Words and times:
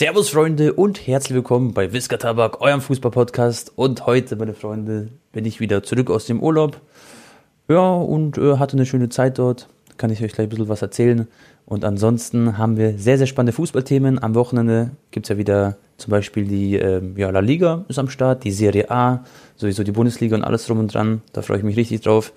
Servus 0.00 0.30
Freunde 0.30 0.72
und 0.72 1.06
herzlich 1.06 1.34
willkommen 1.34 1.74
bei 1.74 1.92
Whisker 1.92 2.18
Tabak, 2.18 2.62
eurem 2.62 2.80
Fußball-Podcast. 2.80 3.72
Und 3.76 4.06
heute, 4.06 4.34
meine 4.36 4.54
Freunde, 4.54 5.08
bin 5.30 5.44
ich 5.44 5.60
wieder 5.60 5.82
zurück 5.82 6.10
aus 6.10 6.24
dem 6.24 6.42
Urlaub. 6.42 6.80
Ja, 7.68 7.96
und 7.96 8.38
äh, 8.38 8.56
hatte 8.56 8.78
eine 8.78 8.86
schöne 8.86 9.10
Zeit 9.10 9.38
dort. 9.38 9.68
Kann 9.98 10.08
ich 10.08 10.22
euch 10.22 10.32
gleich 10.32 10.46
ein 10.46 10.48
bisschen 10.48 10.70
was 10.70 10.80
erzählen. 10.80 11.28
Und 11.66 11.84
ansonsten 11.84 12.56
haben 12.56 12.78
wir 12.78 12.96
sehr, 12.96 13.18
sehr 13.18 13.26
spannende 13.26 13.52
Fußballthemen. 13.52 14.22
Am 14.22 14.34
Wochenende 14.34 14.92
gibt 15.10 15.26
es 15.26 15.28
ja 15.28 15.36
wieder 15.36 15.76
zum 15.98 16.12
Beispiel 16.12 16.44
die 16.46 16.76
äh, 16.76 17.02
ja, 17.16 17.28
La 17.28 17.40
Liga 17.40 17.84
ist 17.88 17.98
am 17.98 18.08
Start, 18.08 18.44
die 18.44 18.52
Serie 18.52 18.90
A, 18.90 19.26
sowieso 19.56 19.82
die 19.82 19.92
Bundesliga 19.92 20.34
und 20.34 20.44
alles 20.44 20.64
drum 20.64 20.78
und 20.78 20.94
dran. 20.94 21.20
Da 21.34 21.42
freue 21.42 21.58
ich 21.58 21.62
mich 21.62 21.76
richtig 21.76 22.00
drauf. 22.00 22.32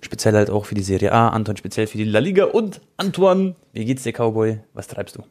Speziell 0.00 0.34
halt 0.34 0.50
auch 0.50 0.64
für 0.64 0.74
die 0.74 0.82
Serie 0.82 1.12
A, 1.12 1.28
Anton 1.28 1.56
speziell 1.56 1.86
für 1.86 1.96
die 1.96 2.06
La 2.06 2.18
Liga 2.18 2.46
und 2.46 2.80
Antoine, 2.96 3.54
wie 3.72 3.84
geht's 3.84 4.02
dir, 4.02 4.12
Cowboy? 4.12 4.58
Was 4.72 4.88
treibst 4.88 5.14
du? 5.14 5.22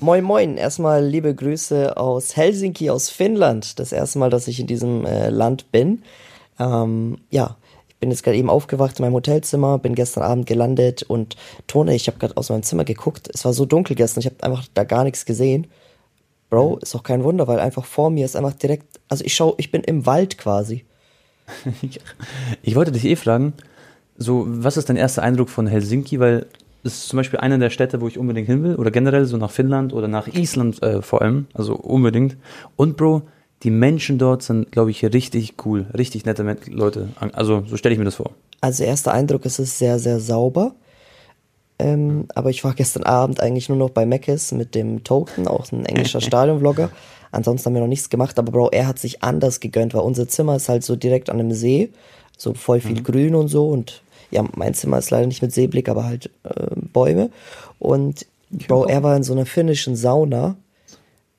Moin 0.00 0.24
Moin, 0.24 0.56
erstmal 0.56 1.04
liebe 1.06 1.34
Grüße 1.34 1.96
aus 1.96 2.36
Helsinki, 2.36 2.90
aus 2.90 3.10
Finnland. 3.10 3.78
Das 3.78 3.92
erste 3.92 4.18
Mal, 4.18 4.28
dass 4.28 4.48
ich 4.48 4.58
in 4.58 4.66
diesem 4.66 5.06
äh, 5.06 5.30
Land 5.30 5.70
bin. 5.70 6.02
Ähm, 6.58 7.18
ja, 7.30 7.56
ich 7.88 7.96
bin 7.96 8.10
jetzt 8.10 8.24
gerade 8.24 8.36
eben 8.36 8.50
aufgewacht 8.50 8.98
in 8.98 9.04
meinem 9.04 9.14
Hotelzimmer, 9.14 9.78
bin 9.78 9.94
gestern 9.94 10.24
Abend 10.24 10.46
gelandet 10.46 11.04
und 11.04 11.36
Tone, 11.68 11.94
ich 11.94 12.08
habe 12.08 12.18
gerade 12.18 12.36
aus 12.36 12.50
meinem 12.50 12.64
Zimmer 12.64 12.84
geguckt. 12.84 13.30
Es 13.32 13.44
war 13.44 13.52
so 13.52 13.66
dunkel 13.66 13.94
gestern, 13.94 14.20
ich 14.20 14.26
habe 14.26 14.42
einfach 14.42 14.66
da 14.74 14.82
gar 14.82 15.04
nichts 15.04 15.26
gesehen. 15.26 15.68
Bro, 16.50 16.78
ist 16.78 16.94
auch 16.96 17.04
kein 17.04 17.22
Wunder, 17.22 17.46
weil 17.46 17.60
einfach 17.60 17.84
vor 17.84 18.10
mir 18.10 18.24
ist 18.24 18.36
einfach 18.36 18.54
direkt, 18.54 19.00
also 19.08 19.24
ich 19.24 19.34
schau, 19.34 19.54
ich 19.58 19.70
bin 19.70 19.84
im 19.84 20.06
Wald 20.06 20.38
quasi. 20.38 20.84
ich 22.62 22.74
wollte 22.74 22.92
dich 22.92 23.04
eh 23.04 23.16
fragen, 23.16 23.54
so, 24.16 24.44
was 24.46 24.76
ist 24.76 24.88
dein 24.88 24.96
erster 24.96 25.22
Eindruck 25.22 25.50
von 25.50 25.66
Helsinki? 25.66 26.20
Weil 26.20 26.46
ist 26.84 27.08
zum 27.08 27.16
Beispiel 27.16 27.40
eine 27.40 27.58
der 27.58 27.70
Städte, 27.70 28.00
wo 28.00 28.08
ich 28.08 28.18
unbedingt 28.18 28.46
hin 28.46 28.62
will. 28.62 28.76
Oder 28.76 28.90
generell 28.90 29.24
so 29.24 29.36
nach 29.36 29.50
Finnland 29.50 29.92
oder 29.92 30.06
nach 30.06 30.28
Island 30.28 30.82
äh, 30.82 31.02
vor 31.02 31.22
allem. 31.22 31.46
Also 31.54 31.74
unbedingt. 31.74 32.36
Und 32.76 32.96
Bro, 32.96 33.22
die 33.62 33.70
Menschen 33.70 34.18
dort 34.18 34.42
sind, 34.42 34.70
glaube 34.70 34.90
ich, 34.90 35.04
richtig 35.04 35.54
cool. 35.64 35.86
Richtig 35.96 36.26
nette 36.26 36.44
Leute. 36.68 37.08
Also 37.32 37.64
so 37.66 37.76
stelle 37.76 37.94
ich 37.94 37.98
mir 37.98 38.04
das 38.04 38.16
vor. 38.16 38.32
Also 38.60 38.84
erster 38.84 39.12
Eindruck, 39.12 39.46
es 39.46 39.58
ist 39.58 39.78
sehr, 39.78 39.98
sehr 39.98 40.20
sauber. 40.20 40.74
Ähm, 41.78 42.26
aber 42.34 42.50
ich 42.50 42.62
war 42.62 42.74
gestern 42.74 43.02
Abend 43.02 43.40
eigentlich 43.40 43.68
nur 43.68 43.78
noch 43.78 43.90
bei 43.90 44.06
Meckes 44.06 44.52
mit 44.52 44.74
dem 44.74 45.02
Token, 45.02 45.48
auch 45.48 45.72
ein 45.72 45.86
englischer 45.86 46.20
Stadionvlogger. 46.22 46.90
Ansonsten 47.32 47.66
haben 47.66 47.74
wir 47.74 47.80
noch 47.80 47.88
nichts 47.88 48.10
gemacht, 48.10 48.38
aber 48.38 48.52
Bro, 48.52 48.70
er 48.70 48.86
hat 48.86 48.98
sich 49.00 49.24
anders 49.24 49.58
gegönnt, 49.58 49.92
weil 49.92 50.02
unser 50.02 50.28
Zimmer 50.28 50.54
ist 50.54 50.68
halt 50.68 50.84
so 50.84 50.94
direkt 50.94 51.30
an 51.30 51.40
einem 51.40 51.52
See, 51.52 51.90
so 52.36 52.54
voll 52.54 52.80
viel 52.80 52.98
mhm. 52.98 53.02
Grün 53.02 53.34
und 53.34 53.48
so 53.48 53.68
und 53.68 54.02
ja, 54.34 54.44
mein 54.56 54.74
Zimmer 54.74 54.98
ist 54.98 55.10
leider 55.10 55.26
nicht 55.26 55.42
mit 55.42 55.52
Seeblick, 55.52 55.88
aber 55.88 56.04
halt 56.04 56.30
äh, 56.42 56.66
Bäume. 56.92 57.30
Und 57.78 58.26
Bro, 58.50 58.86
er 58.86 59.02
war 59.02 59.16
in 59.16 59.22
so 59.22 59.32
einer 59.32 59.46
finnischen 59.46 59.96
Sauna 59.96 60.56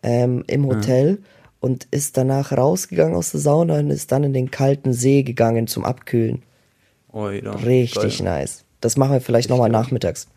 ähm, 0.02 0.43
im 0.47 0.65
Hotel 0.65 1.09
ja. 1.09 1.17
und 1.59 1.87
ist 1.91 2.17
danach 2.17 2.52
rausgegangen 2.52 3.15
aus 3.15 3.31
der 3.31 3.41
Sauna 3.41 3.79
und 3.79 3.91
ist 3.91 4.11
dann 4.11 4.23
in 4.23 4.33
den 4.33 4.49
kalten 4.49 4.93
See 4.93 5.23
gegangen 5.23 5.67
zum 5.67 5.83
Abkühlen. 5.83 6.41
Oida, 7.11 7.52
Richtig 7.52 8.19
geil. 8.19 8.39
nice. 8.39 8.63
Das 8.81 8.97
machen 8.97 9.13
wir 9.13 9.21
vielleicht 9.21 9.49
nochmal 9.49 9.69
nachmittags. 9.69 10.27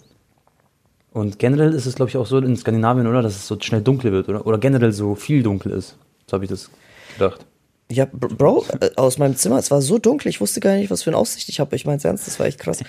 Und 1.13 1.39
generell 1.39 1.75
ist 1.75 1.87
es, 1.87 1.95
glaube 1.95 2.11
ich, 2.11 2.17
auch 2.17 2.27
so 2.27 2.39
in 2.39 2.57
Skandinavien, 2.57 3.07
oder? 3.07 3.23
Dass 3.23 3.35
es 3.35 3.47
so 3.47 3.59
schnell 3.61 3.83
dunkel 3.83 4.13
wird, 4.13 4.29
oder? 4.29 4.47
Oder 4.47 4.59
generell 4.59 4.93
so 4.93 5.15
viel 5.15 5.43
dunkel 5.43 5.73
ist. 5.73 5.97
So 6.27 6.35
habe 6.35 6.45
ich 6.45 6.51
das 6.51 6.71
gedacht. 7.15 7.45
Ja, 7.91 8.07
Bro, 8.11 8.67
äh, 8.81 8.91
aus 8.97 9.19
meinem 9.19 9.37
Zimmer, 9.37 9.59
es 9.59 9.71
war 9.71 9.81
so 9.81 9.99
dunkel, 9.99 10.29
ich 10.29 10.41
wusste 10.41 10.61
gar 10.61 10.75
nicht, 10.75 10.91
was 10.91 11.03
für 11.03 11.11
eine 11.11 11.17
Aussicht 11.17 11.49
ich 11.49 11.59
habe. 11.59 11.75
Ich 11.75 11.87
meine 11.87 12.03
ernst, 12.03 12.27
das 12.27 12.39
war 12.39 12.47
echt 12.47 12.59
krass. 12.59 12.81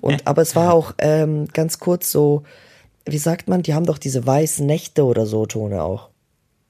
Und 0.00 0.26
aber 0.26 0.42
es 0.42 0.56
war 0.56 0.72
auch 0.72 0.94
ähm, 0.98 1.46
ganz 1.52 1.78
kurz 1.78 2.10
so, 2.10 2.42
wie 3.04 3.18
sagt 3.18 3.48
man, 3.48 3.62
die 3.62 3.74
haben 3.74 3.86
doch 3.86 3.98
diese 3.98 4.26
weißen 4.26 4.66
Nächte 4.66 5.04
oder 5.04 5.26
so 5.26 5.46
Tone 5.46 5.82
auch. 5.82 6.08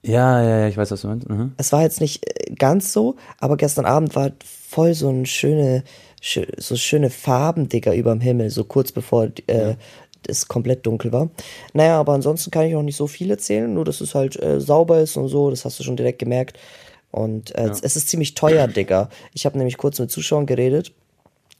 Ja, 0.03 0.43
ja, 0.43 0.59
ja, 0.61 0.69
ich 0.69 0.77
weiß, 0.77 0.91
was 0.91 1.01
du 1.01 1.09
meinst. 1.09 1.29
Mhm. 1.29 1.53
Es 1.57 1.73
war 1.73 1.83
jetzt 1.83 2.01
nicht 2.01 2.27
äh, 2.27 2.55
ganz 2.55 2.93
so, 2.93 3.17
aber 3.41 3.57
gestern 3.57 3.87
Abend 3.87 4.15
war 4.15 4.33
voll 4.45 4.95
so 4.95 5.09
ein 5.09 5.27
schöne, 5.27 5.83
so 6.59 6.77
schöne 6.77 7.11
Farben, 7.11 7.69
Digga, 7.69 7.95
überm 7.95 8.21
Himmel, 8.21 8.51
so 8.51 8.65
kurz 8.65 8.93
bevor 8.93 9.29
äh, 9.47 9.75
es 10.27 10.47
komplett 10.47 10.87
dunkel 10.87 11.13
war. 11.13 11.31
Naja, 11.73 11.99
aber 11.99 12.13
ansonsten 12.13 12.51
kann 12.51 12.67
ich 12.67 12.77
auch 12.77 12.83
nicht 12.83 12.97
so 12.97 13.07
viel 13.07 13.31
erzählen, 13.31 13.73
nur 13.73 13.85
dass 13.85 14.01
es 14.01 14.15
halt 14.15 14.41
äh, 14.43 14.61
sauber 14.61 15.01
ist 15.01 15.17
und 15.17 15.29
so, 15.29 15.51
das 15.51 15.65
hast 15.65 15.79
du 15.81 15.85
schon 15.85 15.97
direkt 15.97 16.19
gemerkt. 16.19 16.59
Und 17.11 17.55
äh, 17.55 17.67
ja. 17.67 17.71
es 17.71 17.97
ist 17.97 18.09
ziemlich 18.09 18.35
teuer, 18.35 18.67
Digga. 18.69 19.09
Ich 19.33 19.47
habe 19.47 19.57
nämlich 19.59 19.77
kurz 19.77 19.99
mit 19.99 20.11
Zuschauern 20.11 20.47
geredet 20.47 20.93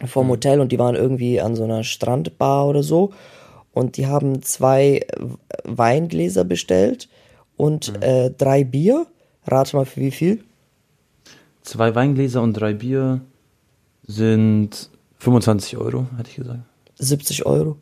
vom 0.07 0.27
mhm. 0.27 0.31
Hotel 0.31 0.61
und 0.61 0.73
die 0.73 0.79
waren 0.79 0.95
irgendwie 0.95 1.41
an 1.41 1.57
so 1.57 1.65
einer 1.65 1.85
Strandbar 1.85 2.67
oder 2.67 2.83
so. 2.83 3.13
Und 3.73 3.97
die 3.97 4.07
haben 4.07 4.43
zwei 4.43 5.07
Weingläser 5.65 6.45
bestellt 6.45 7.09
und 7.57 7.93
mhm. 7.93 8.03
äh, 8.03 8.31
drei 8.31 8.65
Bier. 8.65 9.07
Rate 9.47 9.77
mal 9.77 9.87
für 9.87 10.01
wie 10.01 10.11
viel? 10.11 10.45
Zwei 11.63 11.95
Weingläser 11.95 12.43
und 12.43 12.55
drei 12.55 12.75
Bier 12.75 13.21
sind 14.07 14.91
25 15.19 15.77
Euro, 15.77 16.07
hätte 16.17 16.31
ich 16.31 16.37
gesagt. 16.37 16.61
70 16.99 17.47
Euro. 17.47 17.77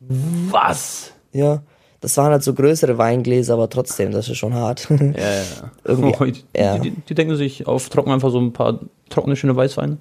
Was? 0.00 1.12
Ja. 1.32 1.62
Das 2.00 2.16
waren 2.16 2.32
halt 2.32 2.42
so 2.42 2.54
größere 2.54 2.96
Weingläser, 2.96 3.54
aber 3.54 3.68
trotzdem, 3.68 4.10
das 4.10 4.28
ist 4.28 4.38
schon 4.38 4.54
hart. 4.54 4.88
Ja, 4.88 4.96
ja. 4.96 5.44
Irgendwie, 5.84 6.14
oh, 6.18 6.24
die, 6.24 6.44
ja. 6.56 6.78
Die, 6.78 6.90
die, 6.90 6.96
die, 7.08 7.14
denken 7.14 7.36
sich 7.36 7.66
auf 7.66 7.90
trocken 7.90 8.10
einfach 8.10 8.30
so 8.30 8.40
ein 8.40 8.52
paar 8.52 8.80
trockene, 9.10 9.36
schöne 9.36 9.54
Weißweine. 9.54 9.98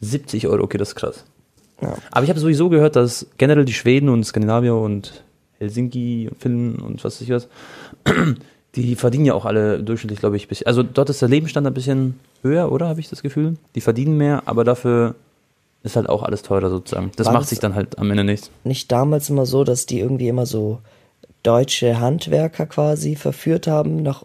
70 0.00 0.48
Euro, 0.48 0.64
okay, 0.64 0.78
das 0.78 0.90
ist 0.90 0.94
krass. 0.96 1.24
Ja. 1.80 1.94
Aber 2.10 2.24
ich 2.24 2.30
habe 2.30 2.40
sowieso 2.40 2.68
gehört, 2.68 2.96
dass 2.96 3.26
generell 3.38 3.64
die 3.64 3.72
Schweden 3.72 4.08
und 4.08 4.24
Skandinavier 4.24 4.74
und 4.74 5.22
Helsinki 5.58 6.28
und 6.28 6.40
Finnen 6.40 6.74
und 6.76 7.04
was 7.04 7.16
weiß 7.16 7.20
ich 7.22 7.30
was, 7.30 7.48
die 8.74 8.96
verdienen 8.96 9.26
ja 9.26 9.34
auch 9.34 9.44
alle 9.44 9.82
durchschnittlich, 9.82 10.18
glaube 10.18 10.36
ich, 10.36 10.48
bisschen. 10.48 10.66
Also 10.66 10.82
dort 10.82 11.08
ist 11.08 11.22
der 11.22 11.28
Lebensstandard 11.28 11.72
ein 11.72 11.74
bisschen 11.74 12.20
höher, 12.42 12.72
oder? 12.72 12.88
Habe 12.88 13.00
ich 13.00 13.08
das 13.08 13.22
Gefühl? 13.22 13.56
Die 13.76 13.80
verdienen 13.80 14.16
mehr, 14.16 14.42
aber 14.46 14.64
dafür 14.64 15.14
ist 15.84 15.96
halt 15.96 16.08
auch 16.08 16.22
alles 16.22 16.42
teurer 16.42 16.70
sozusagen. 16.70 17.10
Das 17.16 17.26
War 17.26 17.34
macht 17.34 17.48
sich 17.48 17.58
dann 17.58 17.74
halt 17.74 17.98
am 17.98 18.10
Ende 18.10 18.24
nichts. 18.24 18.50
Nicht 18.64 18.90
damals 18.90 19.30
immer 19.30 19.46
so, 19.46 19.64
dass 19.64 19.86
die 19.86 20.00
irgendwie 20.00 20.28
immer 20.28 20.46
so 20.46 20.78
deutsche 21.42 22.00
Handwerker 22.00 22.66
quasi 22.66 23.16
verführt 23.16 23.66
haben, 23.66 24.02
nach 24.02 24.24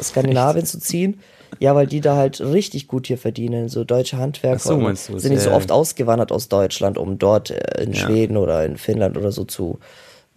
Skandinavien 0.00 0.64
Echt? 0.64 0.72
zu 0.72 0.80
ziehen. 0.80 1.20
Ja, 1.58 1.74
weil 1.74 1.86
die 1.86 2.00
da 2.00 2.16
halt 2.16 2.40
richtig 2.40 2.88
gut 2.88 3.06
hier 3.06 3.18
verdienen. 3.18 3.68
So 3.68 3.84
deutsche 3.84 4.16
Handwerker 4.16 4.58
so, 4.58 4.94
sind 5.18 5.32
nicht 5.32 5.42
so 5.42 5.52
oft 5.52 5.70
ausgewandert 5.70 6.32
aus 6.32 6.48
Deutschland, 6.48 6.98
um 6.98 7.18
dort 7.18 7.50
äh, 7.50 7.82
in 7.82 7.92
ja. 7.92 7.98
Schweden 7.98 8.36
oder 8.36 8.64
in 8.64 8.76
Finnland 8.76 9.16
oder 9.16 9.32
so 9.32 9.44
zu 9.44 9.78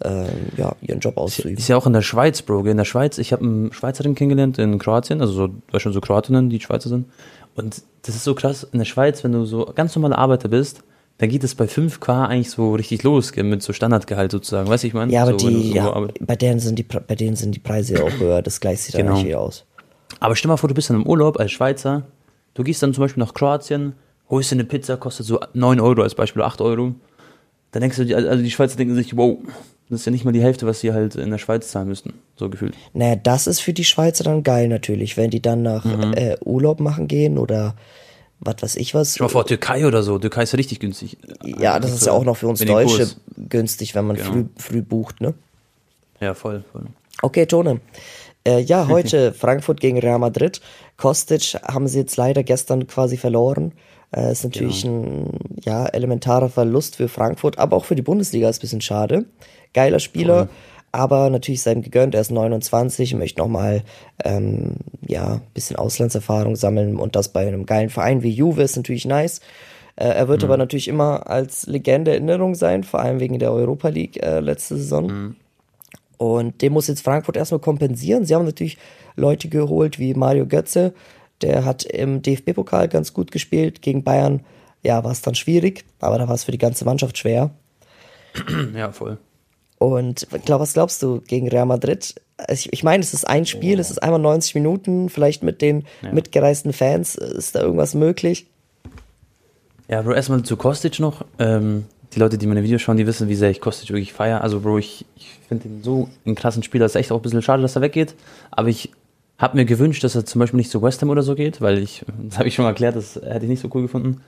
ähm, 0.03 0.27
ja, 0.57 0.75
ihren 0.81 0.99
Job 0.99 1.17
auszuüben. 1.17 1.57
Ist 1.57 1.69
ja 1.69 1.77
auch 1.77 1.87
in 1.87 1.93
der 1.93 2.01
Schweiz, 2.01 2.41
Bro. 2.41 2.65
In 2.65 2.77
der 2.77 2.85
Schweiz, 2.85 3.17
ich 3.17 3.31
habe 3.31 3.43
einen 3.43 3.73
Schweizerin 3.73 4.13
kennengelernt 4.13 4.59
in 4.59 4.77
Kroatien, 4.77 5.21
also 5.21 5.33
so, 5.33 5.49
war 5.71 5.79
schon 5.79 5.93
so 5.93 6.01
Kroatinnen, 6.01 6.49
die 6.49 6.59
Schweizer 6.59 6.89
sind. 6.89 7.05
Und 7.55 7.81
das 8.01 8.15
ist 8.15 8.25
so 8.25 8.35
krass, 8.35 8.67
in 8.69 8.79
der 8.79 8.85
Schweiz, 8.85 9.23
wenn 9.23 9.31
du 9.31 9.45
so 9.45 9.71
ganz 9.73 9.95
normaler 9.95 10.17
Arbeiter 10.17 10.49
bist, 10.49 10.83
dann 11.17 11.29
geht 11.29 11.43
es 11.43 11.55
bei 11.55 11.65
5K 11.65 12.27
eigentlich 12.27 12.51
so 12.51 12.73
richtig 12.73 13.03
los, 13.03 13.33
mit 13.35 13.61
so 13.61 13.71
Standardgehalt 13.71 14.31
sozusagen, 14.31 14.69
weißt 14.69 14.83
du, 14.83 14.87
ich 14.87 14.93
meine? 14.93 15.11
Ja, 15.11 15.23
aber 15.23 15.39
so, 15.39 15.49
die, 15.49 15.69
so 15.69 15.75
ja, 15.75 16.07
bei 16.19 16.35
denen 16.35 16.59
sind 16.59 16.77
die, 16.77 16.83
bei 16.83 17.15
denen 17.15 17.35
sind 17.35 17.55
die 17.55 17.59
Preise 17.59 18.03
auch 18.03 18.11
höher, 18.19 18.41
das 18.41 18.59
gleicht 18.59 18.83
sich 18.83 18.95
genau. 18.95 19.13
dann 19.13 19.23
nicht 19.23 19.35
aus. 19.35 19.65
Aber 20.19 20.35
stell 20.35 20.49
mal 20.49 20.57
vor, 20.57 20.67
du 20.67 20.75
bist 20.75 20.89
dann 20.89 20.97
im 20.97 21.07
Urlaub 21.07 21.39
als 21.39 21.51
Schweizer, 21.51 22.03
du 22.53 22.63
gehst 22.63 22.83
dann 22.83 22.93
zum 22.93 23.03
Beispiel 23.03 23.23
nach 23.23 23.33
Kroatien, 23.33 23.93
holst 24.29 24.51
dir 24.51 24.55
eine 24.55 24.65
Pizza, 24.65 24.97
kostet 24.97 25.25
so 25.25 25.39
9 25.53 25.79
Euro 25.79 26.01
als 26.01 26.15
Beispiel, 26.15 26.41
8 26.41 26.61
Euro. 26.61 26.95
Dann 27.71 27.81
denkst 27.81 27.97
du, 27.97 28.15
also 28.15 28.43
die 28.43 28.51
Schweizer 28.51 28.77
denken 28.77 28.95
sich, 28.95 29.15
wow, 29.15 29.37
das 29.89 30.01
ist 30.01 30.05
ja 30.05 30.11
nicht 30.11 30.25
mal 30.25 30.31
die 30.31 30.41
Hälfte, 30.41 30.65
was 30.65 30.79
sie 30.79 30.93
halt 30.93 31.15
in 31.15 31.29
der 31.29 31.37
Schweiz 31.37 31.69
zahlen 31.69 31.87
müssten, 31.87 32.13
so 32.35 32.49
gefühlt. 32.49 32.73
Naja, 32.93 33.15
das 33.15 33.47
ist 33.47 33.59
für 33.59 33.73
die 33.73 33.83
Schweizer 33.83 34.23
dann 34.23 34.43
geil 34.43 34.67
natürlich, 34.67 35.15
wenn 35.15 35.29
die 35.29 35.41
dann 35.41 35.61
nach 35.61 35.85
mhm. 35.85 36.13
äh, 36.13 36.37
Urlaub 36.43 36.79
machen 36.79 37.07
gehen 37.07 37.37
oder 37.37 37.75
was 38.39 38.55
weiß 38.61 38.75
ich 38.75 38.93
was. 38.93 39.15
Schau 39.15 39.25
mal 39.25 39.29
vor, 39.29 39.45
Türkei 39.45 39.85
oder 39.85 40.03
so. 40.03 40.19
Türkei 40.19 40.43
ist 40.43 40.53
ja 40.53 40.57
richtig 40.57 40.79
günstig. 40.79 41.17
Ja, 41.43 41.79
das 41.79 41.91
ist 41.91 42.05
ja 42.05 42.11
auch 42.11 42.23
noch 42.23 42.37
für 42.37 42.47
uns 42.47 42.59
Deutsche 42.59 43.09
günstig, 43.49 43.95
wenn 43.95 44.05
man 44.05 44.17
genau. 44.17 44.31
früh, 44.31 44.45
früh 44.57 44.81
bucht, 44.81 45.21
ne? 45.21 45.33
Ja, 46.19 46.33
voll, 46.33 46.63
voll. 46.71 46.83
Okay, 47.21 47.45
Tone. 47.45 47.81
Äh, 48.45 48.59
ja, 48.61 48.87
heute 48.89 49.33
Frankfurt 49.33 49.79
gegen 49.79 49.99
Real 49.99 50.19
Madrid. 50.19 50.61
Kostic 50.97 51.55
haben 51.63 51.87
sie 51.87 51.99
jetzt 51.99 52.17
leider 52.17 52.43
gestern 52.43 52.87
quasi 52.87 53.17
verloren. 53.17 53.71
Äh, 54.15 54.31
ist 54.31 54.43
natürlich 54.43 54.83
genau. 54.83 55.01
ein 55.01 55.39
ja, 55.63 55.85
elementarer 55.87 56.49
Verlust 56.49 56.95
für 56.95 57.07
Frankfurt, 57.07 57.57
aber 57.57 57.75
auch 57.75 57.85
für 57.85 57.95
die 57.95 58.01
Bundesliga 58.01 58.49
ist 58.49 58.59
ein 58.59 58.61
bisschen 58.61 58.81
schade. 58.81 59.25
Geiler 59.73 59.99
Spieler. 59.99 60.47
Voll 60.47 60.55
aber 60.95 61.29
natürlich 61.29 61.61
sei 61.61 61.73
ihm 61.73 61.81
gegönnt, 61.81 62.15
er 62.15 62.21
ist 62.21 62.31
29, 62.31 63.15
möchte 63.15 63.41
nochmal 63.41 63.83
ähm, 64.23 64.77
ja, 65.05 65.41
bisschen 65.53 65.75
Auslandserfahrung 65.75 66.55
sammeln 66.55 66.95
und 66.95 67.17
das 67.17 67.27
bei 67.29 67.45
einem 67.45 67.65
geilen 67.65 67.89
Verein 67.89 68.23
wie 68.23 68.29
Juve 68.29 68.63
ist 68.63 68.77
natürlich 68.77 69.03
nice. 69.03 69.41
Äh, 69.97 70.07
er 70.07 70.29
wird 70.29 70.41
mhm. 70.41 70.45
aber 70.45 70.57
natürlich 70.57 70.87
immer 70.87 71.29
als 71.29 71.67
Legende 71.67 72.11
Erinnerung 72.11 72.55
sein, 72.55 72.85
vor 72.85 73.01
allem 73.01 73.19
wegen 73.19 73.39
der 73.39 73.51
Europa 73.51 73.89
League 73.89 74.23
äh, 74.23 74.39
letzte 74.39 74.77
Saison. 74.77 75.07
Mhm. 75.07 75.35
Und 76.17 76.61
dem 76.61 76.71
muss 76.71 76.87
jetzt 76.87 77.03
Frankfurt 77.03 77.35
erstmal 77.35 77.59
kompensieren. 77.59 78.23
Sie 78.23 78.33
haben 78.33 78.45
natürlich 78.45 78.77
Leute 79.17 79.49
geholt 79.49 79.99
wie 79.99 80.13
Mario 80.13 80.45
Götze, 80.45 80.93
der 81.41 81.65
hat 81.65 81.83
im 81.83 82.21
DFB-Pokal 82.21 82.87
ganz 82.87 83.11
gut 83.11 83.33
gespielt. 83.33 83.81
Gegen 83.81 84.05
Bayern, 84.05 84.45
ja, 84.81 85.03
war 85.03 85.11
es 85.11 85.21
dann 85.21 85.35
schwierig, 85.35 85.83
aber 85.99 86.17
da 86.17 86.29
war 86.29 86.35
es 86.35 86.45
für 86.45 86.53
die 86.53 86.57
ganze 86.57 86.85
Mannschaft 86.85 87.17
schwer. 87.17 87.51
Ja, 88.73 88.91
voll. 88.93 89.17
Und 89.77 90.27
glaub, 90.45 90.61
was 90.61 90.73
glaubst 90.73 91.01
du 91.03 91.21
gegen 91.21 91.47
Real 91.49 91.65
Madrid? 91.65 92.15
Ich, 92.49 92.71
ich 92.71 92.83
meine, 92.83 93.03
es 93.03 93.13
ist 93.13 93.27
ein 93.27 93.45
Spiel, 93.45 93.77
oh. 93.77 93.81
es 93.81 93.91
ist 93.91 94.01
einmal 94.01 94.19
90 94.19 94.55
Minuten, 94.55 95.09
vielleicht 95.09 95.43
mit 95.43 95.61
den 95.61 95.85
ja. 96.01 96.11
mitgereisten 96.11 96.73
Fans, 96.73 97.15
ist 97.15 97.55
da 97.55 97.61
irgendwas 97.61 97.93
möglich? 97.93 98.47
Ja, 99.87 100.01
Bro, 100.01 100.13
erstmal 100.13 100.43
zu 100.43 100.57
Kostic 100.57 100.99
noch. 100.99 101.25
Ähm, 101.39 101.85
die 102.13 102.19
Leute, 102.19 102.37
die 102.37 102.47
meine 102.47 102.63
Videos 102.63 102.81
schauen, 102.81 102.97
die 102.97 103.05
wissen, 103.05 103.27
wie 103.27 103.35
sehr 103.35 103.49
ich 103.49 103.61
Kostic 103.61 103.89
wirklich 103.89 104.13
feiere. 104.13 104.41
Also, 104.41 104.61
Bro, 104.61 104.79
ich, 104.79 105.05
ich 105.15 105.39
finde 105.47 105.67
ihn 105.67 105.83
so 105.83 106.09
einen 106.25 106.35
krassen 106.35 106.63
Spieler. 106.63 106.85
Es 106.85 106.93
ist 106.93 107.01
echt 107.01 107.11
auch 107.11 107.17
ein 107.17 107.21
bisschen 107.21 107.41
schade, 107.41 107.61
dass 107.61 107.75
er 107.75 107.81
weggeht. 107.81 108.15
Aber 108.51 108.69
ich 108.69 108.91
habe 109.37 109.57
mir 109.57 109.65
gewünscht, 109.65 110.03
dass 110.03 110.15
er 110.15 110.25
zum 110.25 110.39
Beispiel 110.39 110.57
nicht 110.57 110.71
zu 110.71 110.81
West 110.81 111.01
Ham 111.01 111.09
oder 111.09 111.23
so 111.23 111.35
geht, 111.35 111.61
weil 111.61 111.77
ich, 111.77 112.03
das 112.29 112.39
habe 112.39 112.47
ich 112.47 112.55
schon 112.55 112.65
erklärt, 112.65 112.95
das 112.95 113.15
hätte 113.15 113.45
ich 113.45 113.49
nicht 113.49 113.61
so 113.61 113.69
cool 113.73 113.83
gefunden. 113.83 114.21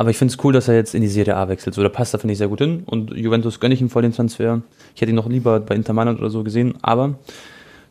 Aber 0.00 0.10
ich 0.10 0.16
finde 0.16 0.32
es 0.32 0.44
cool, 0.44 0.52
dass 0.52 0.68
er 0.68 0.76
jetzt 0.76 0.94
in 0.94 1.02
die 1.02 1.08
Serie 1.08 1.36
A 1.36 1.48
wechselt. 1.48 1.74
So, 1.74 1.82
da 1.82 1.88
passt 1.88 2.14
er, 2.14 2.20
finde 2.20 2.32
ich, 2.32 2.38
sehr 2.38 2.46
gut 2.46 2.60
hin. 2.60 2.84
Und 2.86 3.10
Juventus 3.10 3.58
gönne 3.58 3.74
ich 3.74 3.80
ihm 3.80 3.90
voll 3.90 4.02
den 4.02 4.12
Transfer. 4.12 4.62
Ich 4.94 5.00
hätte 5.00 5.10
ihn 5.10 5.16
noch 5.16 5.28
lieber 5.28 5.58
bei 5.58 5.74
Inter 5.74 5.92
Mailand 5.92 6.20
oder 6.20 6.30
so 6.30 6.44
gesehen. 6.44 6.74
Aber 6.82 7.18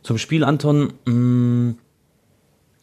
zum 0.02 0.16
Spiel, 0.16 0.42
Anton, 0.42 0.94
mm, 1.04 1.74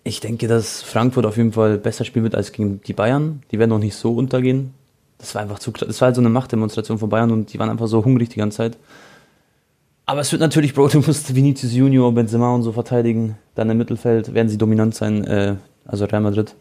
ich 0.04 0.20
denke, 0.20 0.48
dass 0.48 0.84
Frankfurt 0.84 1.26
auf 1.26 1.38
jeden 1.38 1.54
Fall 1.54 1.80
besser 1.80 2.06
spielen 2.06 2.22
wird 2.22 2.36
als 2.36 2.52
gegen 2.52 2.82
die 2.82 2.94
Bayern. 2.94 3.42
Die 3.52 3.58
werden 3.58 3.72
noch 3.72 3.80
nicht 3.80 3.96
so 3.96 4.14
untergehen. 4.14 4.76
Das 5.18 5.34
war 5.34 5.42
einfach 5.42 5.58
zu, 5.58 5.72
das 5.72 6.00
war 6.02 6.08
halt 6.08 6.16
so 6.16 6.22
eine 6.22 6.30
Machtdemonstration 6.30 7.00
von 7.00 7.10
Bayern 7.10 7.32
und 7.32 7.52
die 7.52 7.58
waren 7.58 7.72
einfach 7.72 7.88
so 7.88 8.06
hungrig 8.06 8.30
die 8.30 8.38
ganze 8.38 8.58
Zeit. 8.58 8.78
Aber 10.06 10.22
es 10.22 10.32
wird 10.32 10.42
natürlich, 10.42 10.76
Bro, 10.76 10.88
du 10.90 11.00
musst 11.00 11.34
Vinicius 11.34 11.74
Junior, 11.74 12.12
Benzema 12.14 12.54
und 12.54 12.62
so 12.62 12.72
verteidigen. 12.72 13.38
Dann 13.56 13.72
im 13.72 13.80
Mittelfeld 13.80 14.36
werden 14.36 14.50
sie 14.50 14.60
dominant 14.60 14.94
sein, 14.94 15.24
äh, 15.24 15.56
also 15.88 16.06
Real 16.06 16.22
Madrid. 16.22 16.56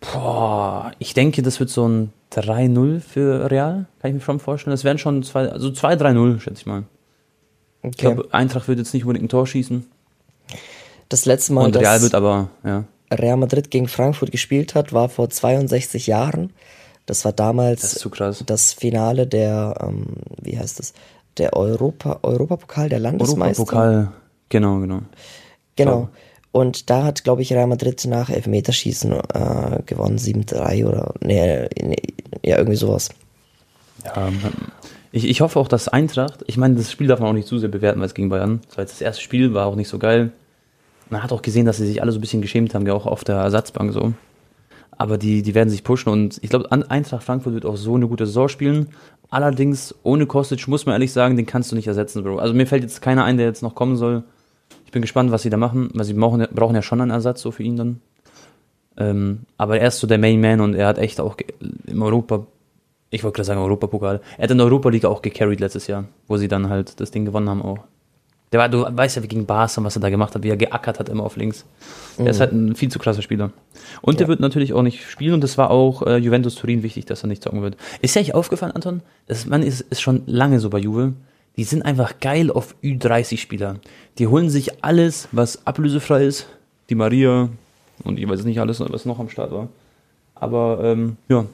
Boah, 0.00 0.92
ich 0.98 1.14
denke, 1.14 1.42
das 1.42 1.58
wird 1.58 1.70
so 1.70 1.88
ein 1.88 2.12
3-0 2.32 3.00
für 3.00 3.50
Real, 3.50 3.86
kann 4.00 4.10
ich 4.10 4.14
mir 4.14 4.20
schon 4.20 4.38
vorstellen. 4.38 4.72
Das 4.72 4.84
wären 4.84 4.98
schon 4.98 5.22
zwei, 5.22 5.48
also 5.48 5.68
2-3-0, 5.68 6.40
schätze 6.40 6.60
ich 6.60 6.66
mal. 6.66 6.84
Okay. 7.82 7.90
Ich 7.90 7.96
glaube, 7.98 8.28
Eintracht 8.32 8.68
wird 8.68 8.78
jetzt 8.78 8.94
nicht 8.94 9.04
unbedingt 9.04 9.26
ein 9.26 9.28
Tor 9.28 9.46
schießen. 9.46 9.86
Das 11.08 11.24
letzte 11.24 11.52
Mal, 11.52 11.66
Und 11.66 11.76
Real 11.76 12.02
wird 12.02 12.14
aber, 12.14 12.50
ja. 12.64 12.84
Real 13.10 13.36
Madrid 13.36 13.70
gegen 13.70 13.88
Frankfurt 13.88 14.30
gespielt 14.30 14.74
hat, 14.74 14.92
war 14.92 15.08
vor 15.08 15.30
62 15.30 16.06
Jahren. 16.06 16.52
Das 17.06 17.24
war 17.24 17.32
damals 17.32 17.94
das, 17.94 18.44
das 18.44 18.72
Finale 18.74 19.26
der, 19.26 19.78
ähm, 19.80 20.08
wie 20.42 20.58
heißt 20.58 20.78
das, 20.78 20.92
der 21.38 21.54
Europa, 21.54 22.18
Europapokal 22.22 22.90
der 22.90 22.98
Landesmeister. 22.98 23.62
Europapokal, 23.62 24.12
genau, 24.50 24.80
genau. 24.80 25.00
Genau. 25.76 26.08
Und 26.58 26.90
da 26.90 27.04
hat, 27.04 27.22
glaube 27.22 27.40
ich, 27.42 27.52
Real 27.52 27.68
Madrid 27.68 28.04
nach 28.06 28.30
Elfmeterschießen 28.30 29.12
äh, 29.12 29.82
gewonnen, 29.86 30.18
7-3 30.18 30.86
oder 30.88 31.14
nee, 31.20 31.68
nee, 31.80 32.02
ja, 32.44 32.58
irgendwie 32.58 32.76
sowas. 32.76 33.10
Ja, 34.04 34.28
ich, 35.12 35.28
ich 35.28 35.40
hoffe 35.40 35.60
auch, 35.60 35.68
dass 35.68 35.86
Eintracht, 35.86 36.42
ich 36.48 36.56
meine, 36.56 36.74
das 36.74 36.90
Spiel 36.90 37.06
darf 37.06 37.20
man 37.20 37.28
auch 37.28 37.34
nicht 37.34 37.46
zu 37.46 37.60
sehr 37.60 37.68
bewerten, 37.68 38.00
weil 38.00 38.08
es 38.08 38.14
gegen 38.14 38.28
Bayern. 38.28 38.58
Das 38.66 38.76
war 38.76 38.84
das 38.84 39.00
erste 39.00 39.22
Spiel, 39.22 39.54
war 39.54 39.66
auch 39.66 39.76
nicht 39.76 39.86
so 39.86 40.00
geil. 40.00 40.32
Man 41.10 41.22
hat 41.22 41.30
auch 41.30 41.42
gesehen, 41.42 41.64
dass 41.64 41.76
sie 41.76 41.86
sich 41.86 42.02
alle 42.02 42.10
so 42.10 42.18
ein 42.18 42.20
bisschen 42.20 42.42
geschämt 42.42 42.74
haben, 42.74 42.88
ja 42.88 42.92
auch 42.92 43.06
auf 43.06 43.22
der 43.22 43.36
Ersatzbank 43.36 43.92
so. 43.92 44.12
Aber 44.90 45.16
die, 45.16 45.42
die 45.42 45.54
werden 45.54 45.70
sich 45.70 45.84
pushen 45.84 46.10
und 46.10 46.40
ich 46.42 46.50
glaube, 46.50 46.72
Eintracht 46.72 47.22
Frankfurt 47.22 47.54
wird 47.54 47.66
auch 47.66 47.76
so 47.76 47.94
eine 47.94 48.08
gute 48.08 48.26
Saison 48.26 48.48
spielen. 48.48 48.88
Allerdings, 49.30 49.94
ohne 50.02 50.26
Kostic 50.26 50.66
muss 50.66 50.86
man 50.86 50.94
ehrlich 50.94 51.12
sagen, 51.12 51.36
den 51.36 51.46
kannst 51.46 51.70
du 51.70 51.76
nicht 51.76 51.86
ersetzen, 51.86 52.24
Bro. 52.24 52.38
Also 52.38 52.52
mir 52.52 52.66
fällt 52.66 52.82
jetzt 52.82 53.00
keiner 53.00 53.22
ein, 53.22 53.36
der 53.36 53.46
jetzt 53.46 53.62
noch 53.62 53.76
kommen 53.76 53.96
soll. 53.96 54.24
Ich 54.88 54.92
bin 54.92 55.02
gespannt, 55.02 55.30
was 55.32 55.42
sie 55.42 55.50
da 55.50 55.58
machen, 55.58 55.90
weil 55.92 56.06
sie 56.06 56.14
brauchen, 56.14 56.46
brauchen 56.50 56.74
ja 56.74 56.80
schon 56.80 57.02
einen 57.02 57.10
Ersatz 57.10 57.42
so 57.42 57.50
für 57.50 57.62
ihn 57.62 57.76
dann. 57.76 58.00
Ähm, 58.96 59.40
aber 59.58 59.78
er 59.78 59.88
ist 59.88 59.98
so 59.98 60.06
der 60.06 60.16
Main 60.16 60.40
Man 60.40 60.62
und 60.62 60.74
er 60.74 60.86
hat 60.86 60.96
echt 60.96 61.20
auch 61.20 61.36
im 61.86 62.00
Europa, 62.00 62.46
ich 63.10 63.22
wollte 63.22 63.36
gerade 63.36 63.44
sagen 63.44 63.60
Europapokal, 63.60 64.22
er 64.38 64.42
hat 64.42 64.50
in 64.50 64.56
der 64.56 64.66
Europa 64.66 64.88
League 64.88 65.04
auch 65.04 65.20
gecarried 65.20 65.60
letztes 65.60 65.88
Jahr, 65.88 66.06
wo 66.26 66.38
sie 66.38 66.48
dann 66.48 66.70
halt 66.70 66.98
das 67.00 67.10
Ding 67.10 67.26
gewonnen 67.26 67.50
haben 67.50 67.60
auch. 67.60 67.80
Der 68.50 68.60
war, 68.60 68.70
du 68.70 68.86
weißt 68.90 69.16
ja, 69.16 69.22
wie 69.22 69.28
gegen 69.28 69.44
Barca, 69.44 69.84
was 69.84 69.94
er 69.94 70.00
da 70.00 70.08
gemacht 70.08 70.34
hat, 70.34 70.42
wie 70.42 70.48
er 70.48 70.56
geackert 70.56 70.98
hat 70.98 71.10
immer 71.10 71.24
auf 71.24 71.36
links. 71.36 71.66
Der 72.16 72.24
mhm. 72.24 72.30
ist 72.30 72.40
halt 72.40 72.52
ein 72.52 72.74
viel 72.74 72.90
zu 72.90 72.98
krasser 72.98 73.20
Spieler. 73.20 73.50
Und 74.00 74.14
ja. 74.14 74.18
der 74.20 74.28
wird 74.28 74.40
natürlich 74.40 74.72
auch 74.72 74.80
nicht 74.80 75.04
spielen 75.04 75.34
und 75.34 75.44
das 75.44 75.58
war 75.58 75.70
auch 75.70 76.00
äh, 76.06 76.16
Juventus 76.16 76.54
Turin 76.54 76.82
wichtig, 76.82 77.04
dass 77.04 77.22
er 77.22 77.26
nicht 77.26 77.42
zocken 77.42 77.60
wird. 77.60 77.76
Ist 78.00 78.14
ja 78.14 78.22
nicht 78.22 78.34
aufgefallen, 78.34 78.72
Anton? 78.72 79.02
Das, 79.26 79.44
man 79.44 79.62
ist, 79.62 79.82
ist 79.82 80.00
schon 80.00 80.22
lange 80.24 80.60
so 80.60 80.70
bei 80.70 80.78
Juve 80.78 81.12
die 81.58 81.64
sind 81.64 81.84
einfach 81.84 82.20
geil 82.20 82.52
auf 82.52 82.76
Ü30-Spieler. 82.84 83.80
Die 84.18 84.28
holen 84.28 84.48
sich 84.48 84.84
alles, 84.84 85.28
was 85.32 85.66
ablösefrei 85.66 86.24
ist. 86.24 86.46
Die 86.88 86.94
Maria 86.94 87.48
und 88.04 88.16
ich 88.16 88.28
weiß 88.28 88.44
nicht 88.44 88.60
alles, 88.60 88.78
was 88.80 89.04
noch 89.04 89.18
am 89.18 89.28
Start 89.28 89.50
war. 89.50 89.68
Aber 90.36 90.78
ähm, 90.84 91.16
ja, 91.28 91.46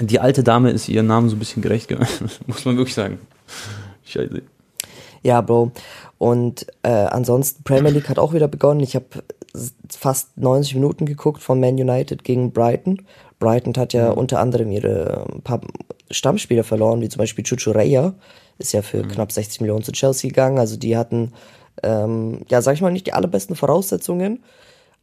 die 0.00 0.18
alte 0.18 0.42
Dame 0.42 0.70
ist 0.70 0.88
ihren 0.88 1.06
Namen 1.06 1.28
so 1.28 1.36
ein 1.36 1.38
bisschen 1.38 1.62
gerecht, 1.62 1.88
muss 2.48 2.64
man 2.64 2.76
wirklich 2.76 2.96
sagen. 2.96 3.20
Scheiße. 4.04 4.42
Ja, 5.22 5.40
Bro. 5.40 5.70
Und 6.18 6.66
äh, 6.82 6.88
ansonsten, 6.88 7.62
Premier 7.62 7.92
League 7.92 8.08
hat 8.08 8.18
auch 8.18 8.32
wieder 8.34 8.48
begonnen. 8.48 8.80
Ich 8.80 8.96
habe 8.96 9.06
fast 9.88 10.36
90 10.36 10.74
Minuten 10.74 11.06
geguckt 11.06 11.42
von 11.42 11.60
Man 11.60 11.74
United 11.74 12.24
gegen 12.24 12.50
Brighton. 12.50 13.02
Brighton 13.38 13.74
hat 13.76 13.92
ja 13.92 14.10
mhm. 14.10 14.18
unter 14.18 14.40
anderem 14.40 14.72
ihre 14.72 15.26
äh, 15.28 15.40
paar 15.42 15.60
Stammspieler 16.10 16.64
verloren, 16.64 17.00
wie 17.02 17.08
zum 17.08 17.18
Beispiel 17.20 17.44
Chuchu 17.44 17.70
Reya 17.70 18.14
ist 18.58 18.72
ja 18.72 18.82
für 18.82 19.02
mhm. 19.02 19.08
knapp 19.08 19.32
60 19.32 19.60
Millionen 19.60 19.82
zu 19.82 19.92
Chelsea 19.92 20.28
gegangen. 20.28 20.58
Also 20.58 20.76
die 20.76 20.96
hatten, 20.96 21.32
ähm, 21.82 22.42
ja, 22.48 22.62
sag 22.62 22.74
ich 22.74 22.80
mal, 22.80 22.92
nicht 22.92 23.06
die 23.06 23.12
allerbesten 23.12 23.56
Voraussetzungen, 23.56 24.42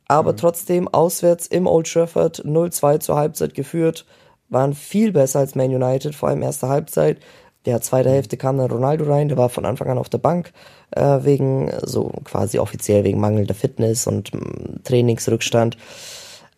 aber 0.08 0.34
mhm. 0.34 0.38
trotzdem 0.38 0.88
auswärts 0.88 1.48
im 1.48 1.68
Old 1.68 1.92
Trafford 1.92 2.44
0-2 2.46 3.00
zur 3.00 3.16
Halbzeit 3.16 3.54
geführt, 3.54 4.06
waren 4.50 4.74
viel 4.74 5.12
besser 5.12 5.40
als 5.40 5.56
Man 5.56 5.74
United, 5.74 6.16
vor 6.16 6.30
allem 6.30 6.42
erste 6.42 6.68
Halbzeit. 6.68 7.20
Der 7.66 7.82
zweite 7.82 8.10
mhm. 8.10 8.14
Hälfte 8.14 8.38
kam 8.38 8.58
dann 8.58 8.72
Ronaldo 8.72 9.06
rein, 9.06 9.30
der 9.30 9.38
war 9.38 9.50
von 9.50 9.66
Anfang 9.66 9.90
an 9.90 9.98
auf 9.98 10.10
der 10.10 10.18
Bank, 10.18 10.52
äh, 10.92 11.20
wegen, 11.22 11.72
so 11.82 12.12
quasi 12.24 12.60
offiziell 12.60 13.04
wegen 13.04 13.20
mangelnder 13.20 13.54
Fitness 13.54 14.06
und 14.06 14.34
mm, 14.34 14.84
Trainingsrückstand. 14.84 15.78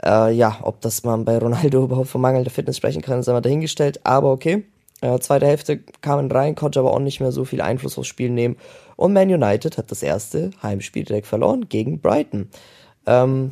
Äh, 0.04 0.34
ja, 0.34 0.58
ob 0.64 0.82
das 0.82 1.04
man 1.04 1.26
bei 1.26 1.38
Ronaldo 1.38 1.84
überhaupt 1.86 2.10
von 2.10 2.22
mangelnder 2.22 2.52
Fitness 2.52 2.78
sprechen 2.78 3.02
kann, 3.02 3.20
ist 3.20 3.28
immer 3.28 3.42
dahingestellt, 3.42 4.00
aber 4.04 4.32
okay. 4.32 4.66
Äh, 5.06 5.20
zweite 5.20 5.46
Hälfte 5.46 5.78
kamen 6.02 6.32
rein, 6.32 6.56
konnte 6.56 6.80
aber 6.80 6.92
auch 6.92 7.00
nicht 7.00 7.20
mehr 7.20 7.32
so 7.32 7.46
viel 7.46 7.62
Einfluss 7.62 7.98
aufs 8.00 8.08
Spiel 8.08 8.32
nehmen. 8.32 8.56
Und 8.96 9.14
Man 9.14 9.30
United 9.30 9.78
hat 9.78 9.92
das 9.92 10.02
erste 10.02 10.50
Heimspiel 10.64 11.04
direkt 11.04 11.28
verloren 11.28 11.70
gegen 11.70 12.00
Brighton. 12.00 12.50
Ähm, 13.06 13.52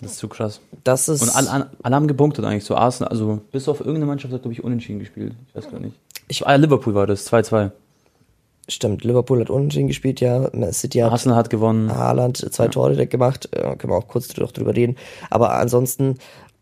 das 0.00 0.12
ist 0.12 0.18
zu 0.18 0.28
krass. 0.28 0.60
Das 0.82 1.08
ist 1.08 1.22
Und 1.22 1.36
alle, 1.36 1.70
alle 1.82 1.94
haben 1.94 2.08
gepunktet 2.08 2.46
eigentlich, 2.46 2.64
so 2.64 2.76
Arsenal, 2.76 3.10
also 3.10 3.40
bis 3.52 3.68
auf 3.68 3.80
irgendeine 3.80 4.06
Mannschaft 4.06 4.32
hat, 4.32 4.40
glaube 4.40 4.54
ich, 4.54 4.64
unentschieden 4.64 5.00
gespielt. 5.00 5.34
Ich 5.48 5.54
weiß 5.54 5.70
gar 5.70 5.80
nicht. 5.80 5.96
Ich, 6.28 6.46
ah, 6.46 6.54
Liverpool 6.54 6.94
war 6.94 7.06
das, 7.06 7.30
2-2. 7.30 7.70
Stimmt, 8.66 9.04
Liverpool 9.04 9.40
hat 9.40 9.50
unentschieden 9.50 9.88
gespielt, 9.88 10.22
ja. 10.22 10.50
City 10.72 11.00
hat 11.00 11.12
Arsenal 11.12 11.36
hat 11.36 11.50
gewonnen. 11.50 11.94
Haaland 11.94 12.38
zwei 12.38 12.64
ja. 12.64 12.70
Tore 12.70 12.92
direkt 12.92 13.10
gemacht, 13.10 13.50
äh, 13.52 13.76
können 13.76 13.92
wir 13.92 13.96
auch 13.98 14.08
kurz 14.08 14.28
drüber 14.28 14.74
reden. 14.74 14.96
Aber 15.28 15.52
ansonsten, 15.52 16.16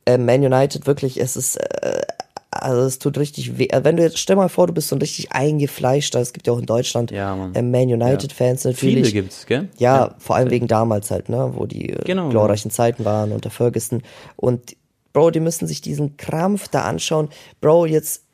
äh, 0.07 0.19
Man 0.19 0.45
United 0.45 0.89
wirklich, 0.89 1.21
es 1.21 1.37
ist 1.37 1.57
äh, 1.57 2.03
also 2.53 2.83
es 2.83 2.99
tut 2.99 3.17
richtig 3.19 3.59
weh. 3.59 3.69
Wenn 3.73 3.97
du 3.97 4.03
jetzt, 4.03 4.19
stell 4.19 4.37
mal 4.37 4.49
vor, 4.49 4.67
du 4.67 4.75
bist 4.75 4.89
so 4.89 4.97
ein 4.97 5.01
richtig 5.01 5.33
eingefleischter, 5.33 6.21
es 6.21 6.33
gibt 6.33 6.47
ja 6.47 6.53
auch 6.53 6.59
in 6.59 6.67
Deutschland 6.67 7.11
ja, 7.11 7.51
äh, 7.55 7.63
Man 7.63 7.89
United-Fans 7.89 8.65
ja. 8.65 8.71
natürlich. 8.71 9.09
Viele 9.09 9.13
gibt's, 9.13 9.47
gell? 9.47 9.69
Ja, 9.79 9.97
ja, 9.97 10.15
vor 10.19 10.37
allem 10.37 10.51
wegen 10.51 10.67
damals 10.69 11.11
halt, 11.11 11.29
ne, 11.29 11.53
wo 11.55 11.67
die 11.67 11.91
äh, 11.91 12.05
genau, 12.05 12.29
glorreichen 12.29 12.71
Zeiten 12.71 13.05
waren 13.05 13.33
unter 13.33 13.51
Ferguson. 13.51 14.03
Und 14.37 14.77
Bro, 15.13 15.31
die 15.31 15.41
müssen 15.41 15.67
sich 15.67 15.81
diesen 15.81 16.17
Krampf 16.17 16.69
da 16.69 16.83
anschauen. 16.83 17.29
Bro, 17.61 17.87
jetzt 17.87 18.25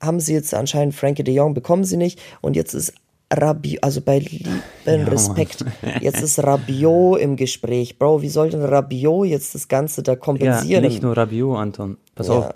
haben 0.00 0.20
sie 0.20 0.34
jetzt 0.34 0.54
anscheinend 0.54 0.94
Frankie 0.94 1.24
de 1.24 1.34
Jong, 1.34 1.54
bekommen 1.54 1.84
sie 1.84 1.96
nicht. 1.96 2.20
Und 2.40 2.56
jetzt 2.56 2.74
ist 2.74 2.94
Rabiot, 3.32 3.82
also 3.82 4.00
bei 4.00 4.18
lieben 4.18 4.62
Respekt, 4.86 5.64
jetzt 6.00 6.22
ist 6.22 6.42
Rabiot 6.42 7.18
im 7.20 7.36
Gespräch. 7.36 7.98
Bro, 7.98 8.22
wie 8.22 8.28
soll 8.28 8.50
denn 8.50 8.62
Rabiot 8.62 9.26
jetzt 9.26 9.54
das 9.54 9.68
Ganze 9.68 10.02
da 10.02 10.16
kompensieren? 10.16 10.82
Ja, 10.84 10.88
nicht 10.88 11.02
nur 11.02 11.16
Rabiot, 11.16 11.56
Anton. 11.56 11.96
Pass 12.14 12.28
ja. 12.28 12.34
auf, 12.34 12.54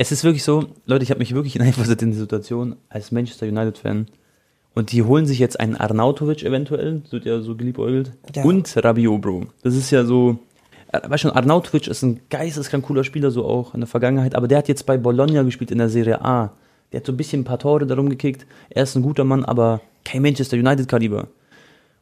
es 0.00 0.10
ist 0.10 0.24
wirklich 0.24 0.44
so, 0.44 0.64
Leute, 0.86 1.02
ich 1.02 1.10
habe 1.10 1.18
mich 1.18 1.34
wirklich 1.34 1.52
hineinversetzt 1.52 2.02
in 2.02 2.12
die 2.12 2.16
Situation 2.16 2.76
als 2.88 3.12
Manchester 3.12 3.46
United-Fan. 3.46 4.06
Und 4.74 4.92
die 4.92 5.02
holen 5.02 5.26
sich 5.26 5.38
jetzt 5.38 5.60
einen 5.60 5.76
Arnautovic 5.76 6.42
eventuell, 6.42 7.00
das 7.00 7.12
wird 7.12 7.26
ja 7.26 7.42
so 7.42 7.54
geliebäugelt, 7.54 8.12
ja. 8.34 8.42
und 8.42 8.74
Rabiot, 8.82 9.20
Bro. 9.20 9.48
Das 9.62 9.74
ist 9.74 9.90
ja 9.90 10.06
so, 10.06 10.38
äh, 10.90 11.00
weißt 11.06 11.24
schon, 11.24 11.32
Arnautovic 11.32 11.86
ist 11.86 12.02
ein 12.02 12.20
geisteskrank 12.30 12.86
cooler 12.86 13.04
Spieler, 13.04 13.30
so 13.30 13.44
auch 13.44 13.74
in 13.74 13.80
der 13.80 13.88
Vergangenheit, 13.88 14.36
aber 14.36 14.48
der 14.48 14.58
hat 14.58 14.68
jetzt 14.68 14.86
bei 14.86 14.96
Bologna 14.96 15.42
gespielt 15.42 15.70
in 15.70 15.76
der 15.76 15.90
Serie 15.90 16.24
A. 16.24 16.52
Der 16.92 17.00
hat 17.00 17.06
so 17.06 17.12
ein 17.12 17.18
bisschen 17.18 17.42
ein 17.42 17.44
paar 17.44 17.58
Tore 17.58 17.86
darum 17.86 18.08
gekickt. 18.08 18.46
Er 18.70 18.84
ist 18.84 18.96
ein 18.96 19.02
guter 19.02 19.24
Mann, 19.24 19.44
aber 19.44 19.82
kein 20.06 20.22
Manchester 20.22 20.56
United-Kaliber. 20.56 21.28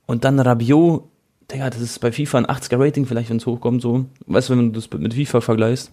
Und 0.07 0.23
dann 0.23 0.39
Rabiot, 0.39 1.03
Digga, 1.51 1.69
das 1.69 1.81
ist 1.81 1.99
bei 1.99 2.13
FIFA 2.13 2.39
ein 2.39 2.47
80er-Rating 2.47 3.07
vielleicht, 3.07 3.31
wenn 3.31 3.39
es 3.39 3.47
hochkommt, 3.47 3.83
so. 3.83 4.05
Weißt 4.27 4.51
du, 4.51 4.53
wenn 4.53 4.73
du 4.73 4.79
das 4.79 4.89
mit 4.93 5.15
FIFA 5.15 5.41
vergleichst. 5.41 5.91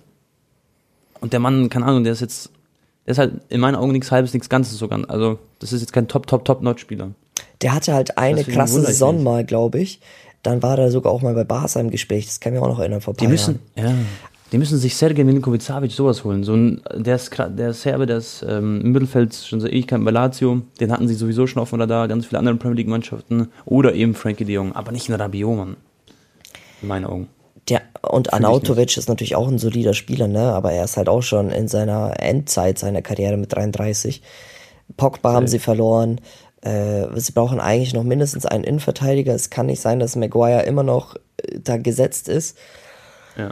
Und 1.26 1.34
der 1.34 1.40
Mann, 1.40 1.70
keine 1.70 1.88
Ahnung, 1.88 2.04
der 2.04 2.14
ist 2.14 2.22
jetzt, 2.22 2.52
der 3.08 3.14
ist 3.14 3.18
halt 3.18 3.34
in 3.50 3.60
meinen 3.60 3.74
Augen 3.74 3.94
nichts 3.94 4.12
halbes, 4.12 4.36
nichts 4.36 4.48
Ganzes 4.48 4.78
sogar. 4.78 5.10
Also, 5.10 5.40
das 5.58 5.74
ist 5.74 5.82
jetzt 5.82 5.92
kein 5.92 6.08
Top, 6.08 6.28
Top, 6.28 6.46
Top-Notch-Spieler. 6.46 7.16
Der 7.64 7.74
hatte 7.74 7.96
halt 7.96 8.20
eine 8.20 8.44
krasse 8.44 8.80
Saison 8.82 9.24
mal, 9.24 9.44
glaube 9.44 9.80
ich. 9.80 10.02
Dann 10.44 10.62
war 10.62 10.78
er 10.78 10.92
sogar 10.92 11.12
auch 11.12 11.24
mal 11.24 11.34
bei 11.34 11.44
Barca 11.44 11.80
im 11.80 11.90
Gespräch. 11.90 12.28
Das 12.28 12.40
kann 12.40 12.54
mir 12.54 12.62
auch 12.62 12.68
noch 12.68 12.78
erinnern 12.78 13.02
vor 13.02 13.16
Die 13.16 13.28
müssen, 13.28 13.60
Jahren. 13.76 13.90
ja. 13.90 13.96
Die 14.52 14.60
müssen 14.60 14.78
sich 14.78 14.96
Sergej 14.96 15.24
Milinkovic-Savic 15.24 15.92
sowas 15.94 16.24
holen. 16.24 16.44
So 16.44 16.54
ein, 16.54 16.82
der, 16.94 17.16
ist, 17.16 17.36
der 17.36 17.74
Serbe, 17.74 18.06
der 18.06 18.18
ist 18.18 18.46
ähm, 18.48 18.82
im 18.82 18.92
Mittelfeld 18.92 19.34
schon 19.34 19.62
seit 19.62 19.72
Ewigkeiten 19.72 20.06
bei 20.06 20.12
Lazio. 20.12 20.62
Den 20.80 20.92
hatten 20.92 21.08
sie 21.08 21.16
sowieso 21.16 21.48
schon 21.48 21.60
auf 21.60 21.72
dem 21.72 21.82
Radar, 21.82 22.08
ganz 22.08 22.28
viele 22.28 22.38
andere 22.38 22.56
Premier 22.58 22.76
League-Mannschaften. 22.78 23.48
Oder 23.66 23.96
eben 23.96 24.14
Frankie 24.14 24.46
de 24.46 24.54
Jong, 24.54 24.74
aber 24.74 24.92
nicht 24.92 25.10
ein 25.10 25.16
Rabiot, 25.16 25.58
Mann. 25.58 25.78
In 26.84 26.88
meinen 26.88 27.06
Augen. 27.06 27.30
Der, 27.70 27.82
und 28.08 28.34
Anautovic 28.34 28.96
ist 28.98 29.10
natürlich 29.10 29.36
auch 29.36 29.48
ein 29.48 29.58
solider 29.58 29.94
Spieler, 29.94 30.28
ne? 30.28 30.54
aber 30.54 30.72
er 30.72 30.84
ist 30.84 30.98
halt 30.98 31.10
auch 31.10 31.24
schon 31.24 31.50
in 31.50 31.68
seiner 31.68 32.20
Endzeit 32.20 32.78
seiner 32.78 33.02
Karriere 33.02 33.38
mit 33.38 33.54
33. 33.54 34.22
Pogba 34.98 35.34
haben 35.34 35.48
sie 35.48 35.60
verloren. 35.60 36.22
Äh, 36.62 37.08
sie 37.16 37.32
brauchen 37.32 37.60
eigentlich 37.60 37.94
noch 37.94 38.04
mindestens 38.04 38.46
einen 38.46 38.64
Innenverteidiger. 38.64 39.34
Es 39.34 39.50
kann 39.50 39.68
nicht 39.68 39.82
sein, 39.82 40.00
dass 40.00 40.16
Maguire 40.16 40.64
immer 40.64 40.84
noch 40.84 41.16
äh, 41.38 41.60
da 41.60 41.78
gesetzt 41.78 42.28
ist. 42.30 42.58
Ja. 43.38 43.52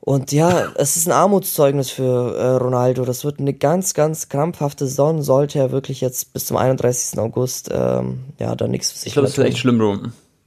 Und 0.00 0.32
ja, 0.32 0.72
es 0.76 0.96
ist 0.96 1.06
ein 1.06 1.12
Armutszeugnis 1.12 1.90
für 1.90 2.36
äh, 2.36 2.46
Ronaldo. 2.56 3.04
Das 3.04 3.24
wird 3.24 3.40
eine 3.40 3.54
ganz, 3.54 3.94
ganz 3.94 4.28
krampfhafte 4.28 4.86
Saison, 4.86 5.22
sollte 5.22 5.58
er 5.58 5.70
wirklich 5.70 6.00
jetzt 6.00 6.32
bis 6.34 6.46
zum 6.46 6.56
31. 6.56 7.18
August 7.18 7.70
ähm, 7.72 8.20
ja 8.38 8.54
da 8.54 8.68
nichts 8.68 8.92
für 8.92 8.98
sich 8.98 9.08
Ich 9.08 9.12
glaube, 9.14 9.28
das 9.28 9.36
wird 9.36 9.48
echt 9.48 9.58
schlimm, 9.58 9.78
Bro. 9.78 9.98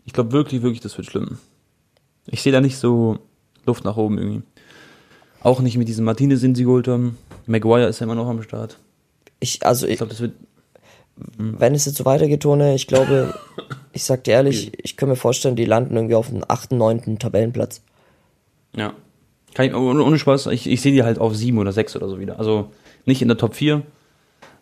Ich 0.05 0.13
glaube 0.13 0.31
wirklich, 0.31 0.61
wirklich, 0.61 0.81
das 0.81 0.97
wird 0.97 1.07
schlimm. 1.07 1.37
Ich 2.27 2.41
sehe 2.41 2.51
da 2.51 2.61
nicht 2.61 2.77
so 2.77 3.19
Luft 3.65 3.83
nach 3.85 3.97
oben 3.97 4.17
irgendwie. 4.17 4.41
Auch 5.41 5.59
nicht 5.61 5.77
mit 5.77 5.87
diesem 5.87 6.05
Martinez, 6.05 6.41
den 6.41 6.55
sie 6.55 6.63
geholt 6.63 6.87
haben. 6.87 7.17
Maguire 7.45 7.87
ist 7.87 7.99
ja 7.99 8.05
immer 8.05 8.15
noch 8.15 8.27
am 8.27 8.41
Start. 8.41 8.77
Ich, 9.39 9.65
also 9.65 9.87
Ich 9.87 9.97
glaube, 9.97 10.11
das 10.11 10.19
wird. 10.19 10.33
wenn 11.37 11.75
es 11.75 11.85
jetzt 11.85 11.97
so 11.97 12.05
weitergeht, 12.05 12.41
Tone, 12.41 12.75
ich 12.75 12.87
glaube, 12.87 13.33
ich 13.93 14.03
sag 14.03 14.23
dir 14.23 14.33
ehrlich, 14.33 14.71
ich 14.83 14.97
kann 14.97 15.09
mir 15.09 15.15
vorstellen, 15.15 15.55
die 15.55 15.65
landen 15.65 15.95
irgendwie 15.95 16.15
auf 16.15 16.29
dem 16.29 16.43
8., 16.47 16.71
9. 16.71 17.19
Tabellenplatz. 17.19 17.81
Ja. 18.75 18.93
Ich, 19.59 19.73
ohne, 19.73 20.19
Spaß, 20.19 20.47
ich, 20.47 20.69
ich 20.69 20.81
sehe 20.81 20.91
die 20.91 21.03
halt 21.03 21.17
auf 21.19 21.35
sieben 21.35 21.57
oder 21.57 21.71
sechs 21.71 21.95
oder 21.95 22.07
so 22.09 22.19
wieder. 22.19 22.37
Also 22.37 22.69
nicht 23.05 23.21
in 23.21 23.27
der 23.27 23.37
Top 23.37 23.55
4. 23.55 23.81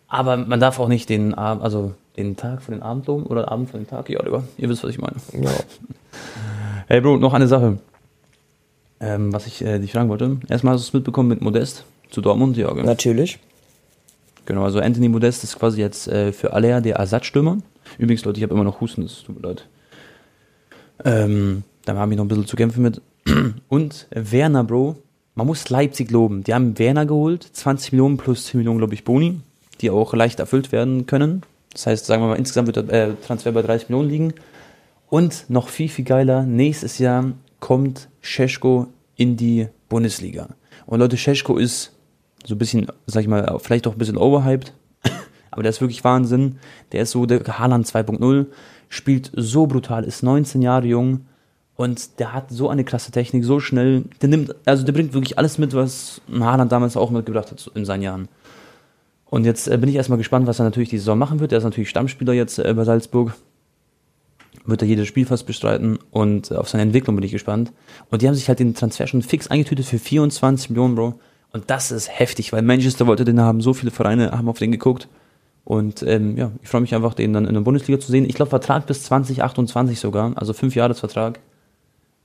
Aber 0.07 0.37
man 0.37 0.59
darf 0.59 0.79
auch 0.79 0.87
nicht 0.87 1.09
den 1.09 1.33
Abend, 1.33 1.63
also 1.63 1.93
den 2.15 2.37
Tag 2.37 2.61
von 2.61 2.73
den 2.75 2.83
Abend 2.83 3.07
loben 3.07 3.25
oder 3.25 3.51
Abend 3.51 3.69
von 3.71 3.81
den 3.81 3.87
Tag. 3.87 4.09
Ja, 4.09 4.21
Digga, 4.21 4.43
ihr 4.57 4.69
wisst, 4.69 4.83
was 4.83 4.91
ich 4.91 4.99
meine. 4.99 5.17
Ja. 5.33 5.51
Hey 6.87 7.01
Bro, 7.01 7.17
noch 7.17 7.33
eine 7.33 7.47
Sache. 7.47 7.79
Ähm, 8.99 9.33
was 9.33 9.47
ich 9.47 9.65
äh, 9.65 9.79
dich 9.79 9.91
fragen 9.91 10.07
wollte. 10.07 10.37
Erstmal 10.47 10.75
hast 10.75 10.81
du 10.83 10.89
es 10.89 10.93
mitbekommen 10.93 11.29
mit 11.29 11.41
Modest 11.41 11.83
zu 12.11 12.21
Dortmund, 12.21 12.57
ja, 12.57 12.71
gell? 12.73 12.83
Natürlich. 12.83 13.39
Genau, 14.45 14.63
also 14.63 14.79
Anthony 14.79 15.09
Modest 15.09 15.43
ist 15.43 15.57
quasi 15.57 15.81
jetzt 15.81 16.07
äh, 16.07 16.31
für 16.31 16.53
Aller 16.53 16.81
der 16.81 16.97
Ersatzstürmer. 16.97 17.57
Übrigens, 17.97 18.23
Leute, 18.23 18.37
ich 18.37 18.43
habe 18.43 18.53
immer 18.53 18.63
noch 18.63 18.81
Husten, 18.81 19.01
das 19.01 19.23
tut 19.23 19.41
mir 19.41 19.47
leid. 19.47 19.67
Ähm, 21.03 21.63
da 21.85 21.95
habe 21.95 22.11
ich 22.11 22.17
noch 22.17 22.25
ein 22.25 22.27
bisschen 22.27 22.45
zu 22.45 22.55
kämpfen 22.55 22.83
mit. 22.83 23.01
Und 23.67 24.05
Werner, 24.11 24.63
Bro, 24.63 24.97
man 25.33 25.47
muss 25.47 25.67
Leipzig 25.71 26.11
loben. 26.11 26.43
Die 26.43 26.53
haben 26.53 26.77
Werner 26.77 27.07
geholt, 27.07 27.49
20 27.51 27.93
Millionen 27.93 28.17
plus 28.17 28.45
10 28.45 28.59
Millionen, 28.59 28.77
glaube 28.77 28.93
ich, 28.93 29.03
Boni, 29.03 29.39
die 29.81 29.89
auch 29.89 30.13
leicht 30.13 30.39
erfüllt 30.39 30.71
werden 30.71 31.07
können. 31.07 31.41
Das 31.73 31.87
heißt, 31.87 32.05
sagen 32.05 32.21
wir 32.21 32.27
mal, 32.27 32.35
insgesamt 32.35 32.67
wird 32.67 32.91
der 32.91 33.07
äh, 33.07 33.13
Transfer 33.25 33.51
bei 33.53 33.63
30 33.63 33.89
Millionen 33.89 34.09
liegen. 34.09 34.33
Und 35.07 35.45
noch 35.49 35.69
viel, 35.69 35.89
viel 35.89 36.05
geiler, 36.05 36.43
nächstes 36.43 36.97
Jahr 36.97 37.33
kommt 37.59 38.09
Scheschko 38.21 38.87
in 39.15 39.37
die 39.37 39.67
Bundesliga. 39.89 40.49
Und 40.85 40.99
Leute, 40.99 41.17
Scheschko 41.17 41.57
ist 41.57 41.93
so 42.45 42.55
ein 42.55 42.57
bisschen, 42.57 42.87
sag 43.07 43.21
ich 43.21 43.27
mal, 43.27 43.57
vielleicht 43.59 43.87
auch 43.87 43.93
ein 43.93 43.97
bisschen 43.97 44.17
overhyped, 44.17 44.73
aber 45.51 45.63
der 45.63 45.69
ist 45.69 45.81
wirklich 45.81 46.03
Wahnsinn. 46.03 46.57
Der 46.91 47.01
ist 47.01 47.11
so 47.11 47.25
der 47.25 47.41
Haaland 47.59 47.87
2.0, 47.87 48.47
spielt 48.89 49.31
so 49.35 49.67
brutal, 49.67 50.03
ist 50.03 50.23
19 50.23 50.61
Jahre 50.61 50.85
jung 50.85 51.25
und 51.75 52.19
der 52.19 52.33
hat 52.33 52.49
so 52.49 52.69
eine 52.69 52.83
klasse 52.83 53.11
Technik, 53.11 53.43
so 53.43 53.59
schnell. 53.59 54.03
Der 54.21 54.29
nimmt, 54.29 54.55
also 54.65 54.83
der 54.83 54.93
bringt 54.93 55.13
wirklich 55.13 55.37
alles 55.37 55.57
mit, 55.57 55.73
was 55.73 56.21
Haaland 56.31 56.71
damals 56.71 56.95
auch 56.95 57.11
mitgebracht 57.11 57.51
hat 57.51 57.69
in 57.75 57.85
seinen 57.85 58.01
Jahren. 58.01 58.27
Und 59.25 59.43
jetzt 59.43 59.67
äh, 59.67 59.77
bin 59.77 59.89
ich 59.89 59.95
erstmal 59.95 60.17
gespannt, 60.17 60.47
was 60.47 60.59
er 60.59 60.65
natürlich 60.65 60.89
die 60.89 60.97
Saison 60.97 61.17
machen 61.17 61.39
wird. 61.39 61.51
Er 61.51 61.57
ist 61.57 61.63
natürlich 61.63 61.89
Stammspieler 61.89 62.33
jetzt 62.33 62.59
äh, 62.59 62.73
bei 62.73 62.83
Salzburg. 62.83 63.33
Wird 64.65 64.81
er 64.81 64.87
jedes 64.87 65.07
Spiel 65.07 65.25
fast 65.25 65.45
bestreiten 65.45 65.99
und 66.11 66.51
äh, 66.51 66.55
auf 66.55 66.69
seine 66.69 66.83
Entwicklung 66.83 67.15
bin 67.15 67.25
ich 67.25 67.31
gespannt. 67.31 67.71
Und 68.09 68.21
die 68.21 68.27
haben 68.27 68.35
sich 68.35 68.47
halt 68.47 68.59
den 68.59 68.73
Transfer 68.73 69.07
schon 69.07 69.21
fix 69.21 69.47
eingetütet 69.47 69.85
für 69.85 69.99
24 69.99 70.71
Millionen, 70.71 70.95
Bro. 70.95 71.19
Und 71.51 71.69
das 71.69 71.91
ist 71.91 72.09
heftig, 72.09 72.51
weil 72.51 72.63
Manchester 72.63 73.07
wollte 73.07 73.25
den 73.25 73.39
haben, 73.39 73.61
so 73.61 73.73
viele 73.73 73.91
Vereine 73.91 74.31
haben 74.31 74.49
auf 74.49 74.57
den 74.57 74.71
geguckt. 74.71 75.07
Und 75.63 76.03
ähm, 76.03 76.37
ja, 76.37 76.51
ich 76.61 76.69
freue 76.69 76.81
mich 76.81 76.93
einfach, 76.93 77.13
den 77.13 77.33
dann 77.33 77.45
in 77.45 77.53
der 77.53 77.61
Bundesliga 77.61 77.99
zu 77.99 78.11
sehen. 78.11 78.25
Ich 78.25 78.35
glaube, 78.35 78.49
Vertrag 78.49 78.85
bis 78.85 79.03
2028 79.03 79.99
sogar, 79.99 80.33
also 80.35 80.53
fünf 80.53 80.75
Jahresvertrag. 80.75 81.39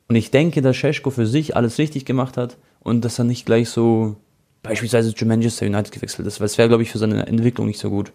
Und 0.08 0.16
ich 0.16 0.30
denke, 0.30 0.60
dass 0.60 0.76
Scheschko 0.76 1.10
für 1.10 1.26
sich 1.26 1.56
alles 1.56 1.78
richtig 1.78 2.04
gemacht 2.04 2.36
hat 2.36 2.56
und 2.80 3.04
dass 3.04 3.18
er 3.18 3.24
nicht 3.24 3.46
gleich 3.46 3.70
so 3.70 4.16
beispielsweise 4.62 5.14
zu 5.14 5.24
Manchester 5.24 5.66
United 5.66 5.92
gewechselt 5.92 6.26
ist, 6.26 6.40
weil 6.40 6.46
es 6.46 6.58
wäre, 6.58 6.68
glaube 6.68 6.82
ich, 6.82 6.90
für 6.90 6.98
seine 6.98 7.26
Entwicklung 7.26 7.66
nicht 7.66 7.78
so 7.78 7.90
gut. 7.90 8.12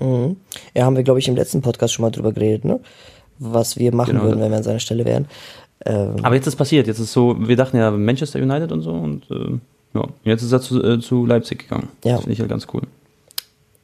Mhm. 0.00 0.36
Ja, 0.74 0.84
haben 0.84 0.96
wir, 0.96 1.02
glaube 1.02 1.18
ich, 1.20 1.28
im 1.28 1.36
letzten 1.36 1.62
Podcast 1.62 1.94
schon 1.94 2.02
mal 2.02 2.10
drüber 2.10 2.32
geredet, 2.32 2.64
ne? 2.64 2.80
Was 3.38 3.76
wir 3.78 3.94
machen 3.94 4.12
Genau. 4.12 4.24
würden, 4.24 4.40
wenn 4.40 4.50
wir 4.50 4.56
an 4.58 4.62
seiner 4.62 4.78
Stelle 4.80 5.04
wären. 5.04 5.26
Ähm, 5.84 6.16
Aber 6.22 6.34
jetzt 6.34 6.46
ist 6.46 6.56
passiert, 6.56 6.86
jetzt 6.86 6.98
ist 6.98 7.12
so, 7.12 7.36
wir 7.38 7.56
dachten 7.56 7.76
ja 7.76 7.90
Manchester 7.90 8.40
United 8.40 8.72
und 8.72 8.80
so 8.82 8.92
und 8.92 9.30
äh, 9.30 9.58
ja, 9.94 10.04
jetzt 10.24 10.42
ist 10.42 10.52
er 10.52 10.60
zu, 10.60 10.82
äh, 10.82 11.00
zu 11.00 11.26
Leipzig 11.26 11.60
gegangen. 11.60 11.88
Ja. 12.04 12.12
Das 12.12 12.20
finde 12.22 12.32
ich 12.32 12.40
halt 12.40 12.50
ganz 12.50 12.66
cool. 12.72 12.82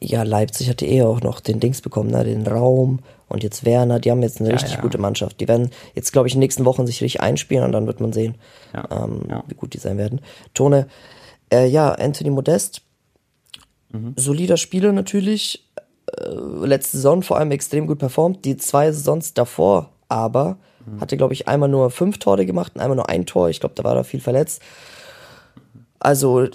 ja, 0.00 0.22
Leipzig 0.22 0.68
hatte 0.68 0.86
eh 0.86 1.02
auch 1.02 1.20
noch 1.20 1.40
den 1.40 1.60
Dings 1.60 1.80
bekommen, 1.80 2.10
ne? 2.10 2.24
Den 2.24 2.46
Raum 2.46 3.00
und 3.28 3.42
jetzt 3.42 3.64
Werner, 3.64 4.00
die 4.00 4.10
haben 4.10 4.22
jetzt 4.22 4.40
eine 4.40 4.48
Ja, 4.50 4.54
richtig 4.56 4.74
ja. 4.74 4.80
gute 4.80 4.98
Mannschaft. 4.98 5.40
Die 5.40 5.48
werden 5.48 5.70
jetzt, 5.94 6.12
glaube 6.12 6.28
ich, 6.28 6.34
in 6.34 6.40
den 6.40 6.44
nächsten 6.44 6.64
Wochen 6.64 6.86
sich 6.86 7.00
richtig 7.02 7.20
einspielen 7.20 7.64
und 7.64 7.72
dann 7.72 7.86
wird 7.86 8.00
man 8.00 8.12
sehen, 8.12 8.34
ähm, 8.90 9.20
wie 9.48 9.54
gut 9.54 9.72
die 9.74 9.78
sein 9.78 9.96
werden. 9.98 10.20
Tone, 10.54 10.86
äh, 11.52 11.66
ja, 11.68 11.92
Anthony 11.92 12.30
Modest, 12.30 12.82
Mhm. 13.92 14.14
solider 14.16 14.56
Spieler 14.56 14.92
natürlich, 14.92 15.68
letzte 16.16 16.96
Saison 16.98 17.22
vor 17.22 17.38
allem 17.38 17.50
extrem 17.50 17.86
gut 17.86 17.98
performt. 17.98 18.44
Die 18.44 18.56
zwei 18.56 18.90
Saisons 18.92 19.34
davor 19.34 19.90
aber 20.08 20.56
Mhm. 20.84 21.00
hatte, 21.00 21.16
glaube 21.16 21.32
ich, 21.32 21.46
einmal 21.46 21.68
nur 21.68 21.90
fünf 21.90 22.18
Tore 22.18 22.44
gemacht 22.44 22.72
und 22.74 22.80
einmal 22.80 22.96
nur 22.96 23.08
ein 23.08 23.24
Tor. 23.24 23.48
Ich 23.48 23.60
glaube, 23.60 23.76
da 23.76 23.84
war 23.84 23.94
er 23.94 24.02
viel 24.02 24.20
verletzt. 24.20 24.60
Also, 26.00 26.46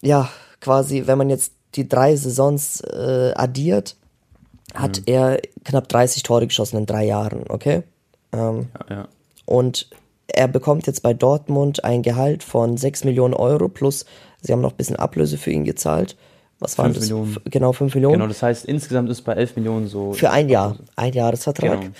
ja, 0.00 0.28
quasi, 0.60 1.06
wenn 1.06 1.18
man 1.18 1.28
jetzt 1.30 1.52
die 1.74 1.88
drei 1.88 2.16
Saisons 2.16 2.80
äh, 2.80 3.32
addiert, 3.34 3.96
hat 4.74 4.98
Mhm. 4.98 5.02
er 5.06 5.40
knapp 5.64 5.88
30 5.88 6.22
Tore 6.22 6.46
geschossen 6.46 6.78
in 6.78 6.86
drei 6.86 7.04
Jahren, 7.04 7.44
okay? 7.48 7.82
Ähm, 8.32 8.68
Ja, 8.88 8.96
ja. 8.96 9.08
und 9.46 9.88
er 10.26 10.48
bekommt 10.48 10.86
jetzt 10.86 11.02
bei 11.02 11.12
Dortmund 11.14 11.84
ein 11.84 12.02
Gehalt 12.02 12.42
von 12.42 12.76
6 12.76 13.04
Millionen 13.04 13.34
Euro 13.34 13.68
plus, 13.68 14.06
sie 14.40 14.52
haben 14.52 14.62
noch 14.62 14.72
ein 14.72 14.76
bisschen 14.76 14.96
Ablöse 14.96 15.36
für 15.38 15.50
ihn 15.50 15.64
gezahlt. 15.64 16.16
Was 16.60 16.78
waren 16.78 16.86
Fünf 16.92 16.98
das? 16.98 17.04
Millionen. 17.10 17.36
Genau, 17.46 17.72
5 17.72 17.94
Millionen. 17.94 18.14
Genau, 18.14 18.26
das 18.28 18.42
heißt, 18.42 18.64
insgesamt 18.64 19.10
ist 19.10 19.22
bei 19.22 19.32
11 19.34 19.56
Millionen 19.56 19.86
so. 19.88 20.12
Für 20.12 20.30
ein 20.30 20.48
Jahr. 20.48 20.76
Ein 20.96 21.12
Jahresvertrag. 21.12 21.80
Genau. 21.80 21.92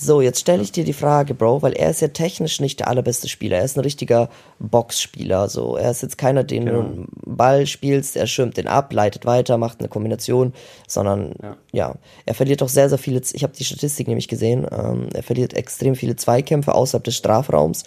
So, 0.00 0.20
jetzt 0.20 0.38
stelle 0.40 0.62
ich 0.62 0.70
dir 0.70 0.84
die 0.84 0.92
Frage, 0.92 1.34
Bro, 1.34 1.62
weil 1.62 1.72
er 1.72 1.90
ist 1.90 2.00
ja 2.00 2.08
technisch 2.08 2.60
nicht 2.60 2.78
der 2.78 2.86
allerbeste 2.88 3.28
Spieler. 3.28 3.58
Er 3.58 3.64
ist 3.64 3.76
ein 3.76 3.80
richtiger 3.80 4.28
Boxspieler. 4.60 5.48
So, 5.48 5.76
er 5.76 5.90
ist 5.90 6.02
jetzt 6.02 6.16
keiner, 6.18 6.44
den 6.44 6.66
Genau. 6.66 6.82
du 6.82 6.86
einen 6.86 7.08
Ball 7.26 7.66
spielst, 7.66 8.16
er 8.16 8.28
schirmt 8.28 8.56
den 8.56 8.68
ab, 8.68 8.92
leitet 8.92 9.26
weiter, 9.26 9.58
macht 9.58 9.80
eine 9.80 9.88
Kombination, 9.88 10.52
sondern 10.86 11.34
ja, 11.42 11.56
Ja. 11.72 11.94
er 12.26 12.34
verliert 12.34 12.60
doch 12.60 12.68
sehr, 12.68 12.88
sehr 12.88 12.98
viele. 12.98 13.20
Ich 13.32 13.42
habe 13.42 13.54
die 13.58 13.64
Statistik 13.64 14.06
nämlich 14.06 14.28
gesehen. 14.28 14.66
Ähm, 14.70 15.08
er 15.12 15.24
verliert 15.24 15.52
extrem 15.54 15.96
viele 15.96 16.14
Zweikämpfe 16.14 16.74
außerhalb 16.74 17.02
des 17.04 17.16
Strafraums. 17.16 17.82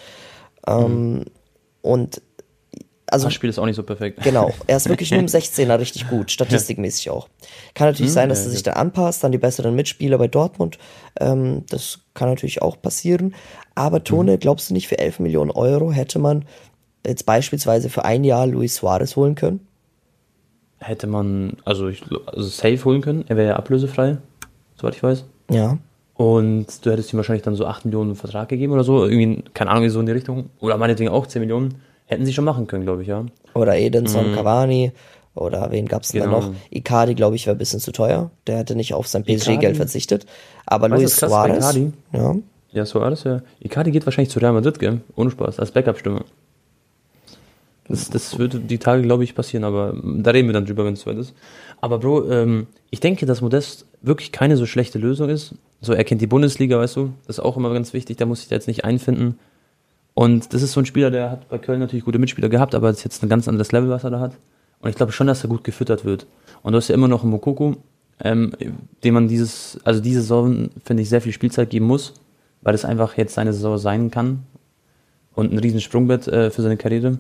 Ähm, 0.68 1.24
Und 1.84 2.22
also 3.12 3.26
Das 3.26 3.34
Spiel 3.34 3.50
ist 3.50 3.60
auch 3.60 3.66
nicht 3.66 3.76
so 3.76 3.84
perfekt. 3.84 4.24
Genau, 4.24 4.52
er 4.68 4.78
ist 4.78 4.90
wirklich 4.90 5.12
nur 5.12 5.20
im 5.20 5.26
16er 5.28 5.78
richtig 5.80 6.10
gut, 6.10 6.32
statistikmäßig 6.32 7.10
auch. 7.10 7.28
Kann 7.76 7.88
natürlich 7.88 8.12
sein, 8.12 8.30
dass 8.30 8.46
er 8.46 8.52
sich 8.52 8.64
dann 8.64 8.76
anpasst 8.76 9.24
an 9.26 9.32
die 9.32 9.38
besseren 9.38 9.76
Mitspieler 9.76 10.18
bei 10.18 10.28
Dortmund. 10.28 10.78
Ähm, 11.20 11.64
das 11.70 12.00
kann 12.14 12.30
natürlich 12.30 12.62
auch 12.62 12.82
passieren. 12.82 13.36
Aber 13.76 14.04
Tone, 14.04 14.38
glaubst 14.38 14.70
du 14.70 14.74
nicht, 14.74 14.88
für 14.88 14.98
11 14.98 15.20
Millionen 15.20 15.52
Euro 15.52 15.92
hätte 15.92 16.20
man 16.20 16.46
jetzt 17.06 17.26
beispielsweise 17.26 17.90
für 17.90 18.06
ein 18.06 18.24
Jahr 18.24 18.48
Luis 18.48 18.76
Suarez 18.78 19.16
holen 19.16 19.36
können? 19.36 19.68
Hätte 20.80 21.06
man, 21.08 21.58
also, 21.66 21.90
ich, 21.90 22.04
also 22.26 22.48
safe 22.48 22.84
holen 22.86 23.02
können. 23.02 23.26
Er 23.28 23.38
wäre 23.38 23.50
ja 23.50 23.56
ablösefrei, 23.56 24.18
soweit 24.76 24.96
ich 24.96 25.04
weiß. 25.04 25.26
Ja. 25.52 25.78
Und 26.16 26.86
du 26.86 26.92
hättest 26.92 27.14
ihm 27.14 27.18
wahrscheinlich 27.18 27.44
dann 27.44 27.56
so 27.56 27.66
8 27.66 27.86
Millionen 27.86 28.16
Vertrag 28.16 28.50
gegeben 28.50 28.74
oder 28.74 28.84
so. 28.84 29.06
Irgendwie, 29.06 29.44
keine 29.54 29.72
Ahnung, 29.72 29.90
so 29.90 30.00
in 30.00 30.06
die 30.06 30.12
Richtung. 30.12 30.50
Oder 30.60 30.78
meinetwegen 30.78 31.10
auch 31.10 31.28
10 31.28 31.42
Millionen. 31.42 31.82
Hätten 32.12 32.26
sie 32.26 32.34
schon 32.34 32.44
machen 32.46 32.68
können, 32.68 32.84
glaube 32.84 33.02
ich, 33.04 33.08
ja. 33.08 33.26
Oder 33.54 33.78
Edinson 33.78 34.36
Cavani. 34.36 34.92
Oder 35.34 35.72
wen 35.72 35.88
gab's 35.88 36.12
denn 36.12 36.22
da 36.24 36.28
Mhm. 36.28 36.32
Genau. 36.34 36.48
noch? 36.48 36.54
Icardi, 36.72 37.16
glaube 37.16 37.38
ich, 37.38 37.46
wäre 37.48 37.56
ein 37.56 37.60
bisschen 37.60 37.80
zu 37.80 37.94
teuer. 37.94 38.32
Der 38.48 38.58
hätte 38.58 38.76
nicht 38.76 38.94
auf 38.94 39.08
sein 39.08 39.24
PSG-Geld 39.24 39.78
verzichtet. 39.78 40.26
Aber 40.66 40.90
Weißt 40.92 41.02
Luis 41.02 41.16
Suarez. 41.16 41.58
Icardi? 41.58 41.92
Ja. 42.12 42.36
Ja, 42.74 42.86
so 42.86 43.00
alles 43.00 43.24
ja. 43.24 43.42
Icardi 43.62 43.92
geht 43.92 44.06
wahrscheinlich 44.06 44.30
zu 44.30 44.40
Real 44.40 44.52
Madrid, 44.54 44.78
gell? 44.80 45.00
Ohne 45.16 45.32
Spaß, 45.32 45.60
als 45.60 45.72
Backup-Stimme. 45.72 46.24
Das, 47.88 48.10
das 48.10 48.38
wird 48.38 48.70
die 48.70 48.78
Tage, 48.78 49.02
glaube 49.02 49.24
ich, 49.24 49.36
passieren, 49.36 49.64
aber 49.66 49.94
da 50.04 50.32
reden 50.32 50.48
wir 50.48 50.54
dann 50.54 50.66
drüber, 50.66 50.86
wenn 50.86 50.94
es 50.94 51.02
soweit 51.02 51.18
ist. 51.18 51.34
Aber 51.82 52.00
Bro, 52.00 52.30
ähm, 52.30 52.68
ich 52.90 53.00
denke, 53.00 53.26
dass 53.26 53.42
Modest 53.42 53.86
wirklich 54.02 54.32
keine 54.32 54.56
so 54.56 54.66
schlechte 54.66 55.00
Lösung 55.00 55.30
ist. 55.30 55.56
So, 55.82 55.94
er 55.94 56.04
kennt 56.04 56.22
die 56.22 56.28
Bundesliga, 56.28 56.78
weißt 56.78 56.96
du, 56.96 57.14
das 57.28 57.38
ist 57.40 57.44
auch 57.44 57.58
immer 57.58 57.74
ganz 57.74 57.94
wichtig, 57.94 58.18
da 58.18 58.26
muss 58.26 58.44
ich 58.44 58.48
da 58.50 58.56
jetzt 58.56 58.68
nicht 58.68 58.86
einfinden. 58.86 59.40
Und 60.22 60.54
das 60.54 60.62
ist 60.62 60.74
so 60.74 60.80
ein 60.80 60.86
Spieler, 60.86 61.10
der 61.10 61.32
hat 61.32 61.50
bei 61.50 61.58
Köln 61.58 61.80
natürlich 61.80 62.06
gute 62.06 62.20
Mitspieler 62.20 62.48
gehabt, 62.48 62.76
aber 62.76 62.90
es 62.90 62.98
ist 62.98 63.06
jetzt 63.06 63.24
ein 63.24 63.30
ganz 63.30 63.48
anderes 63.48 63.72
Level, 63.72 63.90
was 63.90 64.04
er 64.04 64.12
da 64.12 64.20
hat. 64.20 64.34
Und 64.80 64.92
ich 64.92 64.96
glaube 64.96 65.12
schon, 65.14 65.26
dass 65.26 65.44
er 65.44 65.50
gut 65.50 65.64
gefüttert 65.64 66.06
wird. 66.06 66.28
Und 66.62 66.74
du 66.74 66.78
hast 66.78 66.90
ja 66.90 66.94
immer 66.94 67.08
noch 67.08 67.24
einen 67.24 67.32
Mokoko, 67.32 67.78
ähm, 68.24 68.52
dem 69.04 69.16
man 69.16 69.28
dieses, 69.28 69.80
also 69.84 70.00
diese 70.00 70.22
Saison, 70.22 70.70
finde 70.86 71.02
ich, 71.02 71.10
sehr 71.10 71.22
viel 71.22 71.32
Spielzeit 71.32 71.72
geben 71.72 71.88
muss, 71.88 72.14
weil 72.62 72.76
es 72.76 72.86
einfach 72.86 73.18
jetzt 73.18 73.34
seine 73.34 73.52
Saison 73.52 73.80
sein 73.80 74.12
kann. 74.12 74.44
Und 75.34 75.54
ein 75.54 75.58
riesen 75.58 75.82
Sprungbrett 75.82 76.28
äh, 76.28 76.52
für 76.52 76.62
seine 76.62 76.78
Karriere. 76.78 77.18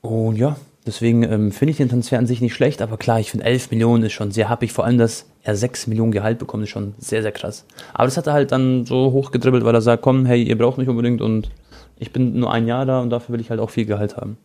Und 0.00 0.36
ja, 0.36 0.56
deswegen 0.86 1.24
ähm, 1.24 1.50
finde 1.50 1.72
ich 1.72 1.78
den 1.78 1.88
Transfer 1.88 2.20
an 2.20 2.28
sich 2.28 2.40
nicht 2.40 2.54
schlecht, 2.54 2.82
aber 2.82 2.98
klar, 2.98 3.18
ich 3.18 3.32
finde 3.32 3.46
11 3.46 3.72
Millionen 3.72 4.04
ist 4.04 4.12
schon 4.12 4.30
sehr 4.30 4.48
happig. 4.48 4.72
Vor 4.72 4.84
allem, 4.84 4.98
dass 4.98 5.26
er 5.42 5.56
6 5.56 5.88
Millionen 5.88 6.12
Gehalt 6.12 6.38
bekommt, 6.38 6.62
ist 6.62 6.70
schon 6.70 6.94
sehr, 6.98 7.22
sehr 7.22 7.32
krass. 7.32 7.64
Aber 7.94 8.04
das 8.04 8.16
hat 8.16 8.28
er 8.28 8.32
halt 8.32 8.52
dann 8.52 8.86
so 8.86 9.10
hochgedribbelt, 9.10 9.64
weil 9.64 9.74
er 9.74 9.80
sagt, 9.80 10.02
komm, 10.02 10.24
hey, 10.24 10.40
ihr 10.40 10.56
braucht 10.56 10.78
mich 10.78 10.88
unbedingt 10.88 11.20
und 11.20 11.50
ich 11.98 12.12
bin 12.12 12.38
nur 12.38 12.52
ein 12.52 12.66
Jahr 12.66 12.86
da 12.86 13.00
und 13.00 13.10
dafür 13.10 13.34
will 13.34 13.40
ich 13.40 13.50
halt 13.50 13.60
auch 13.60 13.70
viel 13.70 13.86
Gehalt 13.86 14.16
haben. 14.16 14.36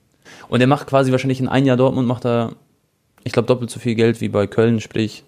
Und 0.49 0.61
er 0.61 0.67
macht 0.67 0.87
quasi 0.87 1.11
wahrscheinlich 1.11 1.39
in 1.39 1.47
ein 1.47 1.65
Jahr 1.65 1.77
Dortmund, 1.77 2.07
macht 2.07 2.25
er, 2.25 2.53
ich 3.23 3.31
glaube, 3.31 3.47
doppelt 3.47 3.69
so 3.69 3.79
viel 3.79 3.95
Geld 3.95 4.21
wie 4.21 4.29
bei 4.29 4.47
Köln, 4.47 4.79
sprich, 4.79 5.23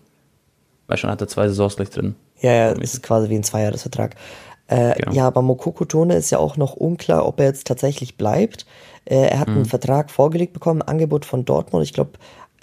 weil 0.88 0.98
schon 0.98 1.10
hat 1.10 1.22
er 1.22 1.28
zwei 1.28 1.48
Saisons 1.48 1.76
gleich 1.76 1.90
drin. 1.90 2.16
Ja, 2.40 2.52
ja, 2.52 2.74
das 2.74 2.94
ist 2.94 3.04
quasi 3.04 3.30
wie 3.30 3.36
ein 3.36 3.44
Zweijahresvertrag. 3.44 4.16
Äh, 4.68 4.96
genau. 4.96 5.12
Ja, 5.14 5.28
aber 5.28 5.42
Mokoko 5.42 5.86
Tone 5.86 6.16
ist 6.16 6.30
ja 6.30 6.40
auch 6.40 6.58
noch 6.58 6.74
unklar, 6.74 7.26
ob 7.26 7.40
er 7.40 7.48
jetzt 7.48 7.68
tatsächlich 7.68 8.18
bleibt. 8.18 8.66
Äh, 9.06 9.28
er 9.28 9.40
hat 9.40 9.50
mhm. 9.50 9.56
einen 9.56 9.66
Vertrag 9.66 10.10
vorgelegt 10.10 10.54
bekommen, 10.54 10.82
ein 10.82 10.88
Angebot 10.88 11.26
von 11.26 11.46
Dortmund, 11.46 11.84
ich 11.84 11.94
glaube 11.94 12.12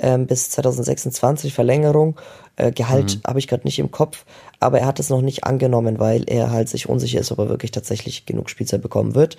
ähm, 0.00 0.26
bis 0.26 0.50
2026 0.50 1.54
Verlängerung. 1.54 2.18
Äh, 2.56 2.72
Gehalt 2.72 3.16
mhm. 3.16 3.28
habe 3.28 3.38
ich 3.38 3.48
gerade 3.48 3.64
nicht 3.64 3.78
im 3.78 3.90
Kopf, 3.90 4.24
aber 4.58 4.80
er 4.80 4.86
hat 4.86 5.00
es 5.00 5.10
noch 5.10 5.22
nicht 5.22 5.44
angenommen, 5.44 5.98
weil 5.98 6.24
er 6.26 6.50
halt 6.50 6.68
sich 6.68 6.88
unsicher 6.88 7.20
ist, 7.20 7.32
ob 7.32 7.38
er 7.38 7.48
wirklich 7.48 7.70
tatsächlich 7.70 8.26
genug 8.26 8.50
Spielzeit 8.50 8.82
bekommen 8.82 9.14
wird. 9.14 9.36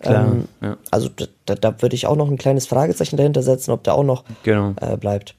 Klar, 0.00 0.26
ähm, 0.26 0.48
ja. 0.60 0.76
Also 0.90 1.08
da, 1.46 1.54
da 1.54 1.82
würde 1.82 1.94
ich 1.94 2.06
auch 2.06 2.16
noch 2.16 2.28
ein 2.28 2.38
kleines 2.38 2.66
Fragezeichen 2.66 3.16
dahinter 3.16 3.42
setzen, 3.42 3.70
ob 3.70 3.84
der 3.84 3.94
auch 3.94 4.04
noch 4.04 4.24
genau. 4.42 4.74
äh, 4.80 4.96
bleibt. 4.96 5.34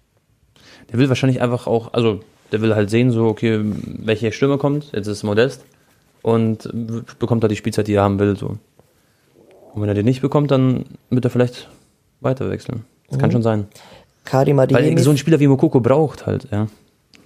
Der 0.91 0.99
will 0.99 1.09
wahrscheinlich 1.09 1.41
einfach 1.41 1.67
auch, 1.67 1.93
also 1.93 2.21
der 2.51 2.61
will 2.61 2.75
halt 2.75 2.89
sehen, 2.89 3.11
so, 3.11 3.25
okay, 3.25 3.59
welche 3.63 4.31
Stimme 4.31 4.57
kommt. 4.57 4.91
Jetzt 4.93 5.07
ist 5.07 5.17
es 5.17 5.23
Modest 5.23 5.65
und 6.21 6.69
bekommt 7.19 7.43
da 7.43 7.47
die 7.47 7.55
Spielzeit, 7.55 7.87
die 7.87 7.93
er 7.95 8.03
haben 8.03 8.19
will. 8.19 8.37
So. 8.37 8.57
Und 9.73 9.81
wenn 9.81 9.89
er 9.89 9.95
den 9.95 10.05
nicht 10.05 10.21
bekommt, 10.21 10.51
dann 10.51 10.85
wird 11.09 11.25
er 11.25 11.31
vielleicht 11.31 11.69
weiter 12.21 12.49
wechseln. 12.49 12.85
Das 13.07 13.17
mhm. 13.17 13.21
kann 13.21 13.31
schon 13.31 13.43
sein. 13.43 13.67
Karim 14.25 14.57
Weil 14.57 14.97
so 14.97 15.11
ein 15.11 15.17
Spieler 15.17 15.39
wie 15.39 15.47
Mokoko 15.47 15.79
braucht 15.79 16.25
halt, 16.25 16.47
ja. 16.51 16.67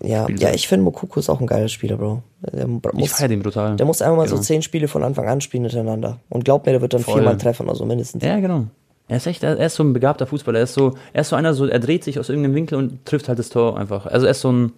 Ja, 0.02 0.30
ja, 0.30 0.54
ich 0.54 0.68
finde 0.68 0.86
Mokoko 0.86 1.20
ist 1.20 1.30
auch 1.30 1.42
ein 1.42 1.48
geiler 1.48 1.68
Spieler, 1.68 1.98
Bro. 1.98 2.24
Der 2.54 2.68
muss, 2.68 2.82
ich 2.98 3.10
feiere 3.10 3.28
den 3.28 3.42
brutal. 3.42 3.76
Der 3.76 3.86
muss 3.86 4.02
einfach 4.02 4.16
mal 4.16 4.26
genau. 4.26 4.38
so 4.38 4.42
zehn 4.42 4.62
Spiele 4.62 4.88
von 4.88 5.04
Anfang 5.04 5.28
an 5.28 5.42
spielen 5.42 5.64
hintereinander. 5.64 6.20
Und 6.30 6.46
glaub 6.46 6.66
mir, 6.66 6.72
der 6.72 6.82
wird 6.82 6.94
dann 6.94 7.02
Voll. 7.02 7.16
viermal 7.16 7.38
treffen, 7.38 7.70
also 7.70 7.84
mindestens. 7.86 8.24
Ja, 8.24 8.40
genau. 8.40 8.68
Er 9.10 9.18
ist 9.18 9.28
echt, 9.28 9.44
er 9.44 9.58
ist 9.58 9.76
so 9.76 9.84
ein 9.84 9.92
begabter 9.92 10.26
Fußballer. 10.26 10.60
Er 10.60 10.64
ist 10.64 10.74
so, 10.74 10.96
er 11.12 11.22
ist 11.22 11.30
so 11.30 11.36
einer, 11.36 11.54
so, 11.54 11.66
er 11.66 11.80
dreht 11.80 12.06
sich 12.06 12.18
aus 12.18 12.30
irgendeinem 12.30 12.56
Winkel 12.56 12.78
und 12.78 13.06
trifft 13.06 13.28
halt 13.28 13.40
das 13.40 13.50
Tor 13.50 13.78
einfach. 13.78 14.06
Also 14.06 14.26
er 14.26 14.32
ist 14.32 14.42
so 14.42 14.52
ein, 14.52 14.72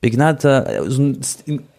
begnadeter, 0.00 0.88
so 0.90 1.02
ein, 1.02 1.20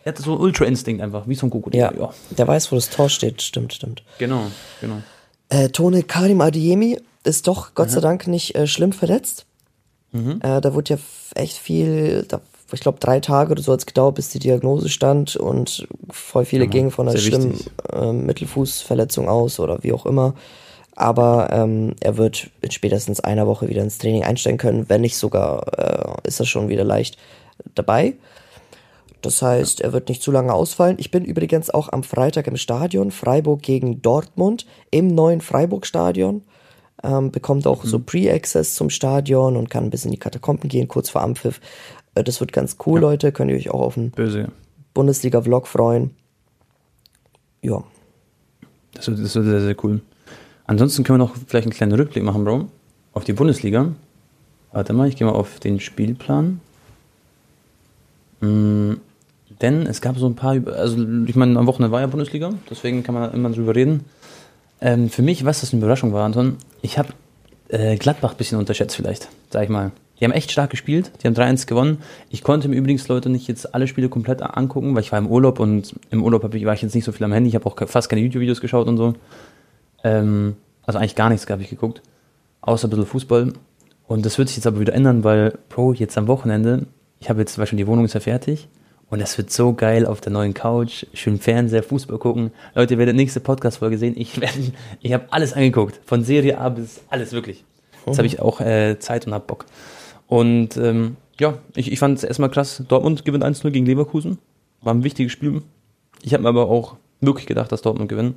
er 0.03 0.12
hat 0.12 0.17
so 0.17 0.32
einen 0.32 0.41
Ultra-Instinkt 0.41 1.01
einfach, 1.01 1.27
wie 1.27 1.36
so 1.36 1.48
ein 1.48 1.50
Kuckuck. 1.50 1.74
Ja, 1.74 1.94
ja, 1.98 2.10
der 2.38 2.48
weiß, 2.48 2.72
wo 2.72 2.75
das 2.75 2.89
Tor 2.89 3.10
steht, 3.10 3.41
stimmt, 3.41 3.74
stimmt. 3.74 4.03
Genau, 4.17 4.44
genau. 4.82 5.01
Äh, 5.50 5.70
Tone 5.70 6.03
Karim 6.03 6.41
Adiemi 6.41 7.00
ist 7.24 7.48
doch 7.48 7.74
Gott 7.74 7.88
mhm. 7.88 7.91
sei 7.91 8.01
Dank 8.01 8.27
nicht 8.27 8.56
äh, 8.56 8.67
schlimm 8.67 8.91
verletzt. 8.91 9.46
Mhm. 10.12 10.40
Äh, 10.42 10.62
da 10.62 10.74
wurde 10.74 10.96
ja 10.96 11.00
echt 11.36 11.58
viel, 11.58 12.24
da, 12.28 12.42
ich 12.72 12.80
glaube 12.80 13.00
drei 13.00 13.20
Tage 13.20 13.52
oder 13.52 13.62
so 13.62 13.74
hat 13.74 13.80
es 13.80 13.86
gedauert, 13.86 14.16
bis 14.16 14.30
die 14.30 14.40
Diagnose 14.40 14.90
stand 14.90 15.36
und 15.36 15.88
voll 16.10 16.46
viele 16.46 16.66
ja, 16.66 16.70
gingen 16.70 16.92
von 16.92 17.08
einer 17.08 17.18
schlimmen 17.18 17.60
äh, 17.92 18.12
Mittelfußverletzung 18.12 19.28
aus 19.30 19.60
oder 19.60 19.84
wie 19.84 19.94
auch 19.94 20.06
immer. 20.06 20.34
Aber 20.96 21.50
ähm, 21.52 21.96
er 22.00 22.18
wird 22.18 22.50
in 22.62 22.72
spätestens 22.72 23.20
einer 23.20 23.46
Woche 23.46 23.70
wieder 23.70 23.84
ins 23.84 24.00
Training 24.00 24.24
einsteigen 24.24 24.58
können, 24.58 24.90
wenn 24.90 25.02
nicht 25.02 25.16
sogar 25.16 26.18
äh, 26.24 26.28
ist 26.28 26.40
das 26.40 26.48
schon 26.48 26.70
wieder 26.70 26.84
leicht 26.84 27.18
dabei. 27.76 28.16
Das 29.22 29.42
heißt, 29.42 29.82
er 29.82 29.94
wird 29.94 30.10
nicht 30.10 30.22
zu 30.22 30.32
lange 30.32 30.54
ausfallen. 30.54 30.98
Ich 31.00 31.12
bin 31.12 31.26
übrigens 31.26 31.70
auch 31.70 31.90
am 31.92 32.04
Freitag 32.04 32.48
im 32.48 32.58
Stadion, 32.58 33.12
Freiburg 33.12 33.62
gegen 33.62 34.02
Dortmund, 34.02 34.66
im 34.90 35.08
neuen 35.08 35.42
Freiburg-Stadion. 35.42 36.43
Ähm, 37.04 37.32
bekommt 37.32 37.68
auch 37.68 37.84
mhm. 37.84 37.88
so 37.88 38.00
Pre-Access 38.00 38.76
zum 38.76 38.90
Stadion 38.90 39.56
und 39.56 39.70
kann 39.70 39.84
ein 39.84 39.90
bisschen 39.90 40.10
in 40.10 40.14
die 40.14 40.20
Katakomben 40.20 40.68
gehen, 40.68 40.88
kurz 40.88 41.10
vor 41.10 41.22
Ampfiff. 41.22 41.62
Äh, 42.16 42.24
das 42.24 42.40
wird 42.40 42.52
ganz 42.54 42.78
cool, 42.86 43.02
ja. 43.02 43.10
Leute. 43.10 43.32
Könnt 43.32 43.52
ihr 43.52 43.58
euch 43.58 43.70
auch 43.70 43.82
auf 43.82 43.98
einen 43.98 44.12
Bundesliga-Vlog 44.94 45.68
freuen. 45.68 46.12
Ja. 47.62 47.84
Das 48.94 49.08
wird, 49.08 49.20
das 49.20 49.36
wird 49.36 49.46
sehr, 49.46 49.62
sehr 49.62 49.76
cool. 49.84 50.02
Ansonsten 50.66 51.04
können 51.04 51.20
wir 51.20 51.26
noch 51.26 51.36
vielleicht 51.48 51.68
einen 51.68 51.74
kleinen 51.74 51.94
Rückblick 51.94 52.24
machen, 52.24 52.44
Bro, 52.44 52.68
auf 53.14 53.24
die 53.24 53.34
Bundesliga. 53.34 53.94
Warte 54.72 54.94
mal, 54.94 55.08
ich 55.08 55.16
gehe 55.16 55.26
mal 55.28 55.34
auf 55.34 55.60
den 55.60 55.80
Spielplan. 55.80 56.60
Mm, 58.42 58.94
denn 59.62 59.88
es 59.88 60.02
gab 60.02 60.18
so 60.18 60.28
ein 60.28 60.36
paar, 60.36 60.56
also 60.68 60.98
ich 61.26 61.36
meine, 61.36 61.58
am 61.58 61.68
Wochenende 61.68 61.92
war 61.92 62.02
ja 62.02 62.08
Bundesliga, 62.08 62.54
deswegen 62.70 63.04
kann 63.04 63.16
man 63.16 63.34
immer 63.34 63.50
drüber 63.50 63.76
reden. 63.76 64.06
Ähm, 64.82 65.10
für 65.10 65.22
mich, 65.22 65.46
was 65.46 65.62
das 65.62 65.74
eine 65.74 65.82
Überraschung 65.82 66.13
war, 66.13 66.26
Anton, 66.26 66.58
ich 66.82 66.98
habe 66.98 67.10
äh, 67.70 67.96
Gladbach 67.98 68.32
ein 68.32 68.38
bisschen 68.38 68.58
unterschätzt 68.58 68.96
vielleicht, 68.96 69.30
sag 69.50 69.63
ich 69.63 69.70
mal. 69.70 69.92
Die 70.20 70.26
haben 70.26 70.32
echt 70.32 70.52
stark 70.52 70.72
gespielt, 70.72 71.12
die 71.22 71.28
haben 71.28 71.36
3-1 71.36 71.68
gewonnen. 71.68 72.00
Ich 72.30 72.44
konnte 72.44 72.68
mir 72.68 72.76
übrigens, 72.76 73.08
Leute, 73.08 73.30
nicht 73.30 73.48
jetzt 73.48 73.76
alle 73.76 73.88
Spiele 73.88 74.10
komplett 74.10 74.42
angucken, 74.42 74.96
weil 74.96 75.04
ich 75.04 75.12
war 75.12 75.20
im 75.20 75.28
Urlaub 75.28 75.60
und 75.60 75.94
im 76.10 76.24
Urlaub 76.24 76.44
war 76.44 76.74
ich 76.74 76.82
jetzt 76.82 76.96
nicht 76.96 77.04
so 77.04 77.12
viel 77.12 77.24
am 77.24 77.34
Handy. 77.34 77.50
Ich 77.50 77.56
habe 77.56 77.66
auch 77.68 77.76
fast 77.88 78.10
keine 78.10 78.22
YouTube-Videos 78.24 78.62
geschaut 78.62 78.88
und 78.88 78.98
so. 78.98 79.13
Ähm, 80.04 80.56
also 80.86 80.98
eigentlich 80.98 81.16
gar 81.16 81.30
nichts 81.30 81.48
habe 81.50 81.62
ich 81.62 81.70
geguckt, 81.70 82.02
außer 82.62 82.88
ein 82.88 82.90
bisschen 82.90 83.06
Fußball. 83.06 83.54
Und 84.08 84.26
das 84.26 84.38
wird 84.40 84.48
sich 84.48 84.58
jetzt 84.58 84.68
aber 84.68 84.80
wieder 84.80 84.94
ändern, 84.94 85.24
weil, 85.24 85.54
Pro, 85.70 85.94
jetzt 85.94 86.18
am 86.18 86.28
Wochenende 86.28 86.88
ich 87.20 87.30
habe 87.30 87.40
jetzt 87.40 87.54
zum 87.54 87.62
Beispiel 87.62 87.78
die 87.78 87.88
Wohnung 87.88 88.06
ist 88.06 88.13
ja 88.13 88.20
fertig 88.20 88.68
und 89.10 89.22
es 89.22 89.38
wird 89.38 89.52
so 89.52 89.74
geil 89.74 90.06
auf 90.06 90.22
der 90.22 90.32
neuen 90.32 90.54
Couch, 90.54 91.06
schön 91.13 91.39
Fernseher, 91.39 91.84
Fußball 91.84 92.17
gucken. 92.17 92.52
Leute, 92.76 92.96
ihr 92.96 92.98
werdet 92.98 93.15
nächste 93.15 93.39
Podcast-Folge 93.39 93.98
sehen. 93.98 94.15
Ich, 94.17 94.39
ich 95.02 95.13
habe 95.13 95.26
alles 95.30 95.54
angeguckt, 95.54 96.00
von 96.06 96.24
Serie 96.24 96.58
A 96.58 96.70
bis 96.70 97.02
alles 97.10 97.32
wirklich. 97.32 97.63
Jetzt 98.06 98.17
habe 98.17 98.28
ich 98.28 98.39
auch 98.39 98.62
äh, 98.62 99.00
Zeit 99.00 99.28
und 99.28 99.34
habe 99.34 99.46
Bock. 99.46 99.65
Und 100.28 100.78
ähm, 100.78 101.17
ja, 101.39 101.58
ich, 101.76 101.91
ich 101.91 102.00
fand 102.00 102.17
es 102.17 102.24
erstmal 102.24 102.50
krass. 102.50 102.84
Dortmund 102.88 103.26
gewinnt 103.26 103.43
1-0 103.43 103.70
gegen 103.72 103.86
Leverkusen. 103.86 104.39
War 104.82 104.93
ein 104.93 105.04
wichtiges 105.04 105.32
Spiel. 105.32 105.62
Ich 106.22 106.34
habe 106.34 106.43
mir 106.43 106.50
aber 106.50 106.70
auch 106.70 106.96
wirklich 107.22 107.46
gedacht, 107.46 107.72
dass 107.72 107.82
Dortmund 107.82 108.10
gewinnt. 108.10 108.36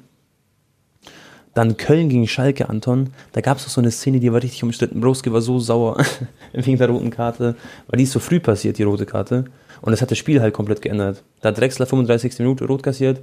Dann 1.55 1.77
Köln 1.77 2.09
gegen 2.09 2.29
Schalke, 2.29 2.69
Anton. 2.69 3.11
Da 3.33 3.41
gab 3.41 3.59
es 3.59 3.67
auch 3.67 3.71
so 3.71 3.81
eine 3.81 3.91
Szene, 3.91 4.21
die 4.21 4.33
war 4.33 4.43
richtig 4.43 4.63
umstritten. 4.63 5.01
Broski 5.01 5.33
war 5.33 5.41
so 5.41 5.59
sauer 5.59 5.97
wegen 6.53 6.79
der 6.79 6.89
roten 6.89 7.11
Karte, 7.11 7.57
weil 7.89 7.99
die 7.99 8.05
ist 8.05 8.13
so 8.13 8.21
früh 8.21 8.39
passiert, 8.39 8.79
die 8.79 8.85
rote 8.85 9.07
Karte. 9.07 9.47
Und 9.81 9.91
das 9.91 10.01
hat 10.01 10.11
das 10.11 10.19
Spiel 10.19 10.41
halt 10.41 10.55
komplett 10.55 10.83
geändert. 10.83 11.25
Da 11.41 11.49
hat 11.49 11.59
Drexler 11.59 11.87
35. 11.87 12.39
Minute 12.39 12.67
rot 12.67 12.83
kassiert 12.83 13.21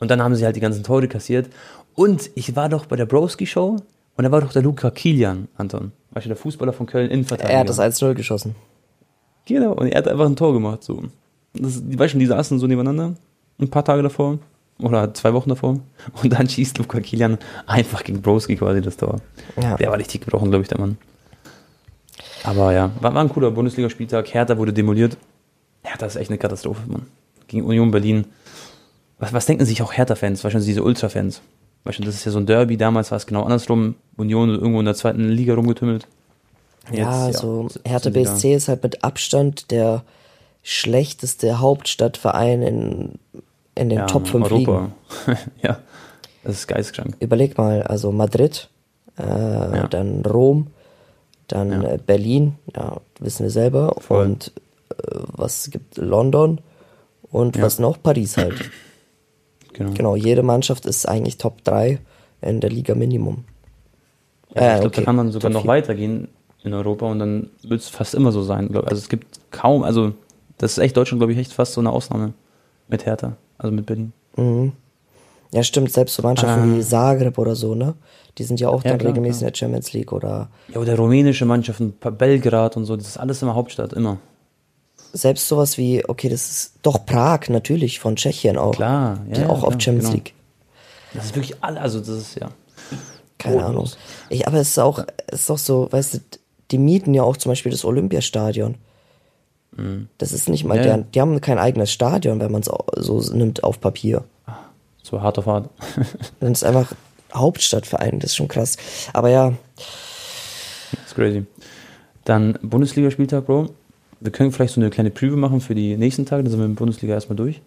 und 0.00 0.10
dann 0.10 0.22
haben 0.22 0.34
sie 0.34 0.44
halt 0.44 0.56
die 0.56 0.60
ganzen 0.60 0.82
Tore 0.82 1.06
kassiert. 1.06 1.48
Und 1.94 2.30
ich 2.34 2.56
war 2.56 2.68
doch 2.68 2.86
bei 2.86 2.96
der 2.96 3.06
Broski-Show 3.06 3.76
und 4.16 4.24
da 4.24 4.32
war 4.32 4.40
doch 4.40 4.52
der 4.52 4.62
Luca 4.62 4.90
Kilian, 4.90 5.48
Anton. 5.56 5.92
Weißt 6.10 6.26
du, 6.26 6.28
der 6.28 6.36
Fußballer 6.36 6.72
von 6.72 6.86
Köln, 6.86 7.10
Innenverteidiger. 7.10 7.54
Er 7.54 7.60
hat 7.60 7.68
das 7.68 7.78
1-0 7.78 8.14
geschossen. 8.14 8.56
Genau, 9.44 9.72
und 9.72 9.88
er 9.88 9.98
hat 9.98 10.08
einfach 10.08 10.26
ein 10.26 10.36
Tor 10.36 10.52
gemacht. 10.52 10.82
So. 10.82 11.04
Das, 11.54 11.82
die, 11.84 11.98
weißt 11.98 12.14
du, 12.14 12.18
die 12.18 12.26
saßen 12.26 12.58
so 12.58 12.66
nebeneinander, 12.66 13.14
ein 13.60 13.70
paar 13.70 13.84
Tage 13.84 14.02
davor 14.02 14.38
oder 14.80 15.12
zwei 15.14 15.32
Wochen 15.34 15.50
davor. 15.50 15.80
Und 16.22 16.32
dann 16.32 16.48
schießt 16.48 16.78
Luca 16.78 17.00
Kilian 17.00 17.38
einfach 17.66 18.04
gegen 18.04 18.22
Broski 18.22 18.56
quasi 18.56 18.80
das 18.80 18.96
Tor. 18.96 19.20
Ja. 19.60 19.76
Der 19.76 19.90
war 19.90 19.98
richtig 19.98 20.22
gebrochen, 20.24 20.50
glaube 20.50 20.62
ich, 20.62 20.68
der 20.68 20.78
Mann. 20.78 20.98
Aber 22.44 22.72
ja, 22.72 22.90
war, 23.00 23.14
war 23.14 23.22
ein 23.22 23.28
cooler 23.28 23.50
Bundesligaspieltag. 23.50 24.32
Hertha 24.32 24.56
wurde 24.56 24.72
demoliert. 24.72 25.16
Hertha 25.82 26.06
ist 26.06 26.16
echt 26.16 26.30
eine 26.30 26.38
Katastrophe, 26.38 26.82
Mann. 26.86 27.06
Gegen 27.46 27.64
Union 27.64 27.90
Berlin. 27.90 28.26
Was, 29.18 29.32
was 29.32 29.46
denken 29.46 29.64
sich 29.64 29.82
auch 29.82 29.92
Hertha-Fans, 29.92 30.44
wahrscheinlich 30.44 30.68
diese 30.68 30.82
Ultra-Fans? 30.82 31.42
Du, 31.84 32.04
das 32.04 32.16
ist 32.16 32.26
ja 32.26 32.32
so 32.32 32.38
ein 32.38 32.46
Derby, 32.46 32.76
damals 32.76 33.10
war 33.10 33.16
es 33.16 33.26
genau 33.26 33.44
andersrum. 33.44 33.94
Union 34.16 34.50
irgendwo 34.50 34.78
in 34.78 34.84
der 34.84 34.94
zweiten 34.94 35.28
Liga 35.28 35.54
rumgetümmelt. 35.54 36.06
Jetzt, 36.90 36.98
ja, 36.98 37.10
also 37.10 37.68
ja, 37.84 37.92
Hertha 37.92 38.10
BSC 38.10 38.54
ist 38.54 38.68
halt 38.68 38.82
mit 38.82 39.04
Abstand 39.04 39.70
der 39.70 40.04
schlechteste 40.62 41.60
Hauptstadtverein 41.60 42.62
in 42.62 43.18
in 43.78 43.88
den 43.88 43.98
ja, 43.98 44.06
Top 44.06 44.26
5 44.26 44.44
Europa. 44.44 44.90
Ligen. 45.26 45.40
ja, 45.62 45.78
das 46.44 46.56
ist 46.56 46.66
geisteskrank. 46.66 47.16
Überleg 47.20 47.56
mal, 47.56 47.82
also 47.82 48.12
Madrid, 48.12 48.68
äh, 49.18 49.22
ja. 49.22 49.86
dann 49.88 50.24
Rom, 50.24 50.68
dann 51.46 51.82
ja. 51.82 51.88
Äh, 51.90 51.98
Berlin, 52.04 52.56
ja, 52.76 53.00
wissen 53.20 53.44
wir 53.44 53.50
selber. 53.50 53.94
Voll. 53.98 54.24
Und 54.24 54.52
äh, 54.90 54.94
was 55.32 55.70
gibt 55.70 55.96
London 55.96 56.60
und 57.30 57.60
was 57.60 57.78
noch? 57.78 58.02
Paris 58.02 58.36
halt. 58.36 58.54
Genau. 59.74 59.92
genau, 59.92 60.16
jede 60.16 60.42
Mannschaft 60.42 60.86
ist 60.86 61.06
eigentlich 61.06 61.38
Top 61.38 61.62
3 61.62 62.00
in 62.40 62.58
der 62.58 62.68
Liga 62.68 62.96
Minimum. 62.96 63.44
Ja, 64.52 64.60
äh, 64.60 64.64
ich 64.64 64.72
glaube, 64.72 64.86
okay. 64.88 64.96
da 64.96 65.04
kann 65.04 65.14
man 65.14 65.30
sogar 65.30 65.52
Top 65.52 65.52
noch 65.52 65.62
4. 65.62 65.68
weitergehen 65.68 66.28
in 66.64 66.74
Europa 66.74 67.06
und 67.06 67.20
dann 67.20 67.50
wird 67.62 67.80
es 67.82 67.88
fast 67.88 68.16
immer 68.16 68.32
so 68.32 68.42
sein. 68.42 68.74
Also 68.74 68.96
es 68.96 69.08
gibt 69.08 69.38
kaum, 69.52 69.84
also 69.84 70.14
das 70.56 70.72
ist 70.72 70.78
echt 70.78 70.96
Deutschland, 70.96 71.20
glaube 71.20 71.32
ich, 71.32 71.38
echt 71.38 71.52
fast 71.52 71.74
so 71.74 71.80
eine 71.80 71.92
Ausnahme 71.92 72.32
mit 72.88 73.06
Hertha 73.06 73.36
also 73.58 73.72
mit 73.74 73.86
Berlin. 73.86 74.12
Mhm. 74.36 74.72
Ja, 75.52 75.62
stimmt, 75.62 75.90
selbst 75.92 76.14
so 76.14 76.22
Mannschaften 76.22 76.72
Ah. 76.74 76.76
wie 76.76 76.82
Zagreb 76.82 77.38
oder 77.38 77.54
so, 77.56 77.74
ne? 77.74 77.94
Die 78.36 78.44
sind 78.44 78.60
ja 78.60 78.68
auch 78.68 78.84
Ja, 78.84 78.90
dann 78.90 78.98
klar, 78.98 79.10
regelmäßig 79.12 79.38
klar. 79.40 79.48
in 79.48 79.52
der 79.52 79.58
Champions 79.58 79.92
League 79.92 80.12
oder 80.12 80.48
Ja, 80.72 80.78
oder 80.80 80.96
rumänische 80.96 81.44
Mannschaften, 81.46 81.92
Belgrad 81.92 82.76
und 82.76 82.84
so, 82.84 82.96
das 82.96 83.06
ist 83.08 83.16
alles 83.16 83.40
immer 83.42 83.54
Hauptstadt, 83.54 83.92
immer. 83.94 84.18
selbst 85.12 85.48
sowas 85.48 85.78
wie, 85.78 86.04
okay, 86.08 86.28
das 86.28 86.50
ist 86.50 86.72
doch 86.82 87.04
Prag, 87.06 87.48
natürlich, 87.48 87.98
von 87.98 88.14
Tschechien 88.16 88.58
auch. 88.58 88.72
Klar, 88.74 89.20
ja, 89.28 89.34
Die 89.34 89.40
ja, 89.40 89.48
auch 89.48 89.62
auf 89.64 89.70
klar, 89.70 89.80
Champions 89.80 90.04
genau. 90.10 90.14
League. 90.16 90.34
Das 91.14 91.24
ist 91.24 91.34
wirklich 91.34 91.56
alle, 91.62 91.80
also 91.80 91.98
das 92.00 92.08
ist 92.10 92.34
ja. 92.38 92.50
Keine. 93.38 93.64
Ahnung. 93.64 93.88
Ich, 94.28 94.46
aber 94.46 94.58
es 94.58 94.68
ist 94.70 94.78
auch, 94.78 95.02
es 95.28 95.40
ist 95.42 95.50
auch 95.50 95.58
so, 95.58 95.88
weißt 95.90 96.14
du, 96.14 96.18
die 96.70 96.78
mieten 96.78 97.14
ja 97.14 97.22
auch 97.22 97.36
zum 97.38 97.50
Beispiel 97.52 97.72
das 97.72 97.84
Olympiastadion. 97.84 98.74
Das 100.18 100.32
ist 100.32 100.48
nicht 100.48 100.64
mal 100.64 100.74
Mhm. 100.78 100.80
Ja, 100.80 100.86
deren, 100.86 101.10
die 101.12 101.20
haben 101.20 101.40
kein 101.40 101.58
eigenes 101.58 101.92
Stadion, 101.92 102.40
wenn 102.40 102.52
man 102.52 102.62
es 102.62 102.70
so 102.96 103.20
nimmt 103.32 103.64
auf 103.64 103.80
Papier. 103.80 104.24
So 105.02 105.22
hart 105.22 105.38
auf 105.38 105.46
hart. 105.46 105.70
Dann 106.40 106.52
ist 106.52 106.64
einfach 106.64 106.92
Hauptstadtverein, 107.32 108.20
das 108.20 108.30
ist 108.30 108.36
schon 108.36 108.48
krass. 108.48 108.76
Aber 109.12 109.30
ja, 109.30 109.52
Das 109.76 110.98
ist 111.08 111.14
crazy. 111.14 111.44
Dann 112.24 112.58
Bundesligaspieltag, 112.62 113.46
Bro. 113.46 113.70
Wir 114.20 114.32
können 114.32 114.50
vielleicht 114.52 114.74
so 114.74 114.80
eine 114.80 114.90
kleine 114.90 115.10
Preview 115.10 115.36
machen 115.36 115.60
für 115.60 115.74
die 115.74 115.96
nächsten 115.96 116.26
Tage, 116.26 116.42
dann 116.42 116.50
sind 116.50 116.60
wir 116.60 116.66
in 116.66 116.72
der 116.74 116.78
Bundesliga 116.78 117.14
erstmal 117.14 117.36
durch. 117.36 117.60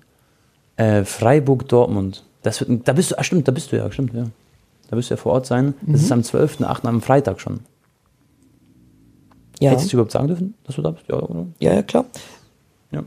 Äh, 0.76 1.04
Freiburg-Dortmund. 1.06 2.24
Das 2.44 2.60
wird, 2.60 2.88
da 2.88 2.94
bist 2.94 3.12
du, 3.12 3.20
ah, 3.20 3.24
stimmt, 3.24 3.48
da 3.48 3.52
bist 3.52 3.72
du 3.72 3.78
ja, 3.78 3.92
stimmt, 3.92 4.14
ja. 4.14 4.26
Da 4.90 4.98
wirst 4.98 5.10
du 5.10 5.14
ja 5.14 5.18
vor 5.18 5.34
Ort 5.34 5.46
sein. 5.46 5.74
Das 5.84 6.02
ist 6.02 6.12
am 6.12 6.22
12.8. 6.22 6.86
am 6.86 7.02
Freitag 7.02 7.40
schon. 7.40 7.62
Ja, 9.62 9.72
Hättest 9.72 9.92
du 9.92 9.98
überhaupt 9.98 10.12
sagen 10.12 10.28
dürfen, 10.28 10.54
dass 10.66 10.76
du 10.76 10.82
da 10.82 10.92
bist? 10.92 11.06
Ja, 11.08 11.16
oder? 11.22 11.46
ja, 11.60 11.74
ja, 11.76 11.82
klar. 11.84 12.06
Ja. 12.92 13.04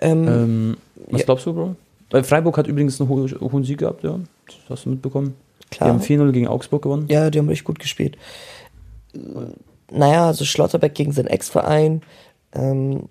Ähm, 0.00 0.28
Ähm, 0.28 0.76
was 1.10 1.20
Ja. 1.20 1.24
glaubst 1.26 1.46
du, 1.46 1.54
Bro? 1.54 1.76
Weil 2.10 2.24
Freiburg 2.24 2.58
hat 2.58 2.66
übrigens 2.66 3.00
einen 3.00 3.08
hohen, 3.08 3.30
hohen 3.40 3.64
Sieg 3.64 3.78
gehabt, 3.78 4.04
ja. 4.04 4.20
Das 4.46 4.56
hast 4.68 4.84
du 4.84 4.90
mitbekommen. 4.90 5.34
Klar. 5.70 5.88
Die 5.88 5.94
haben 5.94 6.02
4-0 6.02 6.32
gegen 6.32 6.46
Augsburg 6.48 6.82
gewonnen. 6.82 7.06
Ja, 7.08 7.30
die 7.30 7.38
haben 7.38 7.48
richtig 7.48 7.64
gut 7.64 7.78
gespielt. 7.78 8.18
Naja, 9.90 10.26
also 10.26 10.44
Schlotterbeck 10.44 10.94
gegen 10.94 11.12
seinen 11.12 11.26
Ex-Verein. 11.28 12.02
Ähm, 12.54 13.08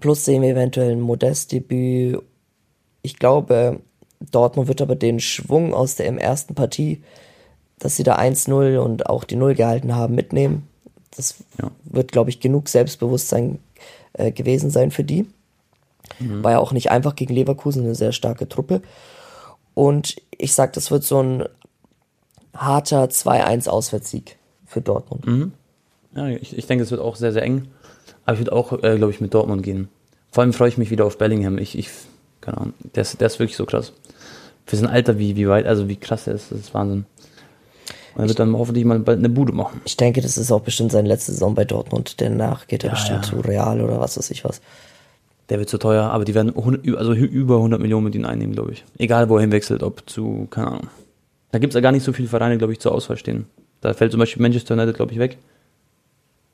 Plus 0.00 0.24
sehen 0.24 0.42
wir 0.42 0.50
eventuell 0.50 0.92
ein 0.92 1.00
Modest-Debüt. 1.00 2.22
Ich 3.02 3.18
glaube, 3.18 3.80
Dortmund 4.30 4.68
wird 4.68 4.80
aber 4.80 4.94
den 4.96 5.20
Schwung 5.20 5.74
aus 5.74 5.96
der 5.96 6.06
ersten 6.16 6.54
Partie, 6.54 7.02
dass 7.78 7.96
sie 7.96 8.02
da 8.04 8.16
1-0 8.16 8.78
und 8.78 9.06
auch 9.10 9.24
die 9.24 9.36
0 9.36 9.54
gehalten 9.54 9.94
haben, 9.94 10.14
mitnehmen. 10.14 10.68
Das 11.16 11.36
Ja. 11.60 11.70
wird, 11.84 12.12
glaube 12.12 12.30
ich, 12.30 12.40
genug 12.40 12.68
Selbstbewusstsein 12.68 13.58
äh, 14.14 14.32
gewesen 14.32 14.70
sein 14.70 14.90
für 14.90 15.04
die. 15.04 15.26
War 16.18 16.52
ja 16.52 16.58
auch 16.58 16.72
nicht 16.72 16.90
einfach 16.90 17.16
gegen 17.16 17.34
Leverkusen, 17.34 17.82
eine 17.84 17.94
sehr 17.94 18.12
starke 18.12 18.48
Truppe. 18.48 18.82
Und 19.74 20.16
ich 20.30 20.52
sag, 20.52 20.72
das 20.74 20.90
wird 20.90 21.02
so 21.02 21.20
ein 21.22 21.44
harter 22.54 23.04
2-1 23.06 23.68
Auswärtssieg 23.68 24.36
für 24.66 24.80
Dortmund. 24.80 25.52
Ja, 26.14 26.28
ich, 26.28 26.56
ich 26.56 26.66
denke, 26.66 26.84
es 26.84 26.90
wird 26.90 27.00
auch 27.00 27.16
sehr, 27.16 27.32
sehr 27.32 27.42
eng. 27.42 27.68
Aber 28.24 28.34
ich 28.34 28.40
würde 28.40 28.52
auch, 28.52 28.72
äh, 28.82 28.96
glaube 28.96 29.12
ich, 29.12 29.20
mit 29.20 29.34
Dortmund 29.34 29.62
gehen. 29.62 29.88
Vor 30.30 30.42
allem 30.42 30.52
freue 30.52 30.68
ich 30.68 30.78
mich 30.78 30.90
wieder 30.90 31.04
auf 31.06 31.18
Bellingham. 31.18 31.58
Ich, 31.58 31.76
ich 31.76 31.90
keine 32.40 32.58
Ahnung, 32.58 32.74
der 32.94 33.02
ist, 33.02 33.20
der 33.20 33.26
ist 33.26 33.38
wirklich 33.38 33.56
so 33.56 33.66
krass. 33.66 33.92
Für 34.66 34.76
sein 34.76 34.88
Alter, 34.88 35.18
wie, 35.18 35.36
wie 35.36 35.48
weit, 35.48 35.66
also 35.66 35.88
wie 35.88 35.96
krass 35.96 36.26
er 36.26 36.34
ist, 36.34 36.52
das 36.52 36.58
ist 36.60 36.74
Wahnsinn. 36.74 37.06
Und 38.14 38.22
er 38.22 38.28
wird 38.28 38.38
dann 38.38 38.56
hoffentlich 38.56 38.84
mal 38.84 38.98
bald 39.00 39.18
eine 39.18 39.28
Bude 39.28 39.52
machen. 39.52 39.80
Ich 39.84 39.96
denke, 39.96 40.20
das 40.20 40.38
ist 40.38 40.52
auch 40.52 40.60
bestimmt 40.60 40.92
seine 40.92 41.08
letzte 41.08 41.32
Saison 41.32 41.54
bei 41.54 41.64
Dortmund. 41.64 42.20
Danach 42.20 42.66
geht 42.66 42.84
er 42.84 42.90
Ja, 42.90 42.94
bestimmt 42.94 43.24
ja. 43.24 43.30
zu 43.30 43.40
Real 43.40 43.80
oder 43.80 44.00
was 44.00 44.16
weiß 44.16 44.30
ich 44.30 44.44
was. 44.44 44.60
Der 45.48 45.58
wird 45.58 45.68
zu 45.68 45.78
teuer, 45.78 46.04
aber 46.04 46.24
die 46.24 46.34
werden 46.34 46.56
100, 46.56 46.96
also 46.96 47.12
über 47.12 47.56
100 47.56 47.80
Millionen 47.80 48.04
mit 48.04 48.14
ihm 48.14 48.24
einnehmen, 48.24 48.54
glaube 48.54 48.72
ich. 48.72 48.84
Egal, 48.98 49.28
wo 49.28 49.36
er 49.36 49.42
hinwechselt, 49.42 49.82
ob 49.82 50.08
zu, 50.08 50.46
keine 50.50 50.68
Ahnung. 50.68 50.88
Da 51.50 51.58
gibt 51.58 51.72
es 51.72 51.74
ja 51.74 51.80
gar 51.80 51.92
nicht 51.92 52.04
so 52.04 52.12
viele 52.12 52.28
Vereine, 52.28 52.56
glaube 52.56 52.72
ich, 52.72 52.80
zur 52.80 52.92
Auswahl 52.92 53.16
stehen. 53.16 53.46
Da 53.80 53.92
fällt 53.92 54.12
zum 54.12 54.20
Beispiel 54.20 54.40
Manchester 54.42 54.74
United, 54.74 54.96
glaube 54.96 55.12
ich, 55.12 55.18
weg. 55.18 55.36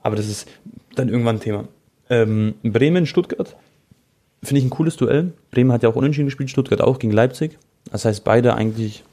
Aber 0.03 0.17
das 0.17 0.27
ist 0.27 0.49
dann 0.97 1.09
irgendwann 1.09 1.37
ein 1.37 1.41
Thema. 1.41 1.65
Ähm, 2.09 2.55
Bremen, 2.63 3.07
Stuttgart. 3.07 3.55
Finde 4.43 4.59
ich 4.59 4.67
ein 4.67 4.71
cooles 4.71 4.97
Duell. 4.97 5.33
Bremen 5.51 5.73
hat 5.73 5.83
ja 5.83 5.89
auch 5.89 5.97
unentschieden 5.97 6.27
gespielt, 6.27 6.51
Stuttgart 6.51 6.81
auch 6.81 6.99
gegen 6.99 7.13
Leipzig. 7.13 7.59
Das 7.93 8.05
heißt, 8.05 8.25
beide 8.25 8.55
eigentlich, 8.55 9.05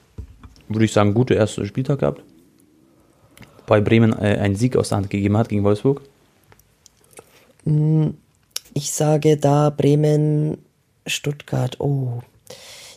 würde 0.69 0.85
ich 0.85 0.93
sagen, 0.93 1.13
gute 1.13 1.35
erste 1.35 1.65
Spieltag 1.65 1.99
gehabt. 1.99 2.21
Wobei 3.67 3.81
Bremen 3.81 4.13
äh, 4.13 4.37
einen 4.39 4.55
Sieg 4.55 4.75
aus 4.75 4.89
der 4.89 4.97
Hand 4.97 5.09
gegeben 5.09 5.37
hat 5.37 5.49
gegen 5.49 5.63
Wolfsburg. 5.63 6.01
Ich 8.73 8.91
sage 8.91 9.37
da 9.37 9.69
Bremen, 9.69 10.57
Stuttgart, 11.05 11.79
oh. 11.79 12.21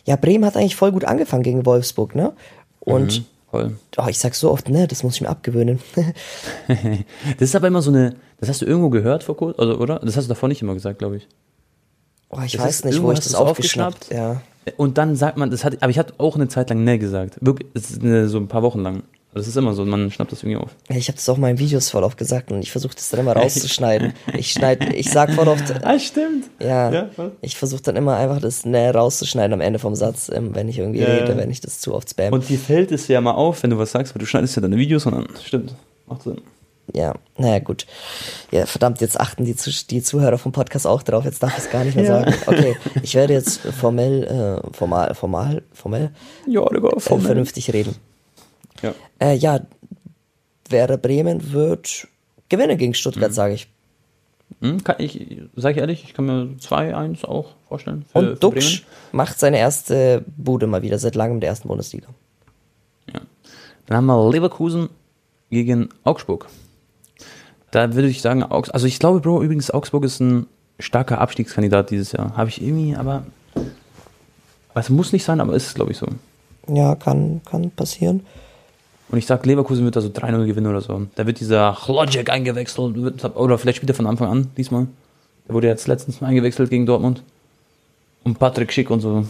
Ja, 0.05 0.15
Bremen 0.15 0.45
hat 0.45 0.55
eigentlich 0.55 0.75
voll 0.75 0.91
gut 0.91 1.05
angefangen 1.05 1.43
gegen 1.43 1.65
Wolfsburg, 1.65 2.15
ne? 2.15 2.33
Und 2.79 3.25
Mhm, 3.53 3.77
oh, 3.97 4.07
ich 4.07 4.17
sag 4.17 4.35
so 4.35 4.51
oft, 4.51 4.69
ne, 4.69 4.87
das 4.87 5.03
muss 5.03 5.15
ich 5.15 5.21
mir 5.21 5.29
abgewöhnen. 5.29 5.79
Das 7.37 7.49
ist 7.49 7.55
aber 7.55 7.67
immer 7.67 7.81
so 7.81 7.91
eine, 7.91 8.15
das 8.39 8.49
hast 8.49 8.61
du 8.61 8.65
irgendwo 8.65 8.89
gehört 8.89 9.23
vor 9.23 9.35
kurzem, 9.35 9.59
also, 9.59 9.77
oder? 9.77 9.99
Das 9.99 10.15
hast 10.15 10.25
du 10.25 10.29
davor 10.29 10.47
nicht 10.49 10.61
immer 10.61 10.73
gesagt, 10.73 10.99
glaube 10.99 11.17
ich. 11.17 11.27
oh, 12.29 12.39
ich 12.45 12.53
Das 12.53 12.61
weiß 12.61 12.85
nicht, 12.85 13.01
wo 13.01 13.11
ich 13.11 13.19
das 13.19 13.27
du's 13.27 13.35
aufgeschnappt. 13.35 14.09
Ja. 14.11 14.41
Und 14.77 14.97
dann 14.97 15.15
sagt 15.15 15.37
man, 15.37 15.49
das 15.49 15.63
hat, 15.63 15.81
aber 15.81 15.89
ich 15.89 15.99
hatte 15.99 16.13
auch 16.17 16.35
eine 16.35 16.47
Zeit 16.47 16.69
lang 16.69 16.83
ne 16.83 16.97
gesagt. 16.97 17.37
Wirklich, 17.41 17.67
so 17.73 18.37
ein 18.37 18.47
paar 18.47 18.61
Wochen 18.61 18.79
lang. 18.79 19.03
Das 19.33 19.47
ist 19.47 19.55
immer 19.55 19.73
so, 19.73 19.85
man 19.85 20.11
schnappt 20.11 20.33
das 20.33 20.43
irgendwie 20.43 20.57
auf. 20.57 20.71
Ich 20.89 21.07
habe 21.07 21.15
das 21.15 21.29
auch 21.29 21.35
in 21.35 21.41
meinen 21.41 21.57
Videos 21.57 21.89
voll 21.89 22.03
oft 22.03 22.17
gesagt 22.17 22.51
und 22.51 22.61
ich 22.61 22.71
versuche 22.71 22.95
das 22.95 23.09
dann 23.09 23.21
immer 23.21 23.31
rauszuschneiden. 23.37 24.11
Ich 24.37 24.51
schneide, 24.51 24.93
ich 24.93 25.09
sag 25.09 25.31
voll 25.33 25.47
oft, 25.47 25.73
Ah, 25.85 25.97
stimmt. 25.97 26.45
ja, 26.59 26.91
Ja, 26.91 27.09
ich 27.41 27.55
versuche 27.57 27.81
dann 27.81 27.95
immer 27.95 28.17
einfach 28.17 28.41
das 28.41 28.65
ne 28.65 28.93
rauszuschneiden 28.93 29.53
am 29.53 29.61
Ende 29.61 29.79
vom 29.79 29.95
Satz, 29.95 30.29
ähm, 30.33 30.53
wenn 30.53 30.67
ich 30.67 30.79
irgendwie 30.79 30.99
Ja, 30.99 31.07
rede, 31.13 31.37
wenn 31.37 31.49
ich 31.49 31.61
das 31.61 31.79
zu 31.79 31.93
oft 31.93 32.09
spam. 32.09 32.33
Und 32.33 32.49
dir 32.49 32.59
fällt 32.59 32.91
es 32.91 33.07
ja 33.07 33.21
mal 33.21 33.31
auf, 33.31 33.63
wenn 33.63 33.69
du 33.69 33.77
was 33.77 33.91
sagst, 33.91 34.13
weil 34.13 34.19
du 34.19 34.25
schneidest 34.25 34.55
ja 34.57 34.61
deine 34.61 34.75
Videos 34.77 35.05
und 35.05 35.13
dann, 35.13 35.27
stimmt, 35.45 35.75
macht 36.07 36.23
Sinn. 36.23 36.41
Ja, 36.93 37.13
naja, 37.37 37.59
gut. 37.59 37.85
Ja, 38.51 38.65
verdammt, 38.65 38.99
jetzt 38.99 39.17
achten 39.17 39.45
die, 39.45 39.55
die 39.91 40.01
Zuhörer 40.03 40.37
vom 40.37 40.51
Podcast 40.51 40.85
auch 40.85 41.03
drauf. 41.03 41.23
Jetzt 41.23 41.41
darf 41.41 41.57
ich 41.57 41.63
es 41.63 41.69
gar 41.69 41.85
nicht 41.85 41.95
mehr 41.95 42.03
Ja. 42.03 42.19
sagen. 42.19 42.33
Okay, 42.47 42.75
ich 43.01 43.15
werde 43.15 43.31
jetzt 43.33 43.61
formell, 43.61 44.23
äh, 44.25 44.73
formal, 44.75 45.15
formal, 45.15 45.61
formell, 45.71 46.11
Ja, 46.47 46.63
äh, 46.63 46.99
formell. 46.99 47.25
vernünftig 47.27 47.71
reden. 47.71 47.95
Ja. 48.81 48.93
Äh, 49.19 49.35
ja, 49.35 49.61
Werder 50.69 50.97
Bremen 50.97 51.51
wird 51.51 52.07
gewinnen 52.49 52.77
gegen 52.77 52.91
Mhm. 52.91 52.95
Stuttgart, 52.95 53.33
sage 53.33 53.53
ich. 53.53 53.67
Hm, 54.59 54.83
kann 54.83 54.97
ich, 54.99 55.41
sag 55.55 55.71
ich 55.71 55.77
ehrlich, 55.77 56.03
ich 56.03 56.13
kann 56.13 56.25
mir 56.25 56.55
2-1 56.59 57.25
auch 57.25 57.55
vorstellen. 57.67 58.05
Für, 58.11 58.19
Und 58.19 58.43
Duxch 58.43 58.85
macht 59.11 59.39
seine 59.39 59.57
erste 59.57 60.23
Bude 60.37 60.67
mal 60.67 60.81
wieder, 60.81 60.99
seit 60.99 61.15
langem 61.15 61.35
in 61.35 61.41
der 61.41 61.49
ersten 61.49 61.67
Bundesliga. 61.67 62.07
Ja. 63.13 63.21
Dann 63.85 63.97
haben 63.97 64.05
wir 64.05 64.29
Leverkusen 64.29 64.89
gegen 65.49 65.89
Augsburg. 66.03 66.47
Da 67.71 67.93
würde 67.93 68.09
ich 68.09 68.21
sagen, 68.21 68.43
Augs 68.43 68.69
also 68.69 68.85
ich 68.85 68.99
glaube, 68.99 69.21
Bro, 69.21 69.41
übrigens, 69.43 69.71
Augsburg 69.71 70.03
ist 70.03 70.19
ein 70.19 70.47
starker 70.79 71.21
Abstiegskandidat 71.21 71.89
dieses 71.89 72.11
Jahr. 72.11 72.35
Habe 72.35 72.49
ich 72.49 72.61
irgendwie, 72.61 72.95
aber. 72.95 73.25
es 74.75 74.89
muss 74.89 75.13
nicht 75.13 75.23
sein, 75.23 75.39
aber 75.39 75.53
ist, 75.53 75.73
glaube 75.75 75.91
ich, 75.91 75.97
so. 75.97 76.07
Ja, 76.67 76.95
kann, 76.95 77.41
kann 77.45 77.71
passieren. 77.71 78.25
Und 79.11 79.17
ich 79.17 79.25
sag, 79.25 79.45
Leverkusen 79.45 79.83
wird 79.83 79.95
da 79.97 80.01
so 80.01 80.07
3-0 80.07 80.45
gewinnen 80.45 80.67
oder 80.67 80.79
so. 80.81 81.05
Da 81.15 81.27
wird 81.27 81.39
dieser 81.41 81.77
Chlodjek 81.79 82.29
eingewechselt, 82.29 82.95
oder 83.35 83.57
vielleicht 83.57 83.77
spielt 83.77 83.89
er 83.89 83.95
von 83.95 84.07
Anfang 84.07 84.29
an 84.29 84.47
diesmal. 84.55 84.87
Der 85.47 85.53
wurde 85.53 85.67
jetzt 85.67 85.87
letztens 85.87 86.21
mal 86.21 86.27
eingewechselt 86.27 86.69
gegen 86.69 86.85
Dortmund. 86.85 87.21
Und 88.23 88.39
Patrick 88.39 88.71
Schick 88.71 88.89
und 88.89 89.01
so. 89.01 89.25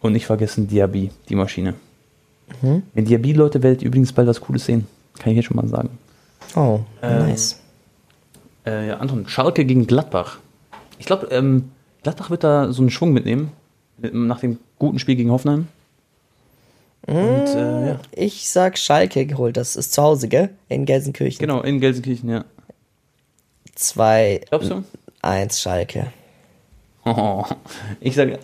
Und 0.00 0.12
nicht 0.12 0.26
vergessen 0.26 0.68
Diaby, 0.68 1.10
die 1.28 1.34
Maschine. 1.34 1.74
Wenn 2.60 3.04
Diaby, 3.04 3.32
Leute, 3.32 3.62
werdet 3.62 3.82
ihr 3.82 3.88
übrigens 3.88 4.12
bald 4.12 4.28
was 4.28 4.40
Cooles 4.40 4.64
sehen. 4.66 4.86
Kann 5.18 5.30
ich 5.30 5.36
jetzt 5.36 5.46
schon 5.46 5.56
mal 5.56 5.66
sagen. 5.66 5.90
Oh, 6.54 6.80
Ähm, 7.02 7.18
nice. 7.18 7.58
Äh, 8.66 8.88
ja, 8.88 8.98
Anton, 8.98 9.26
Schalke 9.26 9.64
gegen 9.64 9.86
Gladbach. 9.86 10.38
Ich 10.98 11.06
glaube, 11.06 11.26
ähm, 11.30 11.70
Gladbach 12.02 12.30
wird 12.30 12.44
da 12.44 12.72
so 12.72 12.82
einen 12.82 12.90
Schwung 12.90 13.12
mitnehmen. 13.12 13.50
Mit, 13.98 14.14
nach 14.14 14.40
dem 14.40 14.58
guten 14.78 14.98
Spiel 14.98 15.16
gegen 15.16 15.30
Hoffenheim. 15.30 15.66
Und 17.06 17.16
äh, 17.16 17.88
ja, 17.88 18.00
Ich 18.12 18.48
sag 18.48 18.78
Schalke 18.78 19.26
geholt, 19.26 19.56
das 19.56 19.76
ist 19.76 19.92
zu 19.92 20.02
Hause, 20.02 20.28
gell? 20.28 20.50
In 20.68 20.84
Gelsenkirchen. 20.84 21.40
genau, 21.40 21.60
in 21.62 21.80
Gelsenkirchen, 21.80 22.30
ja. 22.30 22.44
2, 23.74 24.42
Glaubst 24.48 24.70
du? 24.70 24.84
1 25.22 25.60
Schalke. 25.60 26.12
Oh, 27.04 27.44
ich 28.00 28.14
sage, 28.14 28.38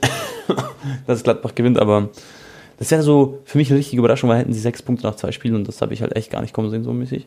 dass 1.07 1.23
Gladbach 1.23 1.55
gewinnt, 1.55 1.79
aber 1.79 2.09
das 2.79 2.91
wäre 2.91 3.03
so 3.03 3.39
für 3.45 3.59
mich 3.59 3.71
eine 3.71 3.79
richtige 3.79 4.01
Überraschung, 4.01 4.29
weil 4.31 4.39
hätten 4.39 4.53
sie 4.53 4.61
sechs 4.61 4.83
Punkte 4.83 5.07
nach 5.07 5.15
zwei 5.17 5.31
Spielen 5.31 5.55
und 5.55 5.69
das 5.69 5.81
habe 5.81 5.95
ich 5.95 6.03
halt 6.03 6.17
echt 6.17 6.31
gar 6.31 6.41
nicht 6.43 6.53
kommen 6.55 6.71
sehen, 6.71 6.83
so 6.83 6.93
mäßig. 6.93 7.27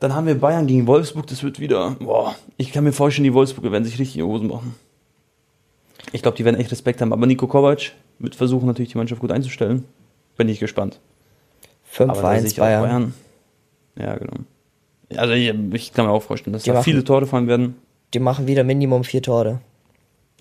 Dann 0.00 0.14
haben 0.14 0.26
wir 0.26 0.38
Bayern 0.38 0.66
gegen 0.66 0.86
Wolfsburg, 0.86 1.26
das 1.26 1.42
wird 1.42 1.60
wieder, 1.60 1.92
boah, 2.00 2.34
ich 2.56 2.72
kann 2.72 2.84
mir 2.84 2.92
vorstellen, 2.92 3.24
die 3.24 3.34
Wolfsburger 3.34 3.72
werden 3.72 3.84
sich 3.84 3.98
richtig 3.98 4.16
in 4.16 4.24
die 4.24 4.30
Hosen 4.32 4.48
machen. 4.48 4.74
Ich 6.12 6.22
glaube, 6.22 6.36
die 6.36 6.44
werden 6.44 6.60
echt 6.60 6.70
Respekt 6.70 7.00
haben, 7.00 7.12
aber 7.12 7.26
Nico 7.26 7.46
Kovac 7.46 7.92
wird 8.18 8.34
versuchen, 8.34 8.66
natürlich 8.66 8.92
die 8.92 8.98
Mannschaft 8.98 9.20
gut 9.20 9.30
einzustellen. 9.32 9.84
Bin 10.36 10.48
ich 10.48 10.60
gespannt. 10.60 11.00
5 11.84 12.10
Aber 12.10 12.22
da 12.22 12.28
sehe 12.30 12.38
1 12.40 12.52
ich 12.52 12.60
auch 12.60 12.64
Bayern. 12.64 13.14
Ja, 13.98 14.16
genau. 14.16 14.32
Also 15.16 15.32
ich, 15.34 15.54
ich 15.74 15.92
kann 15.92 16.06
mir 16.06 16.12
auch 16.12 16.22
vorstellen, 16.22 16.52
dass 16.54 16.62
Die 16.64 16.70
da 16.70 16.74
machen- 16.74 16.84
viele 16.84 17.04
Tore 17.04 17.26
fallen 17.26 17.46
werden. 17.46 17.76
Die 18.14 18.18
machen 18.18 18.46
wieder 18.46 18.64
Minimum 18.64 19.04
vier 19.04 19.22
Tore. 19.22 19.60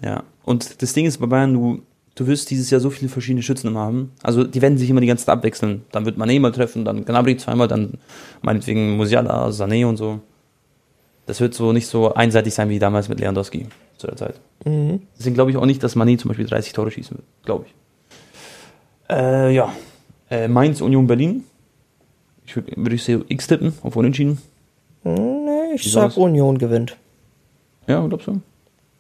Ja, 0.03 0.23
und 0.43 0.81
das 0.81 0.93
Ding 0.93 1.05
ist 1.05 1.19
bei 1.19 1.27
Bayern, 1.27 1.53
du, 1.53 1.81
du 2.15 2.27
wirst 2.27 2.49
dieses 2.49 2.69
Jahr 2.71 2.81
so 2.81 2.89
viele 2.89 3.09
verschiedene 3.09 3.43
Schützen 3.43 3.67
immer 3.67 3.81
haben. 3.81 4.12
Also 4.23 4.43
die 4.43 4.62
werden 4.62 4.77
sich 4.77 4.89
immer 4.89 5.01
die 5.01 5.07
ganze 5.07 5.25
Zeit 5.25 5.33
abwechseln. 5.38 5.83
Dann 5.91 6.05
wird 6.05 6.17
Mané 6.17 6.39
mal 6.39 6.51
treffen, 6.51 6.86
dann 6.86 7.05
Gnabry 7.05 7.38
zweimal, 7.38 7.67
dann 7.67 7.93
meinetwegen 8.41 8.97
Musiala, 8.97 9.47
Sané 9.49 9.86
und 9.86 9.97
so. 9.97 10.19
Das 11.25 11.39
wird 11.39 11.53
so 11.53 11.71
nicht 11.71 11.88
so 11.88 12.13
einseitig 12.15 12.53
sein 12.53 12.69
wie 12.69 12.79
damals 12.79 13.07
mit 13.09 13.19
Lewandowski 13.19 13.67
zu 13.97 14.08
der 14.08 14.15
Zeit. 14.15 14.39
Mhm. 14.65 15.01
Deswegen 15.17 15.36
glaube 15.36 15.51
ich 15.51 15.58
auch 15.58 15.65
nicht, 15.65 15.84
dass 15.84 15.95
Mané 15.95 16.17
zum 16.17 16.29
Beispiel 16.29 16.45
30 16.45 16.73
Tore 16.73 16.91
schießen 16.91 17.17
wird. 17.17 17.27
Glaube 17.43 17.65
ich. 17.67 17.73
Äh, 19.10 19.53
ja. 19.53 19.73
Äh, 20.29 20.47
Mainz, 20.47 20.82
Union, 20.82 21.08
Berlin. 21.08 21.43
Ich 22.45 22.56
würde 22.56 22.71
würd 22.75 22.93
ich 22.93 23.08
X 23.10 23.47
tippen, 23.47 23.73
auf 23.84 23.95
Unentschieden. 23.95 24.39
Nee, 25.03 25.75
ich 25.75 25.91
sag 25.91 26.17
Union 26.17 26.58
gewinnt. 26.58 26.97
Ja, 27.88 28.06
glaubst 28.08 28.27
du? 28.27 28.41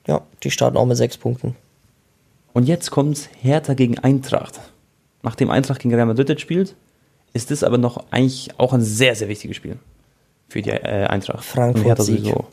Ja, 0.07 0.21
die 0.43 0.51
starten 0.51 0.77
auch 0.77 0.85
mit 0.85 0.97
sechs 0.97 1.17
Punkten. 1.17 1.55
Und 2.53 2.67
jetzt 2.67 2.91
kommt's 2.91 3.29
Hertha 3.41 3.73
gegen 3.73 3.97
Eintracht. 3.99 4.59
Nachdem 5.23 5.49
Eintracht 5.49 5.81
gegen 5.81 5.95
Real 5.95 6.05
Madrid 6.05 6.29
jetzt 6.29 6.41
spielt, 6.41 6.75
ist 7.31 7.49
das 7.51 7.63
aber 7.63 7.77
noch 7.77 8.03
eigentlich 8.11 8.49
auch 8.57 8.73
ein 8.73 8.81
sehr, 8.81 9.15
sehr 9.15 9.29
wichtiges 9.29 9.57
Spiel 9.57 9.77
für 10.49 10.61
die 10.61 10.69
äh, 10.69 11.05
Eintracht. 11.05 11.43
Frankfurt 11.43 12.01
Sieg. 12.03 12.19
Sowieso. 12.19 12.45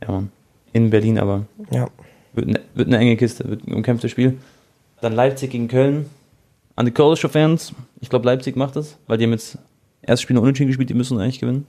Ja, 0.00 0.12
Mann. 0.12 0.32
In 0.72 0.90
Berlin 0.90 1.18
aber. 1.18 1.46
Ja. 1.70 1.88
Wird, 2.32 2.48
ne, 2.48 2.60
wird 2.74 2.88
eine 2.88 2.98
enge 2.98 3.16
Kiste, 3.16 3.48
wird 3.48 3.66
ein 3.66 3.74
umkämpftes 3.74 4.10
Spiel. 4.10 4.38
Dann 5.00 5.12
Leipzig 5.12 5.50
gegen 5.50 5.68
Köln. 5.68 6.08
An 6.76 6.86
die 6.86 6.92
Kölnische 6.92 7.28
Fans, 7.28 7.74
ich 8.00 8.08
glaube 8.08 8.24
Leipzig 8.24 8.56
macht 8.56 8.76
das, 8.76 8.96
weil 9.06 9.18
die 9.18 9.24
haben 9.24 9.32
jetzt 9.32 9.58
erst 10.00 10.22
Spiel 10.22 10.38
unentschieden 10.38 10.68
gespielt, 10.68 10.88
die 10.88 10.94
müssen 10.94 11.20
eigentlich 11.20 11.38
gewinnen. 11.38 11.66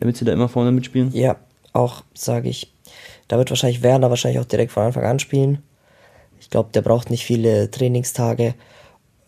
Damit 0.00 0.16
sie 0.16 0.24
da 0.24 0.32
immer 0.32 0.48
vorne 0.48 0.72
mitspielen. 0.72 1.12
Ja, 1.12 1.36
auch 1.72 2.02
sage 2.14 2.48
ich. 2.48 2.72
Da 3.28 3.38
wird 3.38 3.50
wahrscheinlich 3.50 3.82
Werner 3.82 4.10
wahrscheinlich 4.10 4.40
auch 4.40 4.46
direkt 4.46 4.72
von 4.72 4.82
Anfang 4.82 5.04
an 5.04 5.20
spielen. 5.20 5.62
Ich 6.40 6.50
glaube, 6.50 6.70
der 6.74 6.82
braucht 6.82 7.08
nicht 7.08 7.24
viele 7.24 7.70
Trainingstage. 7.70 8.54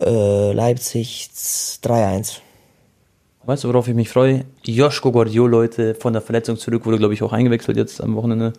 Äh, 0.01 0.53
Leipzig 0.53 1.31
3-1. 1.33 2.41
Weißt 3.47 3.65
du, 3.65 3.69
worauf 3.69 3.89
ich 3.89 3.95
mich 3.95 4.09
freue? 4.09 4.45
Joschko 4.65 5.13
Guardiol, 5.13 5.51
Leute, 5.51 5.95
von 5.95 6.13
der 6.13 6.23
Verletzung 6.23 6.57
zurück, 6.57 6.87
wurde, 6.87 6.99
glaube 6.99 7.15
ich, 7.15 7.23
auch 7.23 7.33
eingewechselt 7.33 7.77
jetzt 7.77 8.01
am 8.01 8.17
Wochenende. 8.17 8.55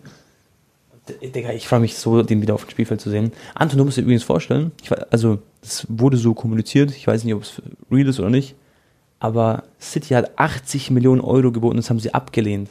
Digga, 1.22 1.52
ich 1.52 1.68
freue 1.68 1.80
mich 1.80 1.96
so, 1.96 2.22
den 2.22 2.42
wieder 2.42 2.54
auf 2.54 2.64
dem 2.64 2.70
Spielfeld 2.70 3.00
zu 3.00 3.10
sehen. 3.10 3.32
Anton, 3.54 3.78
du 3.78 3.84
musst 3.84 3.96
dir 3.96 4.02
übrigens 4.02 4.24
vorstellen, 4.24 4.72
ich, 4.82 4.90
also, 5.12 5.38
das 5.60 5.86
wurde 5.88 6.16
so 6.16 6.34
kommuniziert, 6.34 6.90
ich 6.90 7.06
weiß 7.06 7.24
nicht, 7.24 7.34
ob 7.34 7.42
es 7.42 7.62
real 7.90 8.08
ist 8.08 8.18
oder 8.18 8.30
nicht, 8.30 8.54
aber 9.18 9.64
City 9.80 10.14
hat 10.14 10.38
80 10.38 10.90
Millionen 10.90 11.20
Euro 11.20 11.52
geboten, 11.52 11.76
das 11.76 11.90
haben 11.90 12.00
sie 12.00 12.12
abgelehnt. 12.12 12.70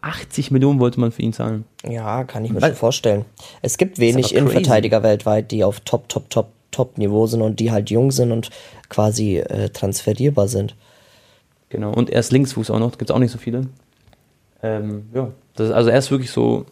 80 0.00 0.50
Millionen 0.50 0.80
wollte 0.80 1.00
man 1.00 1.12
für 1.12 1.22
ihn 1.22 1.32
zahlen. 1.32 1.64
Ja, 1.88 2.24
kann 2.24 2.44
ich 2.44 2.52
mir 2.52 2.60
Weil, 2.60 2.70
schon 2.70 2.78
vorstellen. 2.78 3.24
Es 3.62 3.78
gibt 3.78 3.98
wenig 3.98 4.34
Innenverteidiger 4.34 5.02
weltweit, 5.02 5.50
die 5.50 5.64
auf 5.64 5.80
Top, 5.80 6.08
Top, 6.10 6.28
Top, 6.28 6.48
Top 6.70 6.98
Niveau 6.98 7.26
sind 7.26 7.40
und 7.40 7.58
die 7.58 7.70
halt 7.70 7.90
jung 7.90 8.10
sind 8.10 8.30
und 8.30 8.50
quasi 8.90 9.38
äh, 9.38 9.70
transferierbar 9.70 10.48
sind. 10.48 10.74
Genau, 11.74 11.92
und 11.92 12.08
er 12.08 12.20
ist 12.20 12.30
Linksfuß 12.30 12.70
auch 12.70 12.78
noch, 12.78 12.92
gibt 12.92 13.10
es 13.10 13.14
auch 13.14 13.18
nicht 13.18 13.32
so 13.32 13.38
viele. 13.38 13.66
Ähm, 14.62 15.06
ja, 15.12 15.32
das, 15.56 15.72
also 15.72 15.90
er 15.90 15.98
ist 15.98 16.08
wirklich 16.12 16.30
so. 16.30 16.66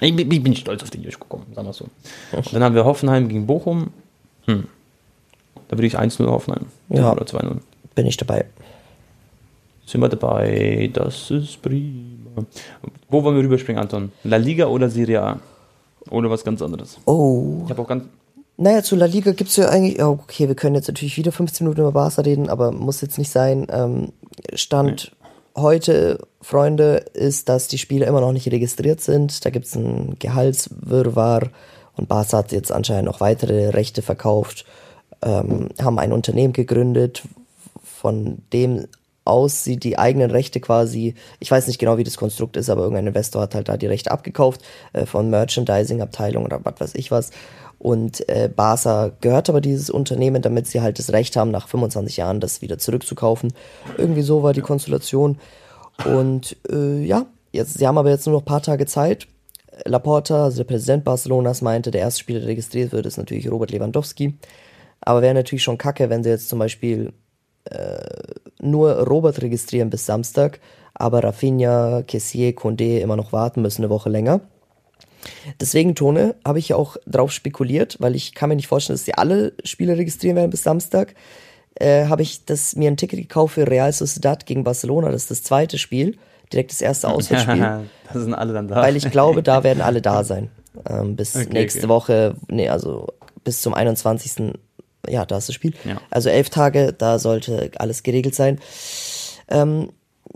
Ich, 0.00 0.16
ich 0.16 0.42
bin 0.42 0.54
stolz 0.54 0.84
auf 0.84 0.90
den 0.90 1.02
Josh 1.02 1.18
gekommen, 1.18 1.46
sagen 1.52 1.66
wir 1.66 1.72
so. 1.72 1.86
Und 2.30 2.54
dann 2.54 2.62
haben 2.62 2.76
wir 2.76 2.84
Hoffenheim 2.84 3.26
gegen 3.28 3.44
Bochum. 3.44 3.88
Hm. 4.44 4.68
Da 5.66 5.76
würde 5.76 5.88
ich 5.88 5.98
1-0 5.98 6.24
Hoffenheim. 6.28 6.66
Ja, 6.90 7.10
oder 7.10 7.24
2-0. 7.24 7.56
Bin 7.96 8.06
ich 8.06 8.16
dabei. 8.16 8.44
Sind 9.84 10.00
wir 10.00 10.08
dabei, 10.08 10.90
das 10.92 11.32
ist 11.32 11.60
prima. 11.60 12.44
Wo 13.08 13.24
wollen 13.24 13.34
wir 13.34 13.42
rüberspringen, 13.42 13.82
Anton? 13.82 14.12
La 14.22 14.36
Liga 14.36 14.66
oder 14.66 14.88
Serie 14.88 15.22
A? 15.22 15.40
Oder 16.10 16.30
was 16.30 16.44
ganz 16.44 16.62
anderes? 16.62 16.98
Oh. 17.04 17.62
Ich 17.64 17.70
habe 17.70 17.82
auch 17.82 17.88
ganz. 17.88 18.04
Naja, 18.58 18.82
zu 18.82 18.96
La 18.96 19.06
Liga 19.06 19.32
gibt 19.32 19.50
es 19.50 19.56
ja 19.56 19.68
eigentlich. 19.68 20.02
Okay, 20.02 20.48
wir 20.48 20.54
können 20.54 20.74
jetzt 20.74 20.88
natürlich 20.88 21.16
wieder 21.18 21.30
15 21.30 21.64
Minuten 21.64 21.82
über 21.82 21.92
Barca 21.92 22.22
reden, 22.22 22.48
aber 22.48 22.72
muss 22.72 23.02
jetzt 23.02 23.18
nicht 23.18 23.30
sein. 23.30 23.66
Ähm, 23.70 24.12
Stand 24.54 25.12
nee. 25.22 25.62
heute, 25.62 26.18
Freunde, 26.40 27.04
ist, 27.12 27.50
dass 27.50 27.68
die 27.68 27.78
Spieler 27.78 28.06
immer 28.06 28.22
noch 28.22 28.32
nicht 28.32 28.50
registriert 28.50 29.02
sind. 29.02 29.44
Da 29.44 29.50
gibt 29.50 29.66
es 29.66 29.74
ein 29.74 30.16
Gehaltswirrwarr 30.18 31.50
und 31.96 32.08
Barca 32.08 32.38
hat 32.38 32.52
jetzt 32.52 32.72
anscheinend 32.72 33.06
noch 33.06 33.20
weitere 33.20 33.70
Rechte 33.70 34.00
verkauft, 34.00 34.64
ähm, 35.22 35.68
haben 35.80 35.98
ein 35.98 36.12
Unternehmen 36.12 36.54
gegründet, 36.54 37.22
von 37.82 38.38
dem 38.52 38.86
aus 39.26 39.64
sie 39.64 39.76
die 39.76 39.98
eigenen 39.98 40.30
Rechte 40.30 40.60
quasi, 40.60 41.14
ich 41.40 41.50
weiß 41.50 41.66
nicht 41.66 41.78
genau, 41.78 41.98
wie 41.98 42.04
das 42.04 42.16
Konstrukt 42.16 42.56
ist, 42.56 42.70
aber 42.70 42.82
irgendein 42.82 43.08
Investor 43.08 43.42
hat 43.42 43.54
halt 43.54 43.68
da 43.68 43.76
die 43.76 43.88
Rechte 43.88 44.12
abgekauft 44.12 44.62
äh, 44.92 45.04
von 45.04 45.28
Merchandising-Abteilung 45.30 46.44
oder 46.44 46.60
was 46.62 46.80
weiß 46.80 46.94
ich 46.94 47.10
was. 47.10 47.30
Und 47.78 48.26
äh, 48.28 48.48
Barca 48.54 49.12
gehört 49.20 49.48
aber 49.48 49.60
dieses 49.60 49.90
Unternehmen, 49.90 50.42
damit 50.42 50.66
sie 50.66 50.80
halt 50.80 50.98
das 50.98 51.12
Recht 51.12 51.36
haben, 51.36 51.50
nach 51.50 51.68
25 51.68 52.16
Jahren 52.16 52.40
das 52.40 52.62
wieder 52.62 52.78
zurückzukaufen. 52.78 53.52
Irgendwie 53.98 54.22
so 54.22 54.42
war 54.42 54.52
die 54.52 54.62
Konstellation. 54.62 55.38
Und 56.04 56.56
äh, 56.70 57.02
ja, 57.04 57.26
jetzt, 57.52 57.78
sie 57.78 57.86
haben 57.86 57.98
aber 57.98 58.10
jetzt 58.10 58.26
nur 58.26 58.34
noch 58.34 58.42
ein 58.42 58.46
paar 58.46 58.62
Tage 58.62 58.86
Zeit. 58.86 59.26
Laporta, 59.84 60.44
also 60.44 60.58
der 60.58 60.64
Präsident 60.64 61.04
Barcelonas, 61.04 61.60
meinte, 61.60 61.90
der 61.90 62.00
erste 62.00 62.20
Spieler, 62.20 62.40
der 62.40 62.48
registriert 62.48 62.92
wird, 62.92 63.04
ist 63.04 63.18
natürlich 63.18 63.50
Robert 63.50 63.70
Lewandowski. 63.70 64.34
Aber 65.00 65.22
wäre 65.22 65.34
natürlich 65.34 65.62
schon 65.62 65.78
kacke, 65.78 66.08
wenn 66.08 66.22
sie 66.22 66.30
jetzt 66.30 66.48
zum 66.48 66.58
Beispiel 66.58 67.12
äh, 67.64 67.98
nur 68.60 69.06
Robert 69.06 69.42
registrieren 69.42 69.90
bis 69.90 70.06
Samstag, 70.06 70.60
aber 70.94 71.22
Rafinha, 71.22 72.02
Kessier, 72.02 72.56
Condé 72.56 73.00
immer 73.00 73.16
noch 73.16 73.32
warten 73.32 73.60
müssen 73.60 73.82
eine 73.82 73.90
Woche 73.90 74.08
länger. 74.08 74.40
Deswegen, 75.60 75.94
Tone, 75.94 76.34
habe 76.44 76.58
ich 76.58 76.68
ja 76.68 76.76
auch 76.76 76.96
drauf 77.06 77.32
spekuliert, 77.32 77.96
weil 77.98 78.14
ich 78.14 78.34
kann 78.34 78.48
mir 78.48 78.56
nicht 78.56 78.66
vorstellen, 78.66 78.96
dass 78.96 79.04
sie 79.04 79.14
alle 79.14 79.54
Spiele 79.64 79.96
registrieren 79.96 80.36
werden 80.36 80.50
bis 80.50 80.62
Samstag. 80.62 81.14
Äh, 81.74 82.06
habe 82.06 82.22
ich 82.22 82.44
das, 82.44 82.76
mir 82.76 82.90
ein 82.90 82.96
Ticket 82.96 83.20
gekauft 83.20 83.54
für 83.54 83.66
Real 83.66 83.92
Sociedad 83.92 84.46
gegen 84.46 84.64
Barcelona. 84.64 85.10
Das 85.10 85.22
ist 85.22 85.30
das 85.30 85.42
zweite 85.42 85.78
Spiel, 85.78 86.16
direkt 86.52 86.72
das 86.72 86.80
erste 86.80 87.08
Auswärtsspiel. 87.08 87.60
da 88.12 88.20
sind 88.20 88.34
alle 88.34 88.52
dann 88.52 88.68
da. 88.68 88.76
Weil 88.76 88.96
ich 88.96 89.10
glaube, 89.10 89.42
da 89.42 89.62
werden 89.62 89.82
alle 89.82 90.02
da 90.02 90.24
sein. 90.24 90.50
Ähm, 90.88 91.16
bis 91.16 91.36
okay, 91.36 91.48
nächste 91.50 91.80
okay. 91.80 91.88
Woche, 91.88 92.34
nee, 92.48 92.68
also 92.68 93.08
bis 93.44 93.62
zum 93.62 93.74
21. 93.74 94.54
Ja, 95.08 95.24
da 95.24 95.38
ist 95.38 95.48
das 95.48 95.54
Spiel. 95.54 95.74
Ja. 95.84 96.00
Also 96.10 96.28
elf 96.28 96.50
Tage, 96.50 96.92
da 96.92 97.18
sollte 97.18 97.70
alles 97.76 98.02
geregelt 98.02 98.34
sein. 98.34 98.58
Ähm, 99.48 99.90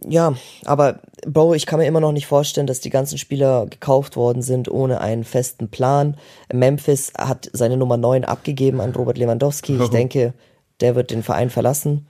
ja, 0.08 0.34
aber 0.64 1.00
Bro, 1.26 1.54
ich 1.54 1.66
kann 1.66 1.78
mir 1.78 1.86
immer 1.86 2.00
noch 2.00 2.12
nicht 2.12 2.26
vorstellen, 2.26 2.66
dass 2.66 2.80
die 2.80 2.90
ganzen 2.90 3.18
Spieler 3.18 3.66
gekauft 3.66 4.16
worden 4.16 4.42
sind 4.42 4.70
ohne 4.70 5.00
einen 5.00 5.24
festen 5.24 5.68
Plan. 5.68 6.16
Memphis 6.52 7.12
hat 7.18 7.50
seine 7.52 7.76
Nummer 7.76 7.96
9 7.96 8.24
abgegeben 8.24 8.80
an 8.80 8.92
Robert 8.92 9.18
Lewandowski. 9.18 9.76
Ich 9.76 9.88
denke, 9.90 10.32
der 10.80 10.94
wird 10.94 11.10
den 11.10 11.22
Verein 11.22 11.50
verlassen. 11.50 12.06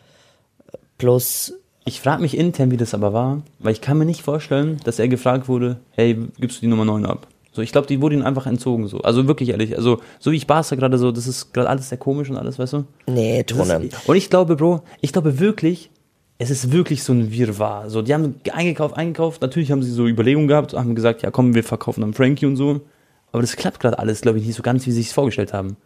Plus. 0.99 1.55
Ich 1.85 2.01
frage 2.01 2.23
mich 2.23 2.37
intern, 2.37 2.71
wie 2.71 2.77
das 2.77 2.95
aber 2.95 3.13
war, 3.13 3.43
weil 3.59 3.73
ich 3.73 3.81
kann 3.81 3.99
mir 3.99 4.05
nicht 4.05 4.23
vorstellen, 4.23 4.81
dass 4.85 4.99
er 4.99 5.09
gefragt 5.09 5.49
wurde, 5.49 5.81
hey, 5.93 6.17
gibst 6.39 6.59
du 6.59 6.61
die 6.61 6.67
Nummer 6.69 6.85
9 6.85 7.07
ab? 7.07 7.27
So, 7.53 7.63
ich 7.63 7.73
glaube, 7.73 7.89
die 7.89 8.01
wurde 8.01 8.15
ihm 8.15 8.23
einfach 8.25 8.47
entzogen, 8.47 8.87
so. 8.87 9.01
Also 9.01 9.27
wirklich 9.27 9.49
ehrlich, 9.49 9.77
also, 9.77 10.01
so 10.21 10.31
wie 10.31 10.37
ich 10.37 10.47
Barca 10.47 10.77
gerade 10.77 10.99
so, 10.99 11.11
das 11.11 11.27
ist 11.27 11.53
gerade 11.53 11.69
alles 11.69 11.89
sehr 11.89 11.99
komisch 11.99 12.31
und 12.31 12.37
alles, 12.37 12.61
weißt 12.61 12.75
du? 12.75 12.85
Nee, 13.09 13.43
Tone. 13.43 13.89
Und 14.07 14.17
ich 14.17 14.31
glaube, 14.31 14.55
Bro, 14.55 14.83
ich 15.01 15.13
glaube 15.13 15.41
wirklich, 15.41 15.91
es 16.41 16.49
ist 16.49 16.73
wirklich 16.73 17.05
so 17.05 17.13
ein 17.13 17.31
Wirrwarr. 17.31 17.91
So, 17.91 18.01
die 18.01 18.15
haben 18.15 18.41
eingekauft, 18.51 18.97
eingekauft. 18.97 19.43
Natürlich 19.43 19.71
haben 19.71 19.83
sie 19.83 19.93
so 19.93 20.07
Überlegungen 20.07 20.49
gehabt, 20.49 20.73
haben 20.73 20.95
gesagt, 20.95 21.21
ja 21.21 21.31
komm, 21.31 21.55
wir 21.55 21.63
verkaufen 21.63 22.01
dann 22.01 22.15
Frankie 22.15 22.47
und 22.47 22.57
so. 22.57 22.81
Aber 23.31 23.43
das 23.43 23.57
klappt 23.57 23.79
gerade 23.79 23.99
alles, 23.99 24.23
glaube 24.23 24.39
ich, 24.39 24.47
nicht 24.47 24.57
so 24.57 24.63
ganz, 24.63 24.87
wie 24.87 24.91
sie 24.91 25.03
sich 25.03 25.13
vorgestellt 25.13 25.53
haben. 25.53 25.77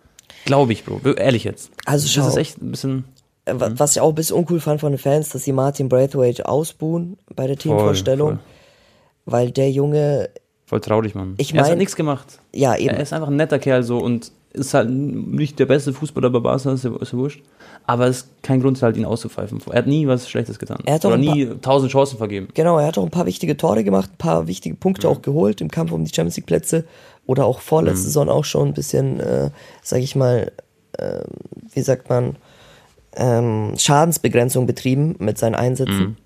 Glaube 0.45 0.73
ich, 0.73 0.85
Bro. 0.85 1.01
Ehrlich 1.15 1.43
jetzt. 1.43 1.73
Also 1.87 2.07
schau. 2.07 2.23
Das 2.23 2.35
ist 2.35 2.37
echt 2.37 2.63
ein 2.63 2.71
bisschen. 2.71 3.05
Äh, 3.47 3.55
hm? 3.55 3.81
Was 3.81 3.97
ich 3.97 4.01
auch 4.01 4.11
ein 4.11 4.15
bisschen 4.15 4.37
uncool 4.37 4.61
fand 4.61 4.81
von 4.81 4.93
den 4.93 4.99
Fans, 4.99 5.31
dass 5.31 5.43
sie 5.43 5.53
Martin 5.53 5.89
Braithwaite 5.89 6.49
ausbuhen 6.49 7.19
bei 7.35 7.49
der 7.49 7.57
Teamvorstellung. 7.57 8.29
Voll, 8.29 8.39
voll. 8.39 9.33
Weil 9.33 9.51
der 9.51 9.73
Junge. 9.73 10.31
Voll 10.67 10.81
traurig, 10.81 11.17
Mann. 11.17 11.35
Ich 11.39 11.53
mein, 11.53 11.65
er 11.65 11.73
hat 11.73 11.79
nichts 11.79 11.97
gemacht. 11.97 12.39
Ja, 12.55 12.77
eben. 12.77 12.95
Er 12.95 13.03
ist 13.03 13.13
einfach 13.13 13.29
ein 13.29 13.37
netter 13.37 13.59
Kerl 13.59 13.83
so 13.83 13.99
und 13.99 14.31
ist 14.55 14.73
halt 14.73 14.89
nicht 14.89 15.59
der 15.59 15.67
beste 15.67 15.93
Fußballer 15.93 16.31
bei 16.31 16.39
Barca, 16.39 16.73
ist 16.73 16.85
ja, 16.85 16.97
ist 16.97 17.13
ja 17.13 17.19
wurscht. 17.19 17.43
Aber 17.87 18.07
es 18.07 18.19
ist 18.19 18.43
kein 18.43 18.61
Grund 18.61 18.81
halt, 18.81 18.97
ihn 18.97 19.05
auszupfeifen. 19.05 19.61
Er 19.71 19.79
hat 19.79 19.87
nie 19.87 20.07
was 20.07 20.31
Schlechtes 20.31 20.59
getan. 20.59 20.79
Er 20.87 20.95
hat 20.95 21.05
Oder 21.05 21.19
nie 21.19 21.47
tausend 21.61 21.91
Chancen 21.91 22.17
vergeben. 22.17 22.49
Genau, 22.55 22.79
er 22.79 22.87
hat 22.87 22.97
auch 22.97 23.03
ein 23.03 23.11
paar 23.11 23.27
wichtige 23.27 23.57
Tore 23.57 23.85
gemacht, 23.85 24.11
ein 24.13 24.19
paar 24.19 24.47
wichtige 24.47 24.77
Punkte 24.77 25.09
mhm. 25.09 25.13
auch 25.13 25.23
geholt 25.23 25.61
im 25.61 25.71
Kampf 25.71 25.93
um 25.93 26.05
die 26.05 26.15
Champions 26.15 26.37
League 26.37 26.47
Plätze. 26.47 26.85
Oder 27.27 27.47
auch 27.47 27.61
vorletzte 27.61 28.01
mhm. 28.01 28.05
Saison 28.05 28.29
auch 28.29 28.45
schon 28.45 28.69
ein 28.69 28.75
bisschen, 28.75 29.21
äh, 29.21 29.51
sag 29.83 30.01
ich 30.01 30.15
mal, 30.15 30.53
äh, 30.93 31.21
wie 31.73 31.83
sagt 31.83 32.09
man, 32.09 32.37
ähm, 33.17 33.75
Schadensbegrenzung 33.77 34.67
betrieben 34.67 35.17
mit 35.19 35.37
seinen 35.37 35.55
Einsätzen. 35.55 36.01
Mhm. 36.01 36.17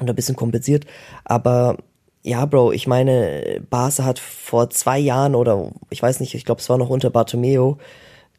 Und 0.00 0.10
ein 0.10 0.16
bisschen 0.16 0.36
kompensiert. 0.36 0.86
Aber 1.24 1.76
ja, 2.22 2.44
Bro, 2.46 2.72
ich 2.72 2.86
meine, 2.86 3.62
Barca 3.68 4.04
hat 4.04 4.18
vor 4.18 4.70
zwei 4.70 4.98
Jahren 4.98 5.34
oder 5.34 5.70
ich 5.90 6.02
weiß 6.02 6.20
nicht, 6.20 6.34
ich 6.34 6.44
glaube, 6.44 6.60
es 6.60 6.68
war 6.68 6.78
noch 6.78 6.88
unter 6.88 7.10
Bartomeo, 7.10 7.78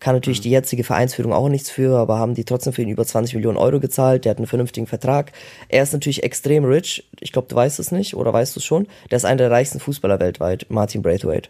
kann 0.03 0.15
natürlich 0.15 0.39
mhm. 0.39 0.43
die 0.43 0.49
jetzige 0.51 0.83
Vereinsführung 0.83 1.33
auch 1.33 1.47
nichts 1.47 1.69
für, 1.69 1.97
aber 1.97 2.19
haben 2.19 2.35
die 2.35 2.43
trotzdem 2.43 2.73
für 2.73 2.81
ihn 2.81 2.89
über 2.89 3.05
20 3.05 3.35
Millionen 3.35 3.57
Euro 3.57 3.79
gezahlt. 3.79 4.25
Der 4.25 4.31
hat 4.31 4.37
einen 4.37 4.47
vernünftigen 4.47 4.85
Vertrag. 4.85 5.31
Er 5.69 5.81
ist 5.81 5.93
natürlich 5.93 6.23
extrem 6.23 6.65
rich. 6.65 7.09
Ich 7.21 7.31
glaube, 7.31 7.47
du 7.47 7.55
weißt 7.55 7.79
es 7.79 7.91
nicht 7.91 8.15
oder 8.15 8.33
weißt 8.33 8.55
du 8.55 8.59
es 8.59 8.65
schon. 8.65 8.87
Der 9.09 9.15
ist 9.15 9.25
einer 9.25 9.37
der 9.37 9.51
reichsten 9.51 9.79
Fußballer 9.79 10.19
weltweit, 10.19 10.65
Martin 10.69 11.01
Braithwaite. 11.01 11.49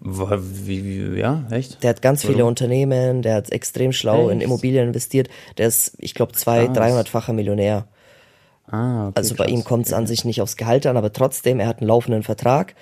Wie, 0.00 1.14
wie, 1.14 1.20
ja, 1.20 1.44
echt? 1.50 1.82
Der 1.82 1.90
hat 1.90 2.00
ganz 2.00 2.24
viele 2.24 2.46
Unternehmen, 2.46 3.20
der 3.20 3.34
hat 3.34 3.52
extrem 3.52 3.92
schlau 3.92 4.30
echt? 4.30 4.32
in 4.32 4.40
Immobilien 4.40 4.88
investiert. 4.88 5.28
Der 5.58 5.68
ist, 5.68 5.94
ich 5.98 6.14
glaube, 6.14 6.32
zwei, 6.32 6.68
dreihundertfacher 6.68 7.34
Millionär. 7.34 7.86
Ah, 8.70 9.08
okay, 9.08 9.12
also 9.16 9.34
bei 9.34 9.44
krass. 9.44 9.52
ihm 9.52 9.64
kommt 9.64 9.86
es 9.86 9.92
okay. 9.92 10.00
an 10.00 10.06
sich 10.06 10.24
nicht 10.24 10.40
aufs 10.40 10.56
Gehalt 10.56 10.86
an, 10.86 10.96
aber 10.96 11.12
trotzdem, 11.12 11.60
er 11.60 11.66
hat 11.66 11.78
einen 11.78 11.88
laufenden 11.88 12.22
Vertrag. 12.22 12.74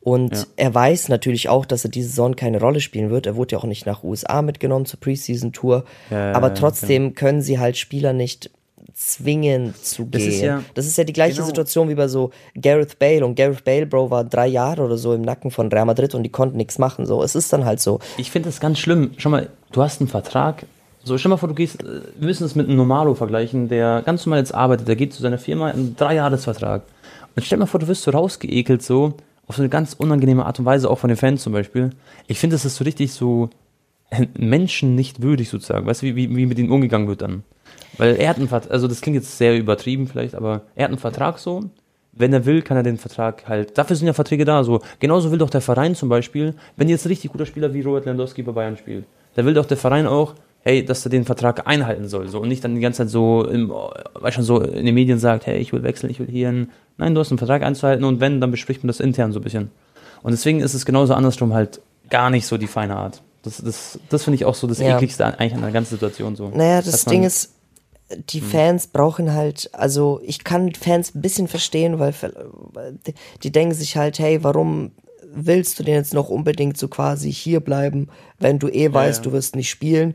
Und 0.00 0.32
ja. 0.32 0.44
er 0.56 0.74
weiß 0.74 1.08
natürlich 1.08 1.48
auch, 1.48 1.66
dass 1.66 1.84
er 1.84 1.90
diese 1.90 2.08
Saison 2.08 2.36
keine 2.36 2.60
Rolle 2.60 2.80
spielen 2.80 3.10
wird. 3.10 3.26
Er 3.26 3.36
wurde 3.36 3.52
ja 3.52 3.58
auch 3.58 3.64
nicht 3.64 3.84
nach 3.84 4.04
USA 4.04 4.42
mitgenommen 4.42 4.86
zur 4.86 5.00
Preseason-Tour. 5.00 5.84
Ja, 6.10 6.32
aber 6.32 6.54
trotzdem 6.54 7.06
ja. 7.06 7.10
können 7.10 7.42
sie 7.42 7.58
halt 7.58 7.76
Spieler 7.76 8.12
nicht 8.12 8.50
zwingen 8.94 9.74
zu 9.80 10.04
das 10.04 10.22
gehen. 10.22 10.30
Ist 10.30 10.40
ja, 10.40 10.62
das 10.74 10.86
ist 10.86 10.98
ja 10.98 11.04
die 11.04 11.12
gleiche 11.12 11.36
genau. 11.36 11.46
Situation 11.46 11.88
wie 11.88 11.94
bei 11.94 12.08
so 12.08 12.30
Gareth 12.60 12.98
Bale. 12.98 13.24
Und 13.24 13.34
Gareth 13.34 13.64
Bale, 13.64 13.86
Bro, 13.86 14.10
war 14.10 14.24
drei 14.24 14.46
Jahre 14.46 14.82
oder 14.82 14.96
so 14.96 15.12
im 15.14 15.22
Nacken 15.22 15.50
von 15.50 15.68
Real 15.68 15.84
Madrid 15.84 16.14
und 16.14 16.22
die 16.22 16.30
konnten 16.30 16.56
nichts 16.56 16.78
machen. 16.78 17.06
So, 17.06 17.22
es 17.22 17.34
ist 17.34 17.52
dann 17.52 17.64
halt 17.64 17.80
so. 17.80 18.00
Ich 18.16 18.30
finde 18.30 18.48
das 18.48 18.60
ganz 18.60 18.78
schlimm. 18.78 19.12
Schau 19.16 19.30
mal, 19.30 19.50
du 19.72 19.82
hast 19.82 20.00
einen 20.00 20.08
Vertrag. 20.08 20.64
So, 21.08 21.16
stell 21.16 21.30
mal 21.30 21.38
vor, 21.38 21.48
du 21.48 21.54
gehst, 21.54 21.82
wir 21.82 22.02
müssen 22.26 22.44
es 22.44 22.54
mit 22.54 22.68
einem 22.68 22.76
Normalo 22.76 23.14
vergleichen, 23.14 23.68
der 23.68 24.02
ganz 24.04 24.26
normal 24.26 24.40
jetzt 24.40 24.54
arbeitet, 24.54 24.88
der 24.88 24.94
geht 24.94 25.14
zu 25.14 25.22
seiner 25.22 25.38
Firma 25.38 25.68
einen 25.68 25.96
Dreijahresvertrag. 25.96 26.82
Und 27.34 27.44
stell 27.44 27.56
mal 27.56 27.64
vor, 27.64 27.80
du 27.80 27.88
wirst 27.88 28.02
so 28.02 28.10
rausgeekelt, 28.10 28.82
so, 28.82 29.14
auf 29.46 29.56
so 29.56 29.62
eine 29.62 29.70
ganz 29.70 29.94
unangenehme 29.94 30.44
Art 30.44 30.58
und 30.58 30.66
Weise, 30.66 30.90
auch 30.90 30.98
von 30.98 31.08
den 31.08 31.16
Fans 31.16 31.42
zum 31.42 31.54
Beispiel. 31.54 31.90
Ich 32.26 32.38
finde, 32.38 32.56
das 32.56 32.66
ist 32.66 32.76
so 32.76 32.84
richtig 32.84 33.14
so 33.14 33.48
Menschen 34.36 34.94
nicht 34.94 35.22
würdig 35.22 35.48
sozusagen. 35.48 35.86
Weißt 35.86 36.02
du, 36.02 36.06
wie, 36.06 36.16
wie, 36.16 36.36
wie 36.36 36.44
mit 36.44 36.58
ihnen 36.58 36.70
umgegangen 36.70 37.08
wird 37.08 37.22
dann? 37.22 37.42
Weil 37.96 38.16
er 38.16 38.28
hat 38.28 38.36
einen 38.36 38.48
Vertrag, 38.48 38.70
also 38.70 38.86
das 38.86 39.00
klingt 39.00 39.16
jetzt 39.16 39.38
sehr 39.38 39.56
übertrieben 39.56 40.08
vielleicht, 40.08 40.34
aber 40.34 40.62
er 40.74 40.84
hat 40.84 40.90
einen 40.90 40.98
Vertrag 40.98 41.38
so. 41.38 41.70
Wenn 42.12 42.34
er 42.34 42.44
will, 42.44 42.60
kann 42.60 42.76
er 42.76 42.82
den 42.82 42.98
Vertrag 42.98 43.48
halt. 43.48 43.78
Dafür 43.78 43.96
sind 43.96 44.08
ja 44.08 44.12
Verträge 44.12 44.44
da. 44.44 44.62
So 44.62 44.80
genauso 44.98 45.30
will 45.30 45.38
doch 45.38 45.50
der 45.50 45.62
Verein 45.62 45.94
zum 45.94 46.10
Beispiel, 46.10 46.54
wenn 46.76 46.90
jetzt 46.90 47.06
ein 47.06 47.08
richtig 47.08 47.32
guter 47.32 47.46
Spieler 47.46 47.72
wie 47.72 47.80
Robert 47.80 48.04
Lewandowski 48.04 48.42
bei 48.42 48.52
Bayern 48.52 48.76
spielt, 48.76 49.06
da 49.36 49.44
will 49.46 49.54
doch 49.54 49.66
der 49.66 49.76
Verein 49.78 50.06
auch, 50.06 50.34
hey, 50.68 50.84
dass 50.84 51.06
er 51.06 51.10
den 51.10 51.24
Vertrag 51.24 51.66
einhalten 51.66 52.08
soll, 52.08 52.28
so 52.28 52.40
und 52.40 52.48
nicht 52.48 52.62
dann 52.62 52.74
die 52.74 52.82
ganze 52.82 52.98
Zeit 52.98 53.08
so, 53.08 53.42
im, 53.42 53.72
weil 54.12 54.32
schon 54.32 54.44
so 54.44 54.60
in 54.60 54.84
den 54.84 54.94
Medien 54.94 55.18
sagt, 55.18 55.46
hey, 55.46 55.58
ich 55.58 55.72
will 55.72 55.82
wechseln, 55.82 56.10
ich 56.10 56.20
will 56.20 56.26
hier. 56.26 56.50
Einen, 56.50 56.70
nein, 56.98 57.14
du 57.14 57.20
hast 57.22 57.30
einen 57.30 57.38
Vertrag 57.38 57.62
einzuhalten 57.62 58.04
und 58.04 58.20
wenn, 58.20 58.38
dann 58.38 58.50
bespricht 58.50 58.82
man 58.82 58.88
das 58.88 59.00
intern 59.00 59.32
so 59.32 59.40
ein 59.40 59.42
bisschen. 59.42 59.70
Und 60.22 60.32
deswegen 60.32 60.60
ist 60.60 60.74
es 60.74 60.84
genauso 60.84 61.14
andersrum 61.14 61.54
halt 61.54 61.80
gar 62.10 62.28
nicht 62.28 62.46
so 62.46 62.58
die 62.58 62.66
feine 62.66 62.96
Art. 62.96 63.22
Das, 63.44 63.62
das, 63.64 63.98
das 64.10 64.24
finde 64.24 64.34
ich 64.34 64.44
auch 64.44 64.54
so 64.54 64.66
das 64.66 64.78
ja. 64.78 64.96
ekligste 64.96 65.24
eigentlich 65.24 65.54
an 65.54 65.62
der 65.62 65.70
ganzen 65.70 65.94
Situation 65.94 66.36
so. 66.36 66.50
Naja, 66.50 66.82
das 66.82 67.06
Ding 67.06 67.24
ist, 67.24 67.54
die 68.28 68.42
hm. 68.42 68.48
Fans 68.48 68.88
brauchen 68.88 69.32
halt, 69.32 69.70
also 69.72 70.20
ich 70.22 70.44
kann 70.44 70.74
Fans 70.74 71.14
ein 71.14 71.22
bisschen 71.22 71.48
verstehen, 71.48 71.98
weil 71.98 72.12
die 73.42 73.52
denken 73.52 73.74
sich 73.74 73.96
halt, 73.96 74.18
hey, 74.18 74.44
warum 74.44 74.90
willst 75.32 75.78
du 75.78 75.82
denn 75.82 75.94
jetzt 75.94 76.14
noch 76.14 76.28
unbedingt 76.28 76.76
so 76.76 76.88
quasi 76.88 77.32
hier 77.32 77.60
bleiben, 77.60 78.08
wenn 78.38 78.58
du 78.58 78.68
eh 78.68 78.92
weißt, 78.92 79.20
ja, 79.20 79.24
ja. 79.24 79.30
du 79.30 79.32
wirst 79.32 79.56
nicht 79.56 79.70
spielen? 79.70 80.14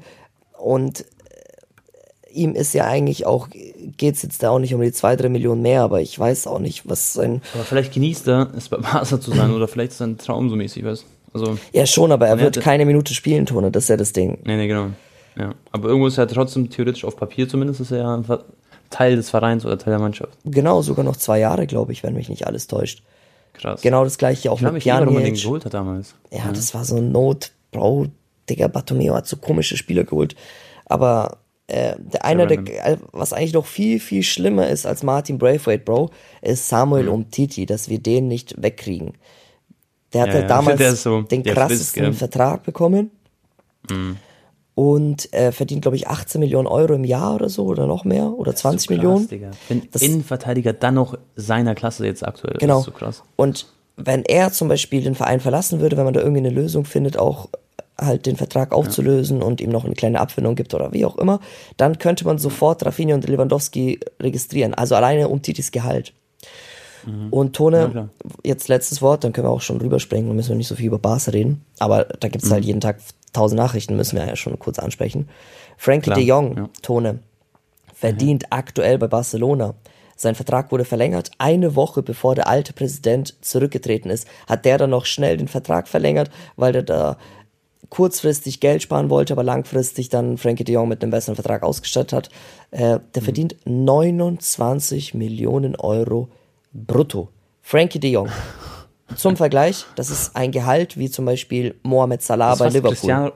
Und 0.63 1.01
äh, 1.01 2.31
ihm 2.31 2.55
ist 2.55 2.73
ja 2.73 2.85
eigentlich 2.85 3.25
auch, 3.25 3.49
geht 3.49 4.15
es 4.15 4.23
jetzt 4.23 4.41
da 4.41 4.49
auch 4.49 4.59
nicht 4.59 4.73
um 4.73 4.81
die 4.81 4.93
zwei, 4.93 5.17
drei 5.17 5.27
Millionen 5.27 5.61
mehr, 5.61 5.81
aber 5.81 6.01
ich 6.01 6.17
weiß 6.17 6.47
auch 6.47 6.59
nicht, 6.59 6.87
was 6.87 7.13
sein. 7.13 7.41
Aber 7.53 7.63
vielleicht 7.63 7.93
genießt 7.93 8.27
er 8.29 8.49
es 8.55 8.69
bei 8.69 8.77
Barca 8.77 9.19
zu 9.19 9.31
sein 9.31 9.51
oder 9.55 9.67
vielleicht 9.67 9.91
ist 9.91 9.97
sein 9.97 10.17
Traum 10.17 10.49
so 10.49 10.55
mäßig, 10.55 10.85
weißt 10.85 11.05
also, 11.33 11.57
Ja, 11.73 11.85
schon, 11.85 12.11
aber 12.11 12.27
er 12.27 12.39
wird 12.39 12.61
keine 12.61 12.85
Minute 12.85 13.13
spielen, 13.13 13.45
Tone, 13.45 13.71
das 13.71 13.85
ist 13.85 13.89
ja 13.89 13.97
das 13.97 14.13
Ding. 14.13 14.37
Nee, 14.45 14.55
nee, 14.55 14.67
genau. 14.67 14.89
Ja, 15.37 15.55
aber 15.71 15.89
irgendwo 15.89 16.07
ist 16.07 16.17
er 16.17 16.27
trotzdem 16.27 16.69
theoretisch 16.69 17.03
auf 17.05 17.17
Papier 17.17 17.49
zumindest 17.49 17.81
ist 17.81 17.91
er 17.91 17.97
ja 17.97 18.23
Teil 18.91 19.15
des 19.15 19.31
Vereins 19.31 19.65
oder 19.65 19.77
Teil 19.79 19.91
der 19.91 19.99
Mannschaft. 19.99 20.37
Genau, 20.45 20.81
sogar 20.83 21.03
noch 21.03 21.17
zwei 21.17 21.39
Jahre, 21.39 21.65
glaube 21.65 21.91
ich, 21.91 22.03
wenn 22.03 22.13
mich 22.13 22.29
nicht 22.29 22.45
alles 22.45 22.67
täuscht. 22.67 23.01
Krass. 23.53 23.81
Genau 23.81 24.03
das 24.03 24.17
gleiche 24.17 24.51
auch 24.51 24.61
ich 24.61 24.71
mit 24.71 24.83
Pjanic. 24.83 25.17
Ich 25.17 25.23
den 25.23 25.33
geholt 25.33 25.65
hat 25.65 25.73
damals. 25.73 26.15
Ja, 26.31 26.45
ja, 26.45 26.51
das 26.51 26.73
war 26.73 26.85
so 26.85 26.97
ein 26.97 27.11
Not, 27.11 27.51
Bro, 27.71 28.07
Digga, 28.49 28.67
Bartomeo 28.67 29.15
hat 29.15 29.27
so 29.27 29.37
komische 29.37 29.77
Spieler 29.77 30.03
geholt. 30.03 30.35
Aber 30.85 31.39
äh, 31.67 31.95
der 31.97 32.25
einer, 32.25 32.45
der, 32.45 32.59
äh, 32.85 32.97
was 33.11 33.33
eigentlich 33.33 33.53
noch 33.53 33.65
viel, 33.65 33.99
viel 33.99 34.23
schlimmer 34.23 34.67
ist 34.67 34.85
als 34.85 35.03
Martin 35.03 35.37
Braithwaite, 35.37 35.83
Bro, 35.83 36.09
ist 36.41 36.67
Samuel 36.67 37.05
mhm. 37.05 37.13
Umtiti, 37.13 37.65
dass 37.65 37.89
wir 37.89 37.99
den 37.99 38.27
nicht 38.27 38.61
wegkriegen. 38.61 39.13
Der 40.13 40.23
hatte 40.23 40.37
ja, 40.37 40.41
ja. 40.41 40.47
damals 40.47 41.03
so, 41.03 41.21
den 41.21 41.43
krassesten 41.43 42.05
ist, 42.05 42.19
Vertrag 42.19 42.63
bekommen. 42.63 43.11
Mhm 43.89 44.17
und 44.75 45.31
äh, 45.33 45.51
verdient, 45.51 45.83
glaube 45.83 45.97
ich, 45.97 46.07
18 46.07 46.39
Millionen 46.39 46.67
Euro 46.67 46.93
im 46.93 47.03
Jahr 47.03 47.35
oder 47.35 47.49
so 47.49 47.65
oder 47.65 47.85
noch 47.85 48.05
mehr 48.05 48.31
oder 48.31 48.55
20 48.55 48.81
so 48.81 48.87
krass, 48.87 48.97
Millionen. 48.97 49.27
Digga. 49.27 49.51
Wenn 49.69 49.87
das, 49.91 50.01
Innenverteidiger 50.01 50.73
dann 50.73 50.95
noch 50.95 51.17
seiner 51.35 51.75
Klasse 51.75 52.05
jetzt 52.05 52.25
aktuell. 52.25 52.57
Genau. 52.59 52.79
Ist 52.79 52.85
so 52.85 52.91
krass. 52.91 53.23
Und 53.35 53.67
wenn 53.97 54.23
er 54.23 54.51
zum 54.51 54.69
Beispiel 54.69 55.03
den 55.03 55.13
Verein 55.13 55.39
verlassen 55.39 55.79
würde, 55.79 55.97
wenn 55.97 56.05
man 56.05 56.13
da 56.15 56.21
irgendwie 56.21 56.39
eine 56.39 56.49
Lösung 56.49 56.85
findet, 56.85 57.17
auch 57.17 57.49
halt 57.99 58.25
den 58.25 58.35
Vertrag 58.35 58.71
aufzulösen 58.71 59.41
ja. 59.41 59.45
und 59.45 59.61
ihm 59.61 59.69
noch 59.69 59.85
eine 59.85 59.93
kleine 59.93 60.19
Abfindung 60.19 60.55
gibt 60.55 60.73
oder 60.73 60.93
wie 60.93 61.05
auch 61.05 61.17
immer, 61.17 61.39
dann 61.77 61.99
könnte 61.99 62.25
man 62.25 62.37
sofort 62.37 62.85
Rafinha 62.85 63.15
und 63.15 63.27
Lewandowski 63.27 63.99
registrieren. 64.19 64.73
Also 64.73 64.95
alleine 64.95 65.29
um 65.29 65.41
Titis 65.41 65.71
Gehalt. 65.71 66.13
Mhm. 67.05 67.29
Und 67.29 67.55
Tone, 67.55 67.91
ja, 67.93 68.09
jetzt 68.43 68.67
letztes 68.67 69.01
Wort, 69.01 69.23
dann 69.23 69.33
können 69.33 69.47
wir 69.47 69.51
auch 69.51 69.61
schon 69.61 69.79
rüberspringen, 69.79 70.27
dann 70.27 70.35
müssen 70.35 70.49
wir 70.49 70.55
nicht 70.55 70.67
so 70.67 70.75
viel 70.75 70.87
über 70.87 70.99
Barca 70.99 71.31
reden. 71.31 71.63
Aber 71.79 72.05
da 72.05 72.29
gibt 72.29 72.43
es 72.43 72.49
mhm. 72.49 72.53
halt 72.53 72.65
jeden 72.65 72.81
Tag 72.81 72.97
tausend 73.33 73.59
Nachrichten 73.59 73.95
müssen 73.95 74.17
wir 74.17 74.27
ja 74.27 74.35
schon 74.35 74.57
kurz 74.59 74.79
ansprechen. 74.79 75.27
Frankie 75.77 76.05
Klar, 76.05 76.17
de 76.17 76.25
Jong, 76.25 76.57
ja. 76.57 76.69
Tone, 76.81 77.19
verdient 77.93 78.43
mhm. 78.43 78.47
aktuell 78.51 78.97
bei 78.97 79.07
Barcelona. 79.07 79.73
Sein 80.15 80.35
Vertrag 80.35 80.71
wurde 80.71 80.85
verlängert. 80.85 81.31
Eine 81.39 81.75
Woche 81.75 82.03
bevor 82.03 82.35
der 82.35 82.47
alte 82.47 82.71
Präsident 82.71 83.35
zurückgetreten 83.41 84.11
ist, 84.11 84.27
hat 84.47 84.63
der 84.63 84.77
dann 84.77 84.91
noch 84.91 85.05
schnell 85.05 85.37
den 85.37 85.47
Vertrag 85.47 85.87
verlängert, 85.87 86.29
weil 86.55 86.71
der 86.71 86.83
da 86.83 87.17
kurzfristig 87.93 88.59
Geld 88.59 88.81
sparen 88.81 89.11
wollte, 89.11 89.33
aber 89.33 89.43
langfristig 89.43 90.09
dann 90.09 90.39
Frankie 90.39 90.63
de 90.63 90.73
Jong 90.73 90.87
mit 90.87 91.03
einem 91.03 91.11
besseren 91.11 91.35
Vertrag 91.35 91.61
ausgestattet 91.61 92.11
hat. 92.11 92.29
Äh, 92.71 92.99
der 93.13 93.21
mhm. 93.21 93.23
verdient 93.23 93.55
29 93.65 95.13
Millionen 95.13 95.75
Euro 95.75 96.27
brutto. 96.73 97.29
Frankie 97.61 97.99
de 97.99 98.09
Jong. 98.09 98.29
Zum 99.15 99.37
Vergleich, 99.37 99.85
das 99.95 100.09
ist 100.09 100.35
ein 100.35 100.51
Gehalt 100.51 100.97
wie 100.97 101.07
zum 101.07 101.25
Beispiel 101.25 101.75
Mohamed 101.83 102.23
Salah 102.23 102.55
bei 102.55 102.69
Liverpool. 102.69 102.93
Cristiano, 102.93 103.31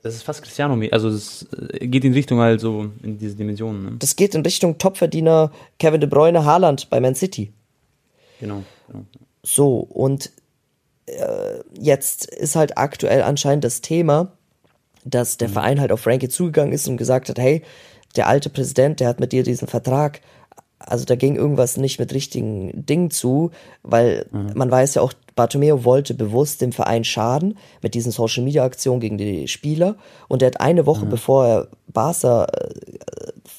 das 0.00 0.14
ist 0.14 0.22
fast 0.22 0.40
Cristiano, 0.40 0.82
also 0.92 1.10
das 1.10 1.46
äh, 1.52 1.86
geht 1.86 2.06
in 2.06 2.14
Richtung 2.14 2.38
halt 2.38 2.62
so 2.62 2.86
in 3.02 3.18
diese 3.18 3.36
Dimensionen. 3.36 3.84
Ne? 3.84 3.92
Das 3.98 4.16
geht 4.16 4.34
in 4.34 4.40
Richtung 4.40 4.78
Topverdiener 4.78 5.50
Kevin 5.78 6.00
De 6.00 6.08
Bruyne, 6.08 6.42
Haaland 6.46 6.88
bei 6.88 7.00
Man 7.00 7.14
City. 7.14 7.52
Genau. 8.40 8.62
genau. 8.86 9.04
So, 9.42 9.76
und 9.76 10.30
äh, 11.10 11.60
jetzt 11.78 12.26
ist 12.26 12.56
halt 12.56 12.78
aktuell 12.78 13.22
anscheinend 13.22 13.64
das 13.64 13.80
Thema, 13.80 14.32
dass 15.04 15.36
der 15.36 15.48
mhm. 15.48 15.52
Verein 15.52 15.80
halt 15.80 15.92
auf 15.92 16.00
Frankie 16.00 16.28
zugegangen 16.28 16.72
ist 16.72 16.88
und 16.88 16.96
gesagt 16.96 17.28
hat, 17.28 17.38
hey, 17.38 17.62
der 18.16 18.26
alte 18.26 18.50
Präsident, 18.50 19.00
der 19.00 19.08
hat 19.08 19.20
mit 19.20 19.32
dir 19.32 19.42
diesen 19.42 19.68
Vertrag 19.68 20.20
also 20.80 21.04
da 21.04 21.14
ging 21.14 21.36
irgendwas 21.36 21.76
nicht 21.76 21.98
mit 21.98 22.12
richtigen 22.14 22.86
Dingen 22.86 23.10
zu, 23.10 23.50
weil 23.82 24.26
mhm. 24.32 24.52
man 24.54 24.70
weiß 24.70 24.94
ja 24.94 25.02
auch, 25.02 25.12
Bartomeo 25.36 25.84
wollte 25.84 26.14
bewusst 26.14 26.62
dem 26.62 26.72
Verein 26.72 27.04
schaden 27.04 27.58
mit 27.82 27.94
diesen 27.94 28.12
Social 28.12 28.42
Media 28.42 28.64
Aktionen 28.64 29.00
gegen 29.00 29.18
die 29.18 29.46
Spieler 29.46 29.96
und 30.28 30.42
er 30.42 30.46
hat 30.46 30.60
eine 30.60 30.86
Woche 30.86 31.04
mhm. 31.04 31.10
bevor 31.10 31.46
er 31.46 31.68
Barca, 31.88 32.46
äh, 32.46 32.70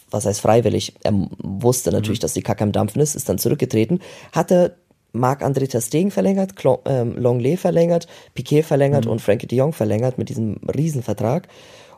was 0.10 0.26
heißt 0.26 0.42
freiwillig, 0.42 0.96
er 1.04 1.14
wusste 1.38 1.92
natürlich, 1.92 2.20
mhm. 2.20 2.24
dass 2.24 2.34
die 2.34 2.42
Kacke 2.42 2.64
am 2.64 2.72
Dampfen 2.72 3.02
ist, 3.02 3.16
ist 3.16 3.30
dann 3.30 3.38
zurückgetreten, 3.38 4.00
hat 4.32 4.52
er 4.52 4.72
Marc-André 5.14 5.70
Terstegen 5.70 6.12
verlängert, 6.12 6.54
ähm, 6.86 7.18
Longley 7.18 7.58
verlängert, 7.58 8.08
Piquet 8.34 8.64
verlängert 8.64 9.06
mhm. 9.06 9.12
und 9.12 9.22
Frankie 9.22 9.48
de 9.48 9.58
Jong 9.58 9.74
verlängert 9.74 10.18
mit 10.18 10.30
diesem 10.30 10.58
Riesenvertrag. 10.74 11.48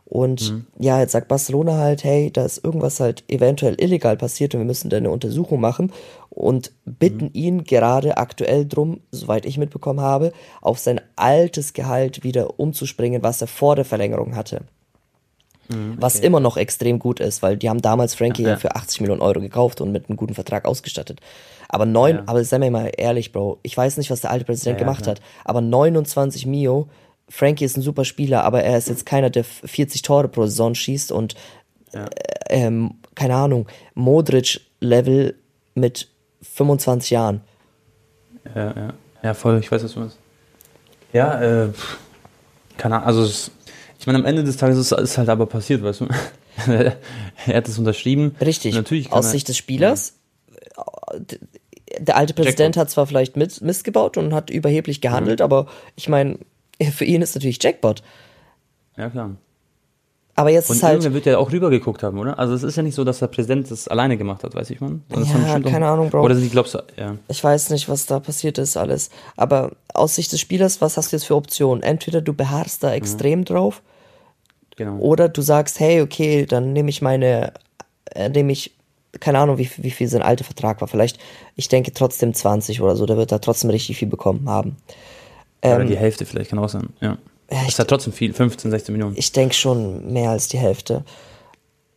Und 0.06 0.52
mhm. 0.52 0.68
ja, 0.80 1.00
jetzt 1.00 1.14
sagt 1.14 1.28
Barcelona 1.28 1.78
halt, 1.78 2.04
hey, 2.04 2.30
da 2.32 2.46
ist 2.46 2.64
irgendwas 2.64 3.00
halt 3.00 3.24
eventuell 3.30 3.76
illegal 3.80 4.18
passiert 4.18 4.54
und 4.54 4.62
wir 4.62 4.66
müssen 4.66 4.90
da 4.90 4.98
eine 4.98 5.10
Untersuchung 5.10 5.62
machen 5.62 5.92
und 6.30 6.72
bitten 6.86 7.26
mhm. 7.26 7.32
ihn 7.34 7.64
gerade 7.64 8.18
aktuell 8.18 8.66
drum, 8.66 9.00
soweit 9.12 9.46
ich 9.46 9.58
mitbekommen 9.58 10.02
habe, 10.02 10.34
auf 10.62 10.78
sein 10.78 11.00
altes 11.16 11.74
Gehalt 11.74 12.24
wieder 12.24 12.60
umzuspringen, 12.60 13.24
was 13.24 13.42
er 13.42 13.48
vor 13.48 13.76
der 13.76 13.86
Verlängerung 13.86 14.36
hatte. 14.36 14.62
Mhm, 15.70 15.94
okay. 15.94 15.98
Was 16.02 16.20
immer 16.20 16.42
noch 16.42 16.58
extrem 16.58 17.00
gut 17.00 17.20
ist, 17.20 17.42
weil 17.42 17.58
die 17.58 17.70
haben 17.70 17.82
damals 17.82 18.14
Frankie 18.16 18.44
ja, 18.44 18.50
ja. 18.50 18.58
für 18.58 18.76
80 18.76 19.02
Millionen 19.02 19.22
Euro 19.22 19.40
gekauft 19.40 19.80
und 19.82 19.92
mit 19.92 20.10
einem 20.10 20.18
guten 20.18 20.34
Vertrag 20.34 20.66
ausgestattet. 20.66 21.22
Aber 21.74 21.88
neun, 21.88 22.18
ja. 22.18 22.24
aber 22.28 22.44
sei 22.44 22.60
mir 22.60 22.70
mal 22.70 22.92
ehrlich, 22.96 23.32
Bro, 23.32 23.60
ich 23.64 23.76
weiß 23.76 23.98
nicht, 23.98 24.12
was 24.12 24.22
der 24.22 24.30
alte 24.30 24.46
Präsident 24.46 24.78
gemacht 24.78 25.08
hat, 25.08 25.22
aber 25.44 25.60
29 25.60 26.46
Mio 26.46 26.88
Frankie 27.30 27.66
ist 27.66 27.78
ein 27.78 27.82
super 27.82 28.06
Spieler, 28.06 28.44
aber 28.44 28.62
er 28.62 28.78
ist 28.78 28.90
jetzt 28.90 29.08
keiner, 29.08 29.32
der 29.32 29.44
40 29.44 30.04
Tore 30.04 30.28
pro 30.28 30.46
Saison 30.46 30.76
schießt 30.76 31.12
und 31.12 31.34
ja. 31.94 32.06
äh, 32.06 32.10
ähm, 32.50 32.96
keine 33.16 33.36
Ahnung, 33.36 33.68
Modric-Level 33.96 35.36
mit 35.74 36.10
25 36.42 37.10
Jahren. 37.10 37.42
Ja, 38.54 38.74
ja. 38.76 38.94
Ja, 39.24 39.34
voll, 39.34 39.58
ich 39.60 39.72
weiß, 39.72 39.84
was 39.84 39.94
du 39.94 40.02
meinst. 40.02 40.18
Ja, 41.12 41.42
äh, 41.42 41.70
keine 42.78 42.98
Ahnung, 42.98 43.08
also 43.08 43.24
es, 43.24 43.50
ich 43.98 44.06
meine, 44.06 44.20
am 44.20 44.26
Ende 44.26 44.44
des 44.44 44.58
Tages 44.58 44.78
ist 44.78 44.92
es 44.92 45.18
halt 45.18 45.30
aber 45.30 45.48
passiert, 45.48 45.82
weißt 45.82 46.02
du. 46.02 46.08
er 46.68 46.98
hat 47.48 47.68
es 47.68 47.80
unterschrieben. 47.80 48.36
Richtig. 48.42 48.76
Natürlich 48.76 49.12
Aus 49.12 49.32
Sicht 49.32 49.48
des 49.48 49.58
Spielers, 49.58 50.14
ja. 50.78 51.20
Der 52.00 52.18
alte 52.18 52.34
Präsident 52.34 52.76
Jackpot. 52.76 52.82
hat 52.82 52.90
zwar 52.90 53.08
vielleicht 53.08 53.38
mit, 53.38 53.62
Mist 53.62 53.84
gebaut 53.84 54.18
und 54.18 54.34
hat 54.34 54.50
überheblich 54.50 55.02
gehandelt, 55.02 55.40
mhm. 55.40 55.44
aber 55.46 55.68
ich 55.96 56.10
meine, 56.10 56.38
für 56.92 57.06
ihn 57.06 57.22
ist 57.22 57.36
natürlich 57.36 57.62
Jackpot. 57.62 58.04
Ja, 58.98 59.10
klar. 59.10 59.32
Aber 60.36 60.50
jetzt 60.50 60.70
Und 60.70 60.78
ist 60.78 60.84
halt. 60.84 61.14
wird 61.14 61.28
ja 61.28 61.38
auch 61.38 61.52
rübergeguckt 61.52 62.02
haben, 62.02 62.18
oder? 62.18 62.40
Also 62.40 62.56
es 62.56 62.64
ist 62.64 62.76
ja 62.76 62.82
nicht 62.82 62.96
so, 62.96 63.04
dass 63.04 63.20
der 63.20 63.28
Präsident 63.28 63.70
das 63.70 63.88
alleine 63.88 64.18
gemacht 64.18 64.44
hat, 64.44 64.56
weiß 64.56 64.72
ich 64.72 64.82
man. 64.82 65.04
Ja, 65.16 65.60
keine 65.60 65.88
Ahnung, 65.88 66.10
Bro. 66.10 66.24
Oder 66.24 66.36
sie 66.36 66.50
glaubst 66.50 66.76
ja. 66.98 67.18
Ich 67.28 67.44
weiß 67.44 67.70
nicht, 67.70 67.88
was 67.88 68.08
da 68.08 68.20
passiert 68.20 68.58
ist, 68.58 68.76
alles. 68.76 69.12
Aber 69.38 69.74
aus 69.94 70.16
Sicht 70.16 70.32
des 70.32 70.40
Spielers, 70.40 70.82
was 70.82 70.98
hast 70.98 71.12
du 71.12 71.18
jetzt 71.18 71.26
für 71.26 71.36
Optionen? 71.36 71.84
Entweder 71.84 72.22
du 72.22 72.34
beharrst 72.34 72.84
da 72.84 72.94
extrem 72.94 73.46
drauf, 73.46 73.84
Genau. 74.76 74.98
oder 74.98 75.30
du 75.30 75.44
sagst, 75.44 75.80
hey, 75.80 76.02
okay, 76.02 76.48
dann 76.48 76.74
nehme 76.74 76.90
ich 76.90 77.04
meine, 77.04 77.54
äh, 78.16 78.30
nehme 78.30 78.52
ich, 78.52 78.76
keine 79.20 79.40
Ahnung, 79.40 79.58
wie, 79.58 79.70
wie 79.78 79.92
viel 79.92 80.08
sein 80.08 80.22
alter 80.22 80.44
Vertrag 80.44 80.82
war. 80.82 80.88
Vielleicht, 80.88 81.20
ich 81.56 81.68
denke 81.68 81.94
trotzdem 81.94 82.34
20 82.34 82.82
oder 82.82 82.96
so, 82.96 83.06
der 83.06 83.18
wird 83.18 83.32
da 83.32 83.40
trotzdem 83.40 83.70
richtig 83.70 83.98
viel 83.98 84.08
bekommen 84.08 84.50
haben. 84.50 84.78
oder 85.62 85.86
die 85.86 85.98
Hälfte 85.98 86.26
vielleicht 86.26 86.50
kann 86.50 86.60
auch 86.60 86.70
sein, 86.70 86.90
ja. 87.00 87.18
Ja, 87.52 87.68
ist 87.68 87.78
ja 87.78 87.86
trotzdem 87.86 88.14
viel, 88.14 88.34
15, 88.34 88.72
16 88.72 88.94
Millionen. 88.94 89.16
Ich 89.16 89.32
denke 89.32 89.54
schon 89.54 90.12
mehr 90.12 90.32
als 90.32 90.48
die 90.48 90.58
Hälfte. 90.58 91.04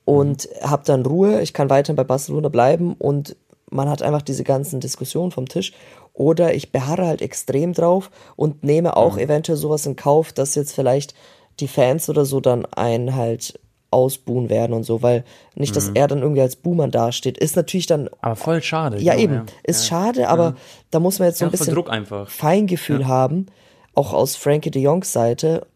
Und 0.05 0.49
hab 0.63 0.85
dann 0.85 1.05
Ruhe, 1.05 1.41
ich 1.41 1.53
kann 1.53 1.71
weiterhin 1.71 1.97
bei 1.97 2.05
Barcelona 2.05 2.49
bleiben 2.49 2.95
und 2.95 3.37
man 3.71 3.89
hat 3.89 4.03
einfach 4.03 4.23
diese 4.23 4.45
ganzen 4.45 4.81
Diskussionen 4.81 5.33
vom 5.33 5.49
Tisch. 5.49 5.73
Oder 6.13 6.55
ich 6.55 6.73
beharre 6.73 7.07
halt 7.07 7.23
extrem 7.23 7.73
drauf 7.73 8.11
und 8.37 8.65
nehme 8.65 8.97
auch 8.97 9.19
eventuell 9.19 9.59
sowas 9.59 9.87
in 9.87 9.97
Kauf, 9.97 10.33
dass 10.33 10.55
jetzt 10.55 10.75
vielleicht 10.75 11.15
die 11.61 11.69
Fans 11.69 12.09
oder 12.09 12.25
so 12.25 12.41
dann 12.41 12.67
einen 12.67 13.17
halt 13.17 13.59
ausbuhen 13.97 14.49
werden 14.51 14.73
und 14.75 14.85
so, 14.85 15.03
weil 15.03 15.25
nicht, 15.55 15.75
dass 15.75 15.89
er 15.95 16.07
dann 16.07 16.21
irgendwie 16.21 16.43
als 16.43 16.57
Buhmann 16.57 16.91
dasteht, 16.91 17.39
ist 17.39 17.57
natürlich 17.57 17.87
dann, 17.87 18.09
Aber 18.21 18.37
voll 18.37 18.63
schade. 18.63 18.99
ja 18.99 19.15
genau, 19.15 19.23
eben, 19.25 19.43
ist 19.65 19.87
schade, 19.87 20.29
aber 20.29 20.55
da 20.91 21.01
muss 21.01 21.19
man 21.19 21.29
jetzt 21.29 21.39
so 21.39 21.47
ein 21.47 21.49
Ja, 21.49 21.53
bisschen 21.59 21.75
Druck 21.75 21.91
einfach. 21.91 22.29
Feingefühl 22.29 23.07
haben, 23.09 23.47
auch 23.95 24.13
aus 24.13 24.37
Frankie 24.37 24.71
de 24.71 24.83
Jongs 24.83 25.13
Seite, 25.13 25.67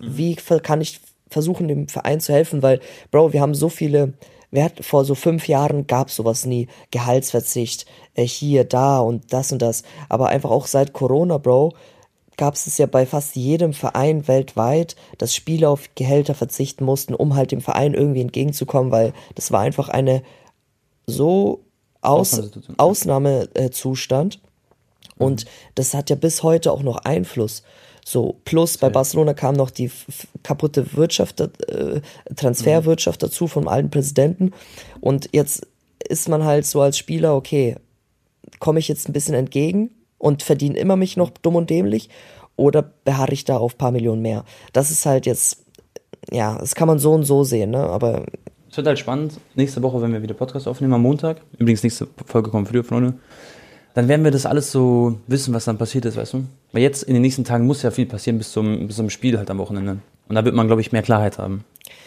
Mhm. 0.00 0.16
wie 0.18 0.34
kann 0.34 0.80
ich 0.80 1.00
versuchen, 1.30 1.68
dem 1.68 1.88
Verein 1.88 2.20
zu 2.20 2.32
helfen, 2.32 2.62
weil, 2.62 2.80
Bro, 3.10 3.32
wir 3.32 3.40
haben 3.40 3.54
so 3.54 3.68
viele, 3.68 4.14
wir 4.50 4.64
hatten 4.64 4.82
vor 4.82 5.04
so 5.04 5.14
fünf 5.14 5.48
Jahren 5.48 5.86
gab 5.86 6.10
sowas 6.10 6.44
nie, 6.46 6.68
Gehaltsverzicht, 6.90 7.86
äh, 8.14 8.24
hier, 8.26 8.64
da 8.64 8.98
und 8.98 9.32
das 9.32 9.52
und 9.52 9.62
das, 9.62 9.82
aber 10.08 10.28
einfach 10.28 10.50
auch 10.50 10.66
seit 10.66 10.92
Corona, 10.92 11.38
Bro, 11.38 11.72
gab 12.36 12.54
es 12.54 12.66
es 12.66 12.78
ja 12.78 12.86
bei 12.86 13.06
fast 13.06 13.36
jedem 13.36 13.72
Verein 13.72 14.26
weltweit, 14.28 14.96
dass 15.18 15.34
Spieler 15.34 15.70
auf 15.70 15.88
Gehälter 15.94 16.34
verzichten 16.34 16.84
mussten, 16.84 17.14
um 17.14 17.34
halt 17.34 17.52
dem 17.52 17.60
Verein 17.60 17.94
irgendwie 17.94 18.20
entgegenzukommen, 18.20 18.90
weil 18.90 19.12
das 19.34 19.52
war 19.52 19.60
einfach 19.60 19.88
eine 19.88 20.22
so 21.06 21.64
Aus. 22.00 22.40
Ausnahmezustand. 22.76 24.40
Und 25.16 25.44
das 25.74 25.94
hat 25.94 26.10
ja 26.10 26.16
bis 26.16 26.42
heute 26.42 26.72
auch 26.72 26.82
noch 26.82 26.98
Einfluss. 26.98 27.62
So, 28.04 28.36
plus 28.44 28.76
bei 28.76 28.90
Barcelona 28.90 29.32
kam 29.32 29.54
noch 29.54 29.70
die 29.70 29.90
kaputte 30.42 30.94
Wirtschaft, 30.94 31.40
äh, 31.40 32.02
Transferwirtschaft 32.36 33.22
dazu 33.22 33.46
vom 33.46 33.66
alten 33.68 33.90
Präsidenten. 33.90 34.52
Und 35.00 35.30
jetzt 35.32 35.66
ist 36.06 36.28
man 36.28 36.44
halt 36.44 36.66
so 36.66 36.82
als 36.82 36.98
Spieler, 36.98 37.34
okay, 37.34 37.76
komme 38.58 38.78
ich 38.78 38.88
jetzt 38.88 39.08
ein 39.08 39.14
bisschen 39.14 39.34
entgegen 39.34 39.90
und 40.24 40.42
verdiene 40.42 40.78
immer 40.78 40.96
mich 40.96 41.18
noch 41.18 41.28
dumm 41.28 41.56
und 41.56 41.68
dämlich 41.68 42.08
oder 42.56 42.82
beharre 43.04 43.34
ich 43.34 43.44
da 43.44 43.58
auf 43.58 43.74
ein 43.74 43.78
paar 43.78 43.90
Millionen 43.90 44.22
mehr? 44.22 44.44
Das 44.72 44.90
ist 44.90 45.04
halt 45.04 45.26
jetzt, 45.26 45.66
ja, 46.32 46.56
das 46.56 46.74
kann 46.74 46.88
man 46.88 46.98
so 46.98 47.12
und 47.12 47.24
so 47.24 47.44
sehen, 47.44 47.72
ne? 47.72 47.80
Aber 47.80 48.24
Es 48.70 48.76
wird 48.78 48.86
halt 48.86 48.98
spannend. 48.98 49.34
Nächste 49.54 49.82
Woche, 49.82 50.00
wenn 50.00 50.14
wir 50.14 50.22
wieder 50.22 50.32
Podcast 50.32 50.66
aufnehmen, 50.66 50.94
am 50.94 51.02
Montag. 51.02 51.42
Übrigens, 51.58 51.82
nächste 51.82 52.08
Folge 52.24 52.48
kommt 52.48 52.68
früher, 52.68 52.84
Freunde. 52.84 53.14
Dann 53.92 54.08
werden 54.08 54.24
wir 54.24 54.30
das 54.30 54.46
alles 54.46 54.72
so 54.72 55.18
wissen, 55.26 55.52
was 55.52 55.66
dann 55.66 55.76
passiert 55.76 56.06
ist, 56.06 56.16
weißt 56.16 56.32
du? 56.32 56.44
Weil 56.72 56.80
jetzt 56.80 57.02
in 57.02 57.12
den 57.12 57.22
nächsten 57.22 57.44
Tagen 57.44 57.66
muss 57.66 57.82
ja 57.82 57.90
viel 57.90 58.06
passieren 58.06 58.38
bis 58.38 58.50
zum, 58.50 58.86
bis 58.86 58.96
zum 58.96 59.10
Spiel 59.10 59.36
halt 59.36 59.50
am 59.50 59.58
Wochenende. 59.58 59.98
Und 60.26 60.36
da 60.36 60.44
wird 60.46 60.54
man, 60.54 60.66
glaube 60.66 60.80
ich, 60.80 60.90
mehr 60.90 61.02
Klarheit 61.02 61.36
haben. 61.36 61.64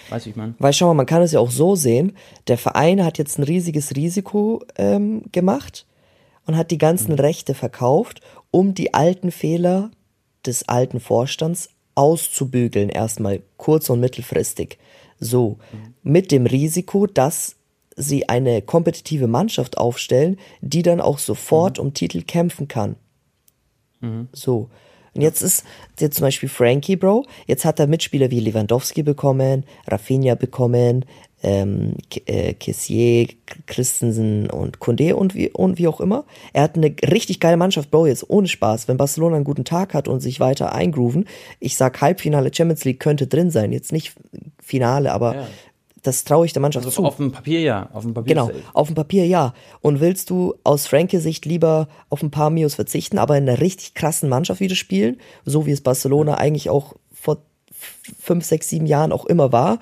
Weißt 0.09 0.25
du, 0.25 0.27
wie 0.27 0.31
ich 0.31 0.35
meine? 0.35 0.55
Weil 0.57 0.73
schau 0.73 0.87
mal, 0.87 0.95
man 0.95 1.05
kann 1.05 1.21
es 1.21 1.33
ja 1.33 1.39
auch 1.39 1.51
so 1.51 1.75
sehen, 1.75 2.13
der 2.47 2.57
Verein 2.57 3.05
hat 3.05 3.19
jetzt 3.19 3.37
ein 3.37 3.43
riesiges 3.43 3.95
Risiko 3.95 4.63
ähm, 4.75 5.21
gemacht 5.31 5.85
und 6.47 6.57
hat 6.57 6.71
die 6.71 6.79
ganzen 6.79 7.13
Rechte 7.13 7.53
verkauft, 7.53 8.21
um 8.49 8.73
die 8.73 8.93
alten 8.93 9.31
Fehler 9.31 9.91
des 10.45 10.67
alten 10.67 10.99
Vorstands 10.99 11.69
auszubügeln, 11.93 12.89
erstmal 12.89 13.41
kurz- 13.57 13.89
und 13.89 13.99
mittelfristig. 13.99 14.79
So, 15.19 15.57
mit 16.03 16.31
dem 16.31 16.45
Risiko, 16.45 17.05
dass 17.07 17.55
sie 17.95 18.29
eine 18.29 18.61
kompetitive 18.61 19.27
Mannschaft 19.27 19.77
aufstellen, 19.77 20.37
die 20.61 20.83
dann 20.83 21.01
auch 21.01 21.17
sofort 21.17 21.79
um 21.79 21.93
Titel 21.93 22.21
kämpfen 22.21 22.67
kann. 22.67 22.95
So. 24.31 24.69
Und 25.15 25.21
jetzt 25.23 25.41
ist 25.41 25.65
jetzt 25.99 26.17
zum 26.17 26.25
Beispiel 26.25 26.47
Frankie, 26.47 26.95
Bro. 26.95 27.25
Jetzt 27.47 27.65
hat 27.65 27.79
er 27.79 27.87
Mitspieler 27.87 28.29
wie 28.29 28.39
Lewandowski 28.39 29.01
bekommen, 29.01 29.65
Rafinha 29.87 30.35
bekommen, 30.35 31.05
ähm, 31.43 31.93
äh, 32.25 32.53
Kessier, 32.53 33.27
Christensen 33.67 34.49
und 34.49 34.79
Kunde 34.79 35.15
und 35.15 35.35
wie, 35.35 35.49
und 35.51 35.77
wie 35.77 35.87
auch 35.87 35.99
immer. 36.01 36.25
Er 36.53 36.63
hat 36.63 36.75
eine 36.75 36.95
richtig 37.11 37.39
geile 37.39 37.57
Mannschaft, 37.57 37.91
Bro, 37.91 38.07
jetzt 38.07 38.29
ohne 38.29 38.47
Spaß. 38.47 38.87
Wenn 38.87 38.97
Barcelona 38.97 39.35
einen 39.35 39.45
guten 39.45 39.65
Tag 39.65 39.93
hat 39.93 40.07
und 40.07 40.19
sich 40.19 40.39
weiter 40.39 40.73
eingrooven, 40.73 41.25
ich 41.59 41.75
sag 41.77 42.01
Halbfinale 42.01 42.51
Champions 42.53 42.85
League 42.85 42.99
könnte 42.99 43.27
drin 43.27 43.51
sein. 43.51 43.71
Jetzt 43.71 43.91
nicht 43.91 44.13
Finale, 44.63 45.11
aber 45.13 45.35
Ja. 45.35 45.47
das 46.01 46.23
traue 46.23 46.47
ich 46.47 46.53
der 46.53 46.61
Mannschaft 46.63 46.85
Also 46.85 47.01
zu. 47.03 47.05
auf 47.07 47.17
dem 47.17 47.31
Papier 47.31 47.61
ja. 47.61 47.89
Auf 47.93 48.03
dem 48.03 48.15
Papier 48.15 48.33
Genau, 48.33 48.49
auf 48.73 48.87
dem 48.87 48.95
Papier 48.95 49.27
ja. 49.27 49.53
Und 49.81 49.99
willst 49.99 50.31
du 50.31 50.55
aus 50.63 50.87
Franke 50.87 51.19
Sicht 51.21 51.45
lieber 51.45 51.87
auf 52.09 52.23
ein 52.23 52.31
paar 52.31 52.49
Mios 52.49 52.73
verzichten, 52.73 53.19
aber 53.19 53.37
in 53.37 53.47
einer 53.47 53.61
richtig 53.61 53.93
krassen 53.93 54.27
Mannschaft 54.27 54.59
wieder 54.59 54.75
spielen, 54.75 55.17
so 55.45 55.67
wie 55.67 55.71
es 55.71 55.81
Barcelona 55.81 56.35
eigentlich 56.35 56.69
auch 56.71 56.95
vor 57.13 57.37
fünf, 58.19 58.43
sechs, 58.43 58.69
sieben 58.69 58.87
Jahren 58.87 59.11
auch 59.11 59.25
immer 59.25 59.51
war? 59.51 59.79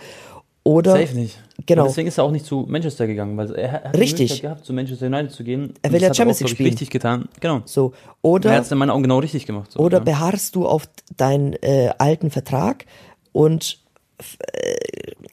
Oder 0.63 0.93
Safe 0.93 1.13
nicht. 1.15 1.39
Genau. 1.65 1.83
Und 1.83 1.89
deswegen 1.89 2.07
ist 2.07 2.17
er 2.17 2.25
auch 2.25 2.31
nicht 2.31 2.45
zu 2.45 2.65
Manchester 2.67 3.07
gegangen, 3.07 3.37
weil 3.37 3.51
er 3.55 3.71
hat 3.71 3.97
Richtig. 3.97 4.41
Gehabt, 4.41 4.65
zu 4.65 4.73
Manchester 4.73 5.07
United 5.07 5.31
zu 5.31 5.43
gehen. 5.43 5.73
Er 5.81 5.91
will 5.91 6.01
ja 6.01 6.13
Champions 6.13 6.41
League 6.41 6.49
spielen. 6.49 6.69
richtig 6.69 6.89
getan. 6.89 7.29
Genau. 7.39 7.61
so? 7.65 7.93
Und 8.21 8.45
er 8.45 8.49
Oder 8.49 8.57
hat 8.57 8.63
es 8.63 8.71
in 8.71 8.77
meinen 8.77 8.89
Augen 8.89 9.03
genau 9.03 9.19
richtig 9.19 9.45
gemacht. 9.45 9.71
So, 9.71 9.79
Oder 9.79 9.99
ja. 9.99 10.03
beharrst 10.03 10.55
du 10.55 10.67
auf 10.67 10.87
deinen 11.15 11.53
äh, 11.53 11.91
alten 11.97 12.29
Vertrag 12.29 12.85
und 13.31 13.79
äh, 14.17 14.75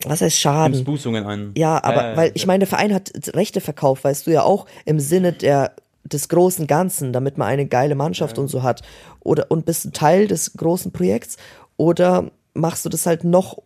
was 0.04 0.20
heißt 0.20 0.20
Nimmst 0.22 0.38
Schaden? 0.38 0.84
Bußungen 0.84 1.26
ein. 1.26 1.52
Ja, 1.56 1.82
aber 1.82 2.10
ja, 2.10 2.16
weil 2.16 2.26
ja. 2.28 2.32
ich 2.34 2.46
meine, 2.46 2.60
der 2.60 2.68
Verein 2.68 2.94
hat 2.94 3.10
Rechte 3.34 3.60
verkauft, 3.60 4.04
weißt 4.04 4.26
du 4.26 4.30
ja 4.30 4.42
auch 4.42 4.66
im 4.84 5.00
Sinne 5.00 5.32
der 5.32 5.72
des 6.04 6.28
großen 6.28 6.66
Ganzen, 6.66 7.12
damit 7.12 7.38
man 7.38 7.48
eine 7.48 7.66
geile 7.66 7.94
Mannschaft 7.94 8.38
und 8.38 8.48
so 8.48 8.62
hat. 8.62 8.82
Oder 9.20 9.46
und 9.50 9.64
bist 9.66 9.84
du 9.84 9.90
Teil 9.90 10.26
des 10.26 10.54
großen 10.54 10.92
Projekts 10.92 11.36
oder 11.76 12.30
machst 12.54 12.84
du 12.84 12.88
das 12.88 13.06
halt 13.06 13.24
noch 13.24 13.58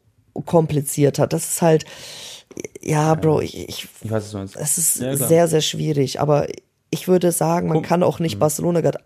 komplizierter? 0.45 1.27
Das 1.27 1.49
ist 1.49 1.63
halt 1.63 1.85
ja, 2.83 3.15
Bro, 3.15 3.41
ich, 3.43 3.57
ich 3.69 3.89
Ich 4.03 4.11
weiß, 4.11 4.31
du 4.31 4.39
meinst. 4.39 4.57
es 4.57 4.79
ist 4.79 5.01
Ja, 5.01 5.17
sehr, 5.17 5.49
sehr 5.49 5.61
schwierig, 5.61 6.21
aber 6.21 6.47
ich 6.91 7.09
würde 7.09 7.33
sagen, 7.33 7.69
man 7.69 7.79
Guck- 7.79 7.87
kann 7.87 8.03
auch 8.03 8.19
Mhm. 8.19 8.25
nicht 8.25 8.39
Barcelona 8.39 8.81
gerade 8.81 9.01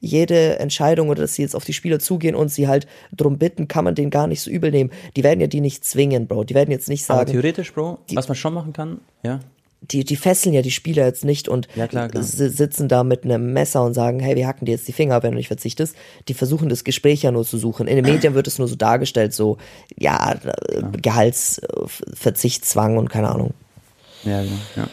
jede 0.00 0.58
Entscheidung 0.58 1.08
oder 1.08 1.22
dass 1.22 1.34
sie 1.34 1.42
jetzt 1.42 1.54
auf 1.56 1.64
die 1.64 1.72
Spieler 1.72 1.98
zugehen 1.98 2.34
und 2.34 2.48
sie 2.50 2.68
halt 2.68 2.86
drum 3.16 3.38
bitten, 3.38 3.68
kann 3.68 3.84
man 3.84 3.94
denen 3.94 4.10
gar 4.10 4.26
nicht 4.26 4.40
so 4.40 4.50
übel 4.50 4.70
nehmen. 4.70 4.90
Die 5.16 5.24
werden 5.24 5.40
ja 5.40 5.46
die 5.46 5.60
nicht 5.60 5.84
zwingen, 5.84 6.26
Bro. 6.26 6.44
Die 6.44 6.54
werden 6.54 6.70
jetzt 6.70 6.88
nicht 6.88 7.08
Aber 7.10 7.20
sagen, 7.20 7.32
theoretisch, 7.32 7.72
Bro, 7.72 7.98
was 8.14 8.28
man 8.28 8.36
schon 8.36 8.54
machen 8.54 8.72
kann, 8.72 9.00
ja, 9.22 9.40
die, 9.90 10.04
die 10.04 10.16
fesseln 10.16 10.54
ja 10.54 10.62
die 10.62 10.70
Spieler 10.70 11.04
jetzt 11.04 11.24
nicht 11.24 11.48
und 11.48 11.66
Ja, 11.74 11.86
klar, 11.88 12.08
klar. 12.08 12.22
si- 12.22 12.48
sitzen 12.48 12.88
da 12.88 13.02
mit 13.04 13.24
einem 13.24 13.52
Messer 13.52 13.84
und 13.84 13.94
sagen, 13.94 14.20
hey, 14.20 14.36
wir 14.36 14.46
hacken 14.46 14.64
dir 14.66 14.72
jetzt 14.72 14.86
die 14.88 14.92
Finger, 14.92 15.22
wenn 15.22 15.32
du 15.32 15.36
nicht 15.38 15.48
verzichtest. 15.48 15.96
Die 16.28 16.34
versuchen 16.34 16.68
das 16.68 16.84
Gespräch 16.84 17.22
ja 17.22 17.32
nur 17.32 17.44
zu 17.44 17.58
suchen. 17.58 17.86
In 17.88 17.96
den 17.96 18.04
Medien 18.04 18.34
wird 18.34 18.46
es 18.46 18.58
nur 18.58 18.68
so 18.68 18.76
dargestellt, 18.76 19.32
so, 19.34 19.58
ja, 19.98 20.34
äh, 20.68 20.82
Gehaltsverzichtszwang 21.02 22.96
und 22.96 23.08
keine 23.10 23.30
Ahnung. 23.30 23.54
Ja, 24.24 24.42
genau, 24.42 24.52
ja. 24.76 24.86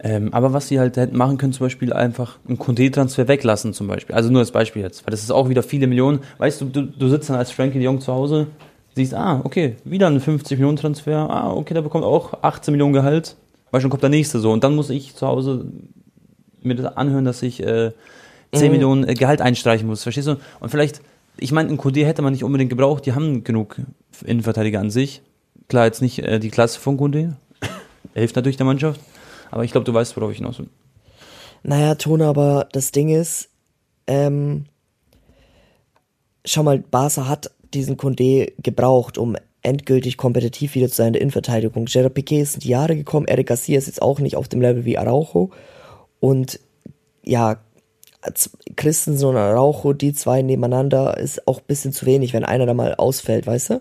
Ähm, 0.00 0.34
aber 0.34 0.52
was 0.52 0.68
sie 0.68 0.78
halt 0.78 0.96
hätten 0.98 1.16
machen 1.16 1.38
können, 1.38 1.52
zum 1.54 1.64
Beispiel 1.66 1.92
einfach 1.92 2.38
einen 2.46 2.58
Condé-Transfer 2.58 3.26
weglassen, 3.26 3.72
zum 3.72 3.86
Beispiel. 3.86 4.14
Also 4.14 4.28
nur 4.30 4.40
als 4.40 4.50
Beispiel 4.50 4.82
jetzt, 4.82 5.06
weil 5.06 5.12
das 5.12 5.22
ist 5.22 5.30
auch 5.30 5.48
wieder 5.48 5.62
viele 5.62 5.86
Millionen. 5.86 6.20
Weißt 6.38 6.60
du, 6.60 6.66
du, 6.66 6.82
du 6.82 7.08
sitzt 7.08 7.30
dann 7.30 7.36
als 7.36 7.50
Frankie 7.50 7.78
de 7.78 7.84
Jong 7.84 8.00
zu 8.00 8.12
Hause, 8.12 8.48
siehst, 8.94 9.14
ah, 9.14 9.40
okay, 9.44 9.76
wieder 9.84 10.08
ein 10.08 10.20
50-Millionen-Transfer, 10.20 11.30
ah, 11.30 11.52
okay, 11.52 11.72
der 11.72 11.80
bekommt 11.82 12.04
auch 12.04 12.34
18 12.42 12.72
Millionen 12.72 12.92
Gehalt, 12.92 13.36
weil 13.74 13.80
schon 13.80 13.90
kommt 13.90 14.04
der 14.04 14.10
nächste 14.10 14.38
so. 14.38 14.52
Und 14.52 14.62
dann 14.62 14.76
muss 14.76 14.88
ich 14.88 15.16
zu 15.16 15.26
Hause 15.26 15.66
mir 16.62 16.76
das 16.76 16.96
anhören, 16.96 17.24
dass 17.24 17.42
ich 17.42 17.60
äh, 17.60 17.90
10 18.52 18.70
Millionen 18.70 19.02
äh, 19.02 19.14
Gehalt 19.14 19.40
einstreichen 19.40 19.88
muss, 19.88 20.04
verstehst 20.04 20.28
du? 20.28 20.36
Und 20.60 20.68
vielleicht, 20.68 21.02
ich 21.38 21.50
meine, 21.50 21.70
einen 21.70 21.78
Condé 21.78 22.04
hätte 22.04 22.22
man 22.22 22.32
nicht 22.32 22.44
unbedingt 22.44 22.70
gebraucht, 22.70 23.04
die 23.04 23.14
haben 23.14 23.42
genug 23.42 23.80
Innenverteidiger 24.24 24.78
an 24.78 24.92
sich. 24.92 25.22
Klar, 25.66 25.86
jetzt 25.86 26.02
nicht 26.02 26.20
äh, 26.20 26.38
die 26.38 26.50
Klasse 26.50 26.78
von 26.78 26.96
Condé, 26.96 27.32
hilft 28.14 28.36
natürlich 28.36 28.56
der 28.56 28.64
Mannschaft. 28.64 29.00
Aber 29.50 29.64
ich 29.64 29.72
glaube, 29.72 29.86
du 29.86 29.92
weißt, 29.92 30.16
worauf 30.16 30.30
ich 30.30 30.36
hinaus 30.38 30.60
will. 30.60 30.68
Naja, 31.64 31.96
Tone, 31.96 32.26
aber 32.26 32.68
das 32.70 32.92
Ding 32.92 33.08
ist, 33.08 33.48
ähm, 34.06 34.66
schau 36.44 36.62
mal, 36.62 36.78
Barca 36.78 37.26
hat 37.26 37.50
diesen 37.72 37.96
Condé 37.96 38.52
gebraucht, 38.62 39.18
um 39.18 39.34
endgültig 39.64 40.16
kompetitiv 40.16 40.74
wieder 40.76 40.88
zu 40.88 40.94
sein 40.96 41.08
in 41.08 41.12
der 41.14 41.22
Innenverteidigung. 41.22 41.86
Gerard 41.86 42.14
Piquet 42.14 42.40
ist 42.42 42.54
in 42.54 42.60
die 42.60 42.68
Jahre 42.68 42.94
gekommen, 42.94 43.26
Eric 43.26 43.48
Garcia 43.48 43.76
ist 43.76 43.86
jetzt 43.88 44.00
auch 44.02 44.20
nicht 44.20 44.36
auf 44.36 44.46
dem 44.46 44.60
Level 44.60 44.84
wie 44.84 44.96
Araujo. 44.98 45.50
Und 46.20 46.60
ja, 47.24 47.58
Christensen 48.76 49.26
und 49.28 49.36
Araujo, 49.36 49.92
die 49.92 50.12
zwei 50.12 50.42
nebeneinander, 50.42 51.18
ist 51.18 51.46
auch 51.46 51.58
ein 51.58 51.64
bisschen 51.66 51.92
zu 51.92 52.06
wenig, 52.06 52.32
wenn 52.32 52.44
einer 52.44 52.66
da 52.66 52.74
mal 52.74 52.94
ausfällt, 52.94 53.46
weißt 53.46 53.70
du? 53.70 53.80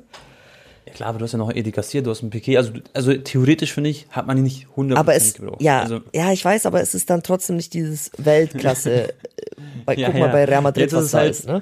Ja 0.85 0.91
klar, 0.93 1.09
aber 1.09 1.19
du 1.19 1.23
hast 1.23 1.31
ja 1.31 1.37
noch 1.37 1.53
Edi 1.53 1.71
Garcia, 1.71 2.01
du 2.01 2.09
hast 2.09 2.21
einen 2.21 2.29
Piquet. 2.29 2.57
Also, 2.57 2.73
also 2.93 3.13
theoretisch 3.13 3.71
finde 3.73 3.89
ich, 3.89 4.05
hat 4.09 4.27
man 4.27 4.37
ihn 4.37 4.43
nicht 4.43 4.67
100% 4.75 4.95
Aber 4.95 5.15
es, 5.15 5.33
gebraucht. 5.35 5.61
ja, 5.61 5.81
also, 5.81 6.01
ja, 6.13 6.31
ich 6.33 6.43
weiß, 6.43 6.65
aber 6.65 6.81
es 6.81 6.93
ist 6.93 7.09
dann 7.09 7.23
trotzdem 7.23 7.55
nicht 7.55 7.73
dieses 7.73 8.11
Weltklasse. 8.17 9.07
äh, 9.09 9.13
bei, 9.85 9.95
Ja, 9.95 10.07
guck 10.09 10.19
mal 10.19 10.25
ja. 10.27 10.31
bei 10.33 10.45
Real 10.45 10.61
Madrid, 10.61 10.83
Jetzt 10.83 10.93
ist 10.93 10.97
was 10.97 11.05
es 11.05 11.11
da 11.11 11.17
halt- 11.19 11.31
ist, 11.31 11.47
ne? 11.47 11.61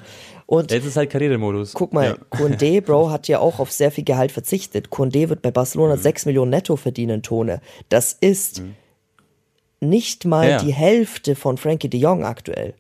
Und 0.52 0.70
jetzt 0.70 0.86
ist 0.86 0.98
halt 0.98 1.10
Karrieremodus. 1.10 1.72
Guck 1.74 1.94
mal, 1.94 2.08
Ja. 2.08 2.16
Condé, 2.38 2.82
Bro, 2.82 3.10
hat 3.10 3.30
ja 3.30 3.40
auch 3.40 3.60
auf 3.60 3.72
sehr 3.72 3.90
viel 3.90 4.04
Gehalt 4.04 4.34
verzichtet. 4.34 4.90
Condé 4.90 5.30
wird 5.30 5.42
bei 5.42 5.50
Barcelona 5.50 5.96
Mhm. 5.96 6.02
6 6.02 6.26
Millionen 6.26 6.52
netto 6.52 6.76
verdienen, 6.76 7.24
Tone. 7.24 7.62
Das 7.88 8.12
ist 8.20 8.62
nicht 9.80 10.26
mal 10.26 10.44
Ja, 10.46 10.52
ja. 10.58 10.58
die 10.64 10.74
Hälfte 10.74 11.36
von 11.36 11.58
Frankie 11.58 11.88
de 11.88 12.02
Jong 12.02 12.26
aktuell. 12.26 12.74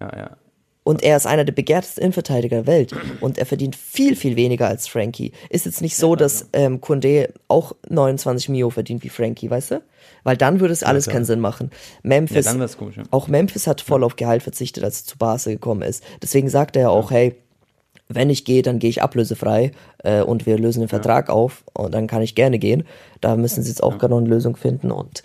Ja, 0.00 0.16
ja. 0.16 0.36
Und 0.84 1.02
er 1.02 1.16
ist 1.18 1.26
einer 1.26 1.44
der 1.44 1.52
begehrtesten 1.52 2.02
Innenverteidiger 2.02 2.56
der 2.62 2.66
Welt. 2.66 2.92
Und 3.20 3.36
er 3.36 3.44
verdient 3.44 3.76
viel, 3.76 4.16
viel 4.16 4.34
weniger 4.36 4.66
als 4.66 4.88
Frankie. 4.88 5.32
Ist 5.50 5.66
jetzt 5.66 5.82
nicht 5.82 5.94
so, 5.96 6.16
dass 6.16 6.48
ähm, 6.54 6.80
Condé 6.80 7.28
auch 7.48 7.72
29 7.90 8.48
Mio 8.48 8.70
verdient 8.70 9.04
wie 9.04 9.10
Frankie, 9.10 9.50
weißt 9.50 9.72
du? 9.72 9.82
Weil 10.24 10.36
dann 10.36 10.60
würde 10.60 10.72
es 10.72 10.82
alles 10.82 11.04
klar. 11.04 11.14
keinen 11.14 11.24
Sinn 11.24 11.40
machen. 11.40 11.70
Ja, 11.72 11.98
Memphis, 12.02 12.44
dann 12.44 12.60
wär's 12.60 12.76
komisch. 12.76 12.96
Ja. 12.96 13.02
auch 13.10 13.28
Memphis 13.28 13.66
hat 13.66 13.80
voll 13.80 14.04
auf 14.04 14.16
Gehalt 14.16 14.42
verzichtet, 14.42 14.84
als 14.84 15.02
er 15.02 15.06
zu 15.06 15.18
Barca 15.18 15.50
gekommen 15.50 15.82
ist. 15.82 16.02
Deswegen 16.22 16.48
sagt 16.48 16.76
er 16.76 16.82
ja 16.82 16.88
auch, 16.90 17.10
hey, 17.10 17.34
wenn 18.08 18.30
ich 18.30 18.44
gehe, 18.44 18.62
dann 18.62 18.78
gehe 18.78 18.90
ich 18.90 19.02
ablösefrei 19.02 19.72
äh, 20.04 20.20
und 20.20 20.44
wir 20.46 20.58
lösen 20.58 20.80
den 20.80 20.88
Vertrag 20.88 21.30
auf 21.30 21.64
und 21.72 21.94
dann 21.94 22.06
kann 22.06 22.20
ich 22.22 22.34
gerne 22.34 22.58
gehen. 22.58 22.84
Da 23.20 23.36
müssen 23.36 23.62
sie 23.62 23.70
jetzt 23.70 23.82
auch 23.82 23.96
gerade 23.98 24.12
noch 24.12 24.20
eine 24.20 24.28
Lösung 24.28 24.56
finden. 24.56 24.90
Und 24.90 25.22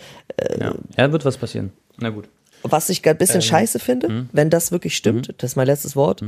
Ja. 0.60 0.74
ja, 0.98 1.12
wird 1.12 1.26
was 1.26 1.38
passieren. 1.38 1.74
Na 1.98 2.10
gut. 2.10 2.30
was 2.64 2.90
ich 2.90 3.04
gerade 3.04 3.18
ein 3.18 3.20
bisschen 3.20 3.42
scheiße 3.42 3.80
finde, 3.80 4.28
wenn 4.32 4.50
das 4.50 4.72
wirklich 4.72 4.96
stimmt, 4.96 5.34
das 5.38 5.52
ist 5.52 5.56
mein 5.56 5.68
letztes 5.68 5.96
Wort, 5.96 6.24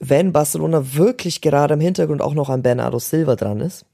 wenn 0.00 0.32
Barcelona 0.32 0.94
wirklich 0.94 1.40
gerade 1.40 1.74
im 1.74 1.80
Hintergrund 1.80 2.22
auch 2.22 2.34
noch 2.34 2.48
an 2.48 2.62
Bernardo 2.62 2.98
Silva 2.98 3.34
dran 3.36 3.60
ist, 3.60 3.84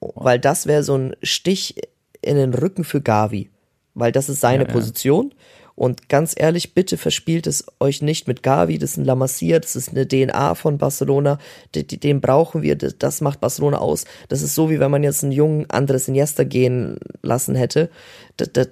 weil 0.00 0.38
das 0.38 0.66
wäre 0.66 0.82
so 0.82 0.94
ein 0.96 1.16
Stich 1.22 1.76
in 2.22 2.36
den 2.36 2.54
Rücken 2.54 2.84
für 2.84 3.00
Gavi, 3.00 3.50
weil 3.94 4.12
das 4.12 4.28
ist 4.28 4.40
seine 4.40 4.64
Ja. 4.64 4.70
Position. 4.72 5.32
Und 5.74 6.08
ganz 6.08 6.34
ehrlich, 6.36 6.74
bitte 6.74 6.96
verspielt 6.96 7.46
es 7.46 7.64
euch 7.78 8.02
nicht 8.02 8.26
mit 8.26 8.42
Gavi, 8.42 8.78
das 8.78 8.92
ist 8.92 8.96
ein 8.96 9.04
La 9.04 9.14
Masia, 9.14 9.60
das 9.60 9.76
ist 9.76 9.90
eine 9.90 10.08
DNA 10.08 10.56
von 10.56 10.76
Barcelona, 10.76 11.38
den, 11.76 11.86
den 11.86 12.20
brauchen 12.20 12.62
wir, 12.62 12.74
das, 12.74 12.98
das 12.98 13.20
macht 13.20 13.40
Barcelona 13.40 13.78
aus. 13.78 14.04
Das 14.28 14.42
ist 14.42 14.56
so, 14.56 14.70
wie 14.70 14.80
wenn 14.80 14.90
man 14.90 15.04
jetzt 15.04 15.22
einen 15.22 15.30
jungen 15.30 15.70
Andres 15.70 16.08
Iniesta 16.08 16.42
gehen 16.42 16.98
lassen 17.22 17.54
hätte, 17.54 17.90
das, 18.38 18.52
das, 18.52 18.68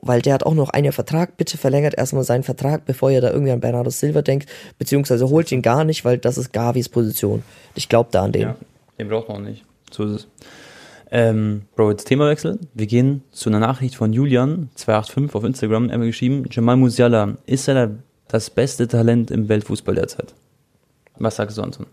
weil 0.00 0.22
der 0.22 0.32
hat 0.32 0.42
auch 0.42 0.54
noch 0.54 0.70
ein 0.70 0.84
Jahr 0.84 0.94
Vertrag, 0.94 1.36
bitte 1.36 1.58
verlängert 1.58 1.98
erstmal 1.98 2.24
seinen 2.24 2.44
Vertrag, 2.44 2.86
bevor 2.86 3.10
ihr 3.10 3.20
da 3.20 3.30
irgendwie 3.30 3.52
an 3.52 3.60
Bernardo 3.60 3.90
Silva 3.90 4.22
denkt, 4.22 4.48
beziehungsweise 4.78 5.28
holt 5.28 5.52
ihn 5.52 5.60
gar 5.60 5.84
nicht, 5.84 6.06
weil 6.06 6.16
das 6.16 6.38
ist 6.38 6.54
Gavis 6.54 6.88
Position. 6.88 7.42
Ich 7.74 7.90
glaube 7.90 8.08
da 8.10 8.24
an 8.24 8.32
den. 8.32 8.42
Ja, 8.42 8.56
den 8.98 9.08
braucht 9.10 9.28
man 9.28 9.36
auch 9.36 9.48
nicht. 9.48 9.64
So 9.90 10.04
ist 10.04 10.12
es. 10.12 10.28
Ähm, 11.10 11.62
Bro, 11.74 11.92
jetzt 11.92 12.04
Themawechsel. 12.04 12.58
Wir 12.74 12.86
gehen 12.86 13.22
zu 13.30 13.48
einer 13.48 13.60
Nachricht 13.60 13.96
von 13.96 14.12
Julian285 14.12 15.32
auf 15.34 15.44
Instagram. 15.44 15.88
Er 15.88 15.94
hat 15.94 16.00
mir 16.00 16.06
geschrieben, 16.06 16.44
Jamal 16.50 16.76
Musiala, 16.76 17.36
ist 17.46 17.68
er 17.68 17.90
das 18.28 18.50
beste 18.50 18.86
Talent 18.88 19.30
im 19.30 19.48
Weltfußball 19.48 19.94
derzeit? 19.94 20.34
Was 21.16 21.36
sagst 21.36 21.56
du, 21.56 21.62
Anton? 21.62 21.86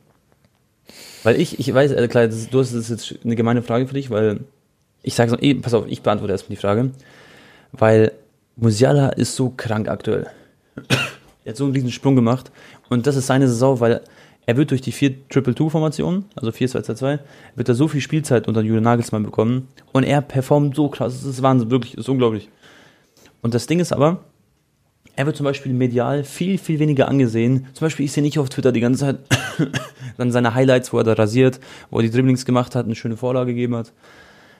Weil 1.23 1.39
ich, 1.39 1.59
ich 1.59 1.73
weiß, 1.73 1.91
äh, 1.91 2.07
klar, 2.07 2.27
das, 2.27 2.49
du 2.49 2.59
hast 2.59 2.75
das 2.75 2.89
jetzt 2.89 3.15
eine 3.23 3.35
gemeine 3.35 3.63
Frage 3.63 3.87
für 3.87 3.95
dich, 3.95 4.09
weil 4.09 4.41
ich 5.01 5.15
sage 5.15 5.31
so, 5.31 5.39
eh, 5.39 5.55
pass 5.55 5.73
auf, 5.73 5.85
ich 5.87 6.01
beantworte 6.01 6.33
erstmal 6.33 6.55
die 6.55 6.61
Frage. 6.61 6.91
Weil 7.71 8.11
Musiala 8.57 9.09
ist 9.09 9.35
so 9.35 9.49
krank 9.55 9.87
aktuell. 9.87 10.27
er 11.45 11.49
hat 11.49 11.57
so 11.57 11.63
einen 11.63 11.73
riesen 11.73 11.91
Sprung 11.91 12.15
gemacht 12.15 12.51
und 12.89 13.07
das 13.07 13.15
ist 13.15 13.27
seine 13.27 13.47
Saison, 13.47 13.79
weil 13.79 14.01
er 14.45 14.57
wird 14.57 14.71
durch 14.71 14.81
die 14.81 14.93
4-2-2-Formation, 14.93 16.25
also 16.35 16.51
4-2-2-2, 16.51 17.19
wird 17.55 17.69
er 17.69 17.75
so 17.75 17.87
viel 17.87 18.01
Spielzeit 18.01 18.47
unter 18.47 18.61
Julian 18.61 18.83
Nagelsmann 18.83 19.23
bekommen 19.23 19.67
und 19.91 20.03
er 20.03 20.21
performt 20.21 20.75
so 20.75 20.89
krass, 20.89 21.13
das 21.13 21.25
ist 21.25 21.41
Wahnsinn, 21.41 21.71
wirklich, 21.71 21.93
das 21.93 22.05
ist 22.05 22.09
unglaublich. 22.09 22.49
Und 23.41 23.53
das 23.53 23.67
Ding 23.67 23.79
ist 23.79 23.93
aber, 23.93 24.23
er 25.15 25.25
wird 25.25 25.35
zum 25.35 25.45
Beispiel 25.45 25.73
medial 25.73 26.23
viel, 26.23 26.57
viel 26.57 26.79
weniger 26.79 27.07
angesehen. 27.07 27.67
Zum 27.73 27.85
Beispiel, 27.85 28.05
ich 28.05 28.11
sehe 28.11 28.23
nicht 28.23 28.37
auf 28.37 28.49
Twitter 28.49 28.71
die 28.71 28.81
ganze 28.81 28.99
Zeit 28.99 29.19
dann 30.17 30.31
seine 30.31 30.53
Highlights, 30.53 30.91
wo 30.91 30.97
er 30.97 31.03
da 31.03 31.13
rasiert, 31.13 31.59
wo 31.89 31.99
er 31.99 32.03
die 32.03 32.11
Dribblings 32.11 32.45
gemacht 32.45 32.75
hat, 32.75 32.85
eine 32.85 32.95
schöne 32.95 33.15
Vorlage 33.15 33.53
gegeben 33.53 33.75
hat. 33.75 33.93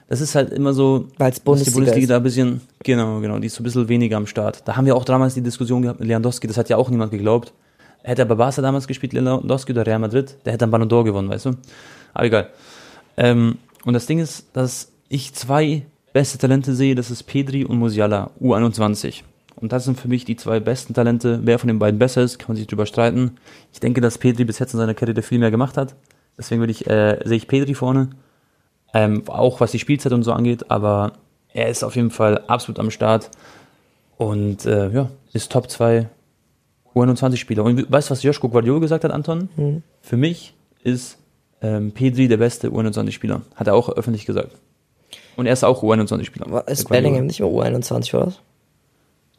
Das 0.08 0.20
ist 0.20 0.34
halt 0.34 0.52
immer 0.52 0.72
so, 0.72 1.08
Weil's 1.18 1.34
dass 1.34 1.34
die 1.34 1.44
Bundesliga 1.44 1.74
Bundesliga 1.74 2.02
ist. 2.04 2.10
da 2.10 2.16
ein 2.16 2.22
bisschen, 2.22 2.60
genau, 2.84 3.20
genau, 3.20 3.38
die 3.38 3.48
ist 3.48 3.56
so 3.56 3.62
ein 3.62 3.64
bisschen 3.64 3.88
weniger 3.88 4.16
am 4.16 4.26
Start. 4.26 4.62
Da 4.66 4.76
haben 4.76 4.86
wir 4.86 4.94
auch 4.94 5.04
damals 5.04 5.34
die 5.34 5.42
Diskussion 5.42 5.82
gehabt 5.82 5.98
mit 6.00 6.08
Lewandowski, 6.08 6.46
das 6.46 6.56
hat 6.56 6.68
ja 6.68 6.76
auch 6.76 6.88
niemand 6.90 7.10
geglaubt. 7.10 7.52
Hätte 8.06 8.22
er 8.22 8.26
bei 8.26 8.36
Barca 8.36 8.62
damals 8.62 8.86
gespielt, 8.86 9.12
Lewandowski 9.14 9.72
oder 9.72 9.84
Real 9.84 9.98
Madrid, 9.98 10.36
der 10.44 10.52
hätte 10.52 10.60
dann 10.60 10.70
Ballon 10.70 10.88
d'Or 10.88 11.02
gewonnen, 11.02 11.28
weißt 11.28 11.46
du? 11.46 11.50
Aber 12.14 12.24
egal. 12.24 12.50
Ähm, 13.16 13.58
und 13.84 13.94
das 13.94 14.06
Ding 14.06 14.20
ist, 14.20 14.46
dass 14.52 14.92
ich 15.08 15.34
zwei 15.34 15.82
beste 16.12 16.38
Talente 16.38 16.72
sehe, 16.76 16.94
das 16.94 17.10
ist 17.10 17.24
Pedri 17.24 17.64
und 17.64 17.78
Musiala, 17.78 18.30
U21. 18.40 19.22
Und 19.56 19.72
das 19.72 19.86
sind 19.86 19.98
für 19.98 20.06
mich 20.06 20.24
die 20.24 20.36
zwei 20.36 20.60
besten 20.60 20.94
Talente. 20.94 21.40
Wer 21.42 21.58
von 21.58 21.66
den 21.66 21.80
beiden 21.80 21.98
besser 21.98 22.22
ist, 22.22 22.38
kann 22.38 22.50
man 22.50 22.56
sich 22.56 22.68
drüber 22.68 22.86
streiten. 22.86 23.38
Ich 23.72 23.80
denke, 23.80 24.00
dass 24.00 24.18
Pedri 24.18 24.44
bis 24.44 24.60
jetzt 24.60 24.72
in 24.72 24.78
seiner 24.78 24.94
Karriere 24.94 25.22
viel 25.22 25.40
mehr 25.40 25.50
gemacht 25.50 25.76
hat. 25.76 25.96
Deswegen 26.38 26.60
würde 26.60 26.70
ich, 26.70 26.88
äh, 26.88 27.18
sehe 27.24 27.38
ich 27.38 27.48
Pedri 27.48 27.74
vorne. 27.74 28.10
Ähm, 28.94 29.24
auch 29.26 29.58
was 29.58 29.72
die 29.72 29.80
Spielzeit 29.80 30.12
und 30.12 30.22
so 30.22 30.32
angeht, 30.32 30.70
aber 30.70 31.14
er 31.52 31.70
ist 31.70 31.82
auf 31.82 31.96
jeden 31.96 32.12
Fall 32.12 32.44
absolut 32.46 32.78
am 32.78 32.92
Start. 32.92 33.32
Und 34.16 34.64
äh, 34.64 34.90
ja, 34.90 35.10
ist 35.32 35.50
Top 35.50 35.68
2 35.68 36.08
U21-Spieler. 36.96 37.62
Und 37.62 37.90
weißt 37.92 38.08
du, 38.08 38.12
was 38.12 38.22
Joschko 38.22 38.48
Guardiola 38.48 38.80
gesagt 38.80 39.04
hat, 39.04 39.10
Anton? 39.12 39.48
Mhm. 39.56 39.82
Für 40.00 40.16
mich 40.16 40.54
ist 40.82 41.18
ähm, 41.62 41.92
Pedri 41.92 42.28
der 42.28 42.38
beste 42.38 42.68
U21-Spieler. 42.70 43.42
Hat 43.54 43.66
er 43.66 43.74
auch 43.74 43.88
öffentlich 43.90 44.26
gesagt. 44.26 44.52
Und 45.36 45.46
er 45.46 45.52
ist 45.52 45.64
auch 45.64 45.82
U21-Spieler. 45.82 46.50
War- 46.50 46.68
Ist. 46.68 46.88
Bellingham 46.88 47.26
nicht 47.26 47.40
mehr 47.40 47.48
U21 47.48 48.14
oder 48.16 48.26
was? 48.28 48.40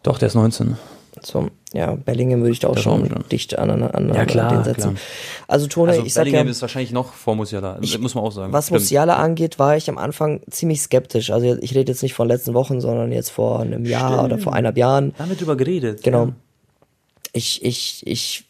Doch, 0.03 0.19
der 0.19 0.27
ist 0.27 0.35
19. 0.35 0.77
So, 1.23 1.47
ja, 1.73 1.95
Bellingham 1.95 2.41
würde 2.41 2.51
ich 2.51 2.59
da 2.59 2.67
auch 2.67 2.75
Das 2.75 2.83
schon 2.83 3.09
dicht 3.31 3.57
an, 3.57 3.71
an, 3.71 3.81
an 3.81 4.13
Ja, 4.13 4.25
klar, 4.25 4.51
den 4.53 4.63
setzen. 4.63 4.81
klar. 4.93 4.93
Also 5.47 5.65
Tone, 5.65 5.91
Also 5.93 6.03
ich 6.03 6.13
sag 6.13 6.21
ja, 6.21 6.31
Bellingham 6.31 6.47
ist 6.51 6.61
wahrscheinlich 6.61 6.91
noch 6.91 7.11
vor 7.13 7.35
Musiala. 7.35 7.79
muss 7.99 8.13
man 8.13 8.23
auch 8.23 8.31
sagen. 8.31 8.53
was 8.53 8.65
Stimmt. 8.67 8.81
Musiala 8.81 9.15
angeht, 9.15 9.57
war 9.57 9.75
ich 9.75 9.89
am 9.89 9.97
Anfang 9.97 10.41
ziemlich 10.51 10.79
skeptisch. 10.79 11.31
Also 11.31 11.57
ich 11.59 11.73
rede 11.73 11.91
jetzt 11.91 12.03
nicht 12.03 12.13
von 12.13 12.27
letzten 12.27 12.53
Wochen, 12.53 12.81
sondern 12.81 13.11
jetzt 13.11 13.31
vor 13.31 13.61
einem 13.61 13.85
Jahr 13.85 14.11
Stimmt. 14.13 14.23
oder 14.25 14.37
vor 14.37 14.53
eineinhalb 14.53 14.77
Jahren. 14.77 15.13
Da 15.17 15.23
haben 15.23 15.29
wir 15.31 15.37
drüber 15.37 15.55
geredet. 15.55 16.03
Genau. 16.03 16.25
Ja. 16.25 16.33
Ich, 17.33 17.63
ich, 17.63 18.03
ich 18.05 18.45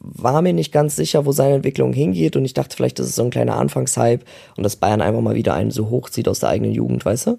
war 0.00 0.42
mir 0.42 0.52
nicht 0.52 0.72
ganz 0.72 0.96
sicher, 0.96 1.24
wo 1.26 1.32
seine 1.32 1.54
Entwicklung 1.56 1.92
hingeht 1.92 2.36
und 2.36 2.44
ich 2.44 2.54
dachte 2.54 2.76
vielleicht, 2.76 2.98
das 2.98 3.06
ist 3.08 3.16
so 3.16 3.22
ein 3.22 3.30
kleiner 3.30 3.56
Anfangshype 3.56 4.24
und 4.56 4.62
dass 4.62 4.76
Bayern 4.76 5.00
einfach 5.00 5.20
mal 5.22 5.34
wieder 5.34 5.54
einen 5.54 5.70
so 5.70 5.88
hochzieht 5.90 6.28
aus 6.28 6.40
der 6.40 6.50
eigenen 6.50 6.72
Jugend, 6.72 7.04
weißt 7.04 7.28
du? 7.28 7.38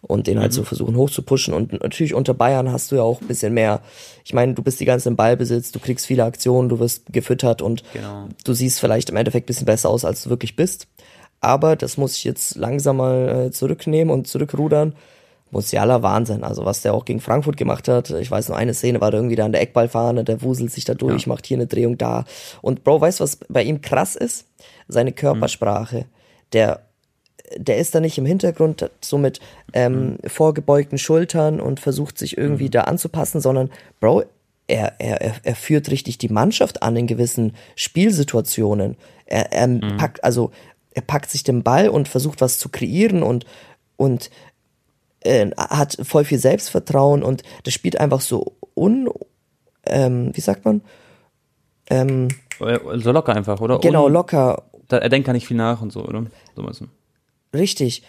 Und 0.00 0.26
den 0.28 0.38
halt 0.38 0.52
Mhm. 0.52 0.56
so 0.56 0.62
versuchen 0.64 0.96
hochzupushen. 0.96 1.54
Und 1.54 1.72
natürlich 1.82 2.14
unter 2.14 2.32
Bayern 2.34 2.70
hast 2.70 2.92
du 2.92 2.96
ja 2.96 3.02
auch 3.02 3.20
ein 3.20 3.26
bisschen 3.26 3.52
mehr. 3.52 3.80
Ich 4.24 4.32
meine, 4.32 4.54
du 4.54 4.62
bist 4.62 4.78
die 4.78 4.84
ganze 4.84 5.04
Zeit 5.04 5.10
im 5.12 5.16
Ballbesitz, 5.16 5.72
du 5.72 5.80
kriegst 5.80 6.06
viele 6.06 6.24
Aktionen, 6.24 6.68
du 6.68 6.78
wirst 6.78 7.12
gefüttert 7.12 7.62
und 7.62 7.82
Genau. 7.92 8.28
du 8.44 8.52
siehst 8.52 8.78
vielleicht 8.78 9.10
im 9.10 9.16
Endeffekt 9.16 9.46
ein 9.46 9.48
bisschen 9.48 9.66
besser 9.66 9.88
aus, 9.90 10.04
als 10.04 10.22
du 10.22 10.30
wirklich 10.30 10.54
bist. 10.54 10.86
Aber 11.40 11.74
das 11.74 11.96
muss 11.96 12.16
ich 12.16 12.24
jetzt 12.24 12.56
langsam 12.56 12.98
mal 12.98 13.46
äh, 13.46 13.50
zurücknehmen 13.50 14.12
und 14.14 14.28
zurückrudern. 14.28 14.94
Musiala 15.50 16.02
Wahnsinn, 16.02 16.44
also 16.44 16.64
was 16.64 16.82
der 16.82 16.94
auch 16.94 17.04
gegen 17.04 17.20
Frankfurt 17.20 17.56
gemacht 17.56 17.88
hat. 17.88 18.10
Ich 18.10 18.30
weiß 18.30 18.48
nur 18.48 18.56
eine 18.56 18.74
Szene, 18.74 19.00
war 19.00 19.10
da 19.10 19.18
irgendwie 19.18 19.36
da 19.36 19.44
an 19.44 19.52
der 19.52 19.62
Eckballfahne, 19.62 20.24
der 20.24 20.42
wuselt 20.42 20.72
sich 20.72 20.84
da 20.84 20.94
durch, 20.94 21.26
macht 21.26 21.46
hier 21.46 21.56
eine 21.56 21.66
Drehung 21.66 21.98
da. 21.98 22.24
Und 22.62 22.84
Bro, 22.84 23.00
weißt 23.00 23.20
du, 23.20 23.24
was 23.24 23.36
bei 23.48 23.62
ihm 23.62 23.80
krass 23.80 24.16
ist? 24.16 24.46
Seine 24.88 25.12
Körpersprache. 25.12 26.06
Der 26.52 26.80
der 27.56 27.78
ist 27.78 27.94
da 27.94 28.00
nicht 28.00 28.18
im 28.18 28.26
Hintergrund 28.26 28.90
so 29.00 29.16
mit 29.16 29.40
ähm, 29.72 30.18
vorgebeugten 30.26 30.98
Schultern 30.98 31.60
und 31.60 31.80
versucht 31.80 32.18
sich 32.18 32.36
irgendwie 32.36 32.68
da 32.68 32.82
anzupassen, 32.82 33.40
sondern 33.40 33.70
Bro, 34.00 34.24
er, 34.66 35.00
er, 35.00 35.34
er, 35.42 35.54
führt 35.56 35.90
richtig 35.90 36.18
die 36.18 36.28
Mannschaft 36.28 36.82
an 36.82 36.94
in 36.96 37.06
gewissen 37.06 37.54
Spielsituationen. 37.74 38.96
Er, 39.24 39.50
er 39.52 39.96
packt, 39.96 40.22
also 40.22 40.50
er 40.92 41.02
packt 41.02 41.30
sich 41.30 41.42
den 41.42 41.62
Ball 41.62 41.88
und 41.88 42.06
versucht 42.06 42.42
was 42.42 42.58
zu 42.58 42.68
kreieren 42.68 43.22
und, 43.22 43.46
und 43.96 44.30
äh, 45.28 45.50
hat 45.56 45.96
voll 46.02 46.24
viel 46.24 46.38
Selbstvertrauen 46.38 47.22
und 47.22 47.42
das 47.64 47.74
spielt 47.74 48.00
einfach 48.00 48.20
so 48.20 48.56
un, 48.74 49.08
ähm, 49.86 50.30
wie 50.34 50.40
sagt 50.40 50.64
man? 50.64 50.82
Ähm, 51.90 52.28
So 52.58 53.12
locker 53.12 53.34
einfach, 53.34 53.60
oder? 53.60 53.78
genau, 53.78 54.08
locker, 54.08 54.64
da, 54.88 54.98
er 54.98 55.08
denkt 55.08 55.26
gar 55.26 55.32
nicht 55.32 55.46
viel 55.46 55.56
nach 55.56 55.80
und 55.80 55.92
so, 55.92 56.04
oder? 56.04 56.24
So 56.56 56.62
meinst 56.62 56.80
du? 56.80 56.86
Richtig. 57.56 58.02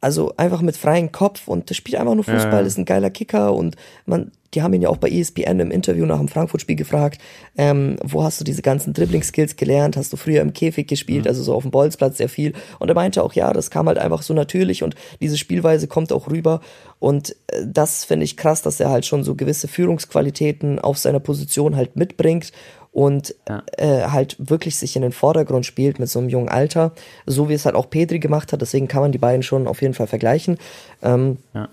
Also 0.00 0.34
einfach 0.36 0.60
mit 0.60 0.76
freiem 0.76 1.10
Kopf 1.12 1.48
und 1.48 1.70
der 1.70 1.74
spielt 1.74 1.98
einfach 1.98 2.14
nur 2.14 2.24
Fußball, 2.24 2.60
ja, 2.60 2.66
ist 2.66 2.78
ein 2.78 2.84
geiler 2.84 3.10
Kicker 3.10 3.54
und 3.54 3.76
man, 4.04 4.30
die 4.54 4.62
haben 4.62 4.72
ihn 4.74 4.82
ja 4.82 4.88
auch 4.88 4.98
bei 4.98 5.08
ESPN 5.08 5.60
im 5.60 5.70
Interview 5.70 6.06
nach 6.06 6.18
dem 6.18 6.28
Frankfurt-Spiel 6.28 6.76
gefragt, 6.76 7.20
ähm, 7.56 7.96
wo 8.02 8.22
hast 8.22 8.40
du 8.40 8.44
diese 8.44 8.62
ganzen 8.62 8.92
Dribbling-Skills 8.92 9.56
gelernt? 9.56 9.96
Hast 9.96 10.12
du 10.12 10.16
früher 10.16 10.42
im 10.42 10.52
Käfig 10.52 10.86
gespielt, 10.86 11.24
mhm. 11.24 11.28
also 11.28 11.42
so 11.42 11.54
auf 11.54 11.62
dem 11.62 11.70
Bolzplatz 11.70 12.18
sehr 12.18 12.28
viel? 12.28 12.52
Und 12.78 12.88
er 12.88 12.94
meinte 12.94 13.22
auch, 13.22 13.32
ja, 13.32 13.52
das 13.52 13.70
kam 13.70 13.88
halt 13.88 13.98
einfach 13.98 14.22
so 14.22 14.34
natürlich 14.34 14.82
und 14.82 14.94
diese 15.20 15.38
Spielweise 15.38 15.88
kommt 15.88 16.12
auch 16.12 16.30
rüber. 16.30 16.60
Und 16.98 17.36
äh, 17.48 17.64
das 17.66 18.04
finde 18.04 18.24
ich 18.24 18.36
krass, 18.36 18.62
dass 18.62 18.80
er 18.80 18.90
halt 18.90 19.06
schon 19.06 19.24
so 19.24 19.34
gewisse 19.34 19.68
Führungsqualitäten 19.68 20.78
auf 20.78 20.98
seiner 20.98 21.20
Position 21.20 21.76
halt 21.76 21.96
mitbringt 21.96 22.52
und 22.96 23.34
ja. 23.46 23.62
äh, 23.76 24.06
halt 24.06 24.36
wirklich 24.38 24.76
sich 24.76 24.96
in 24.96 25.02
den 25.02 25.12
Vordergrund 25.12 25.66
spielt 25.66 25.98
mit 25.98 26.08
so 26.08 26.18
einem 26.18 26.30
jungen 26.30 26.48
Alter, 26.48 26.92
so 27.26 27.50
wie 27.50 27.52
es 27.52 27.66
halt 27.66 27.74
auch 27.74 27.90
Petri 27.90 28.18
gemacht 28.20 28.54
hat. 28.54 28.62
Deswegen 28.62 28.88
kann 28.88 29.02
man 29.02 29.12
die 29.12 29.18
beiden 29.18 29.42
schon 29.42 29.66
auf 29.66 29.82
jeden 29.82 29.92
Fall 29.92 30.06
vergleichen. 30.06 30.56
Ähm, 31.02 31.36
ja. 31.52 31.68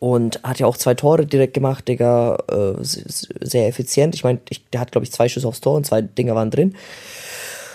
Und 0.00 0.42
hat 0.42 0.58
ja 0.58 0.66
auch 0.66 0.76
zwei 0.76 0.94
Tore 0.94 1.26
direkt 1.26 1.54
gemacht, 1.54 1.86
Digga, 1.86 2.38
äh, 2.50 2.74
sehr 2.82 3.68
effizient. 3.68 4.16
Ich 4.16 4.24
meine, 4.24 4.40
der 4.72 4.80
hat, 4.80 4.90
glaube 4.90 5.04
ich, 5.04 5.12
zwei 5.12 5.28
Schüsse 5.28 5.46
aufs 5.46 5.60
Tor 5.60 5.76
und 5.76 5.86
zwei 5.86 6.02
Dinger 6.02 6.34
waren 6.34 6.50
drin. 6.50 6.74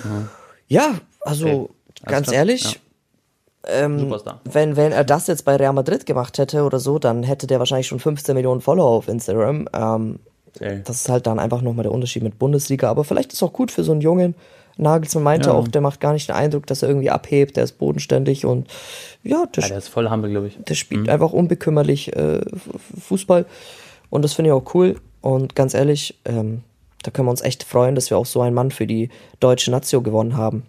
Mhm. 0.04 0.28
Ja, 0.68 0.96
also 1.22 1.48
okay. 1.48 1.70
ganz 2.06 2.28
klar. 2.28 2.36
ehrlich, 2.36 2.82
ja. 3.66 3.86
ähm, 3.86 4.14
wenn, 4.44 4.76
wenn 4.76 4.92
er 4.92 5.06
das 5.06 5.28
jetzt 5.28 5.46
bei 5.46 5.56
Real 5.56 5.72
Madrid 5.72 6.06
gemacht 6.06 6.38
hätte 6.38 6.64
oder 6.64 6.82
so, 6.82 7.00
dann 7.00 7.24
hätte 7.24 7.48
der 7.48 7.60
wahrscheinlich 7.60 7.88
schon 7.88 8.02
15 8.02 8.36
Millionen 8.36 8.60
Follower 8.60 8.90
auf 8.90 9.08
Instagram. 9.08 9.70
Ähm, 9.72 10.20
Das 10.60 10.98
ist 10.98 11.10
halt 11.10 11.28
dann 11.28 11.40
einfach 11.40 11.62
nochmal 11.62 11.84
der 11.84 11.92
Unterschied 11.92 12.24
mit 12.24 12.38
Bundesliga. 12.38 12.90
Aber 12.90 13.04
vielleicht 13.04 13.34
ist 13.34 13.40
es 13.40 13.44
auch 13.44 13.54
gut 13.54 13.72
für 13.72 13.84
so 13.84 13.92
einen 13.92 14.02
Jungen. 14.02 14.36
Nagelsmann 14.78 15.24
meinte 15.24 15.50
ja. 15.50 15.56
auch, 15.56 15.68
der 15.68 15.82
macht 15.82 16.00
gar 16.00 16.14
nicht 16.14 16.30
den 16.30 16.36
Eindruck, 16.36 16.66
dass 16.68 16.82
er 16.82 16.90
irgendwie 16.90 17.10
abhebt, 17.10 17.58
der 17.58 17.64
ist 17.64 17.74
bodenständig 17.74 18.46
und 18.46 18.68
ja, 19.24 19.46
der, 19.46 19.64
ja, 19.64 19.70
der 19.70 19.78
ist 19.78 19.88
voll 19.88 20.10
humble, 20.10 20.32
glaube 20.32 20.48
ich. 20.48 20.58
Der 20.64 20.74
spielt 20.74 21.04
mhm. 21.04 21.10
einfach 21.10 21.32
unbekümmerlich 21.32 22.16
äh, 22.16 22.42
Fußball 23.00 23.46
und 24.10 24.24
das 24.24 24.34
finde 24.34 24.50
ich 24.50 24.54
auch 24.54 24.74
cool. 24.74 24.96
Und 25.22 25.56
ganz 25.56 25.74
ehrlich, 25.74 26.20
ähm, 26.26 26.64
da 27.04 27.12
können 27.12 27.28
wir 27.28 27.32
uns 27.32 27.42
echt 27.42 27.64
freuen, 27.64 27.96
dass 27.96 28.10
wir 28.10 28.18
auch 28.18 28.26
so 28.26 28.42
einen 28.42 28.56
Mann 28.56 28.72
für 28.72 28.88
die 28.88 29.10
deutsche 29.40 29.72
Nazio 29.72 30.02
gewonnen 30.02 30.38
haben. 30.38 30.64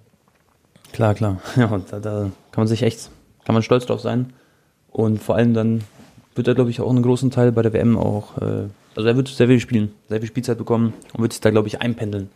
Klar, 0.93 1.15
klar. 1.15 1.41
Ja, 1.57 1.67
und 1.67 1.93
da, 1.93 1.99
da 1.99 2.31
kann 2.53 2.63
man 2.63 2.67
sich 2.69 2.83
echt, 2.83 3.11
kann 3.45 3.55
man 3.55 3.63
stolz 3.63 3.87
drauf 3.87 4.01
sein. 4.01 4.33
Und 4.91 5.23
vor 5.23 5.35
allem 5.35 5.55
dann 5.55 5.83
wird 6.35 6.47
er, 6.47 6.55
glaube 6.55 6.71
ich, 6.71 6.81
auch 6.81 6.91
einen 6.91 7.03
großen 7.03 7.31
Teil 7.31 7.53
bei 7.53 7.63
der 7.63 7.73
WM 7.73 7.97
auch 7.97 8.37
äh, 8.39 8.69
also 8.97 9.09
er 9.09 9.17
wird 9.17 9.29
sehr 9.29 9.49
viel 9.49 9.61
spielen, 9.61 9.93
sehr 10.09 10.21
viel 10.21 10.29
Spielzeit 10.29 10.59
bekommen 10.59 10.93
und 11.13 11.23
wird 11.23 11.33
sich 11.33 11.41
da, 11.41 11.51
glaube 11.51 11.69
ich, 11.69 11.81
einpendeln 11.81 12.31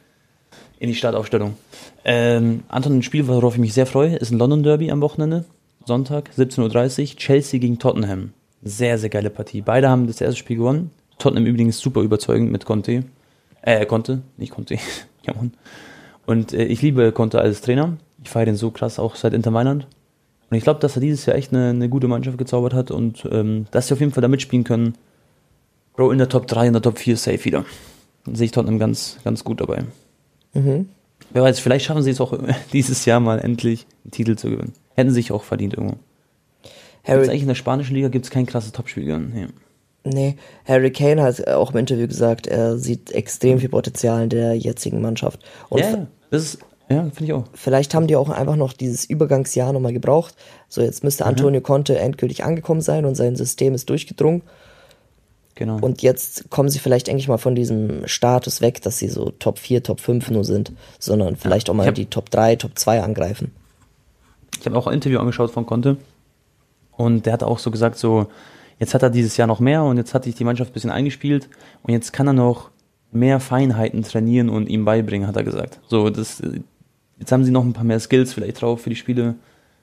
in 0.78 0.88
die 0.88 0.94
Startaufstellung. 0.94 1.56
Ähm, 2.04 2.62
Anton, 2.68 2.98
ein 2.98 3.02
Spiel, 3.02 3.26
worauf 3.26 3.54
ich 3.54 3.61
mich 3.61 3.74
sehr 3.74 3.86
freue, 3.86 4.16
ist 4.16 4.30
ein 4.30 4.38
London 4.38 4.62
Derby 4.62 4.90
am 4.90 5.00
Wochenende. 5.00 5.44
Sonntag, 5.84 6.30
17.30 6.36 7.00
Uhr, 7.00 7.16
Chelsea 7.16 7.61
gegen 7.61 7.78
Tottenham. 7.78 8.32
Sehr, 8.62 8.98
sehr 8.98 9.09
geile 9.09 9.30
Partie. 9.30 9.62
Beide 9.62 9.88
haben 9.88 10.06
das 10.06 10.20
erste 10.20 10.36
Spiel 10.36 10.56
gewonnen. 10.56 10.90
Tottenham 11.18 11.46
übrigens 11.46 11.78
super 11.78 12.02
überzeugend 12.02 12.52
mit 12.52 12.64
Conte. 12.64 13.04
Äh, 13.62 13.86
Conte, 13.86 14.22
nicht 14.36 14.52
Conte. 14.52 14.76
ja, 15.22 15.34
Und 16.26 16.52
äh, 16.52 16.64
ich 16.64 16.82
liebe 16.82 17.12
Conte 17.12 17.40
als 17.40 17.61
Trainer. 17.61 17.96
Ich 18.22 18.30
feiere 18.30 18.46
den 18.46 18.56
so 18.56 18.70
krass, 18.70 18.98
auch 18.98 19.16
seit 19.16 19.32
Inter 19.32 19.50
Mailand. 19.50 19.86
Und 20.50 20.56
ich 20.56 20.64
glaube, 20.64 20.80
dass 20.80 20.96
er 20.96 21.00
dieses 21.00 21.26
Jahr 21.26 21.36
echt 21.36 21.52
eine, 21.52 21.70
eine 21.70 21.88
gute 21.88 22.09
Mannschaft 22.09 22.38
gezaubert 22.38 22.74
hat 22.74 22.90
und 22.90 23.26
ähm, 23.30 23.66
dass 23.70 23.88
sie 23.88 23.94
auf 23.94 24.00
jeden 24.00 24.12
Fall 24.12 24.22
da 24.22 24.28
mitspielen 24.28 24.64
können, 24.64 24.94
Bro, 25.99 26.12
in 26.12 26.18
der 26.18 26.28
Top 26.28 26.46
3, 26.46 26.68
in 26.68 26.74
der 26.74 26.80
Top 26.80 26.96
4 26.96 27.16
safe 27.16 27.44
wieder. 27.44 27.64
Dann 28.24 28.36
sehe 28.36 28.44
ich 28.44 28.53
Tottenham 28.53 28.78
ganz, 28.78 29.16
ganz 29.24 29.42
gut 29.42 29.61
dabei. 29.61 29.82
Mhm. 30.55 30.90
Wer 31.30 31.42
weiß, 31.42 31.59
vielleicht 31.59 31.86
schaffen 31.86 32.05
sie 32.05 32.12
es 32.12 32.20
auch 32.20 32.38
dieses 32.72 33.05
Jahr 33.05 33.18
mal 33.18 33.40
endlich, 33.40 33.84
einen 34.05 34.12
Titel 34.12 34.36
zu 34.36 34.49
gewinnen. 34.49 34.74
Hätten 34.94 35.11
sie 35.11 35.16
sich 35.16 35.32
auch 35.32 35.42
verdient 35.42 35.74
irgendwo. 35.74 35.96
Harry 37.03 37.16
gibt's 37.18 37.30
eigentlich 37.30 37.42
in 37.42 37.49
der 37.49 37.57
spanischen 37.57 37.96
Liga 37.96 38.07
gibt 38.07 38.26
es 38.26 38.30
kein 38.30 38.46
krasses 38.46 38.70
Topspiel. 38.70 39.18
Nee. 39.18 39.49
nee, 40.05 40.36
Harry 40.66 40.92
Kane 40.92 41.20
hat 41.20 41.49
auch 41.49 41.72
im 41.72 41.78
Interview 41.78 42.07
gesagt, 42.07 42.46
er 42.46 42.78
sieht 42.78 43.11
extrem 43.11 43.59
viel 43.59 43.68
Potenzial 43.68 44.22
in 44.22 44.28
der 44.28 44.55
jetzigen 44.55 45.01
Mannschaft. 45.01 45.40
Und 45.68 45.80
ja, 45.80 46.07
das 46.30 46.42
ist, 46.44 46.59
ja, 46.88 47.03
finde 47.11 47.24
ich 47.24 47.32
auch. 47.32 47.44
Vielleicht 47.55 47.92
haben 47.94 48.07
die 48.07 48.14
auch 48.14 48.28
einfach 48.28 48.55
noch 48.55 48.72
dieses 48.72 49.05
Übergangsjahr 49.05 49.72
nochmal 49.72 49.94
gebraucht. 49.94 50.36
So, 50.68 50.80
jetzt 50.80 51.03
müsste 51.03 51.24
mhm. 51.24 51.30
Antonio 51.30 51.61
Conte 51.61 51.99
endgültig 51.99 52.44
angekommen 52.44 52.82
sein 52.82 53.05
und 53.05 53.16
sein 53.16 53.34
System 53.34 53.74
ist 53.74 53.90
durchgedrungen. 53.90 54.42
Genau. 55.59 55.78
Und 55.80 56.02
jetzt 56.02 56.50
kommen 56.50 56.68
sie 56.68 56.78
vielleicht 56.78 57.09
endlich 57.09 57.26
mal 57.26 57.36
von 57.36 57.56
diesem 57.56 58.06
Status 58.06 58.61
weg, 58.61 58.80
dass 58.82 58.98
sie 58.98 59.09
so 59.09 59.32
Top 59.40 59.59
4, 59.59 59.82
Top 59.82 59.98
5 59.98 60.30
nur 60.30 60.44
sind, 60.44 60.70
sondern 61.00 61.34
vielleicht 61.34 61.66
ja, 61.66 61.72
auch 61.72 61.76
mal 61.76 61.88
hab, 61.88 61.96
die 61.96 62.06
Top 62.06 62.30
3, 62.30 62.54
Top 62.54 62.78
2 62.78 63.02
angreifen. 63.02 63.50
Ich 64.61 64.66
habe 64.66 64.78
auch 64.78 64.86
ein 64.86 64.94
Interview 64.94 65.18
angeschaut 65.18 65.50
von 65.50 65.66
Conte 65.66 65.96
und 66.92 67.26
der 67.26 67.32
hat 67.32 67.42
auch 67.42 67.59
so 67.59 67.72
gesagt, 67.72 67.98
so, 67.98 68.28
jetzt 68.78 68.94
hat 68.94 69.02
er 69.02 69.11
dieses 69.11 69.36
Jahr 69.36 69.48
noch 69.48 69.59
mehr 69.59 69.82
und 69.82 69.96
jetzt 69.96 70.14
hat 70.14 70.22
sich 70.22 70.36
die 70.36 70.44
Mannschaft 70.44 70.70
ein 70.70 70.74
bisschen 70.74 70.90
eingespielt 70.90 71.48
und 71.82 71.92
jetzt 71.92 72.12
kann 72.12 72.28
er 72.28 72.34
noch 72.34 72.70
mehr 73.11 73.40
Feinheiten 73.40 74.04
trainieren 74.04 74.50
und 74.50 74.68
ihm 74.68 74.84
beibringen, 74.84 75.26
hat 75.26 75.34
er 75.34 75.42
gesagt. 75.42 75.80
So, 75.88 76.09
das, 76.09 76.40
jetzt 77.18 77.32
haben 77.32 77.42
sie 77.42 77.50
noch 77.50 77.64
ein 77.64 77.72
paar 77.72 77.82
mehr 77.82 77.98
Skills 77.98 78.32
vielleicht 78.32 78.62
drauf 78.62 78.82
für 78.82 78.90
die 78.90 78.96
Spiele, 78.96 79.34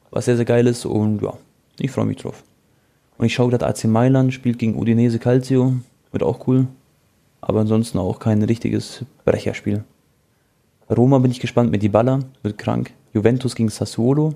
was 0.09 0.23
sehr, 0.23 0.37
sehr 0.37 0.45
geil 0.45 0.67
ist 0.67 0.85
und 0.85 1.21
ja, 1.21 1.33
ich 1.79 1.91
freue 1.91 2.05
mich 2.05 2.15
drauf. 2.15 2.45
Und 3.17 3.25
ich 3.25 3.33
schaue 3.33 3.49
gerade 3.49 3.65
AC 3.67 3.85
Mailand, 3.85 4.33
spielt 4.33 4.59
gegen 4.59 4.75
Udinese 4.75 5.19
Calcio, 5.19 5.75
wird 6.11 6.23
auch 6.23 6.47
cool. 6.47 6.67
Aber 7.41 7.61
ansonsten 7.61 7.97
auch 7.97 8.19
kein 8.19 8.41
richtiges 8.41 9.05
Brecherspiel. 9.23 9.83
Roma 10.89 11.19
bin 11.19 11.31
ich 11.31 11.39
gespannt 11.39 11.71
mit 11.71 11.81
Dybala, 11.81 12.19
wird 12.43 12.57
krank. 12.57 12.91
Juventus 13.13 13.55
gegen 13.55 13.69
Sassuolo. 13.69 14.33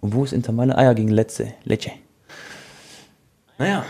Und 0.00 0.14
wo 0.14 0.24
ist 0.24 0.32
Inter 0.32 0.52
Mailand? 0.52 0.78
Ah 0.78 0.84
ja, 0.84 0.92
gegen 0.92 1.08
Lecce. 1.08 1.54
Lecce. 1.64 1.92
Naja, 3.58 3.84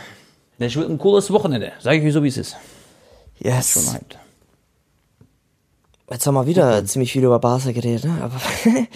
das 0.58 0.76
wird 0.76 0.90
ein 0.90 0.98
cooles 0.98 1.30
Wochenende. 1.30 1.72
Sage 1.80 1.98
ich 1.98 2.04
euch 2.04 2.12
so, 2.12 2.22
wie 2.22 2.28
es 2.28 2.36
ist. 2.36 2.56
Yes. 3.38 3.72
Schon 3.72 3.94
hyped. 3.94 4.18
Jetzt 6.10 6.26
haben 6.26 6.34
wir 6.34 6.46
wieder 6.46 6.78
okay. 6.78 6.84
ziemlich 6.84 7.12
viel 7.12 7.24
über 7.24 7.38
Barca 7.38 7.72
geredet, 7.72 8.04
ne? 8.04 8.18
Aber, 8.20 8.40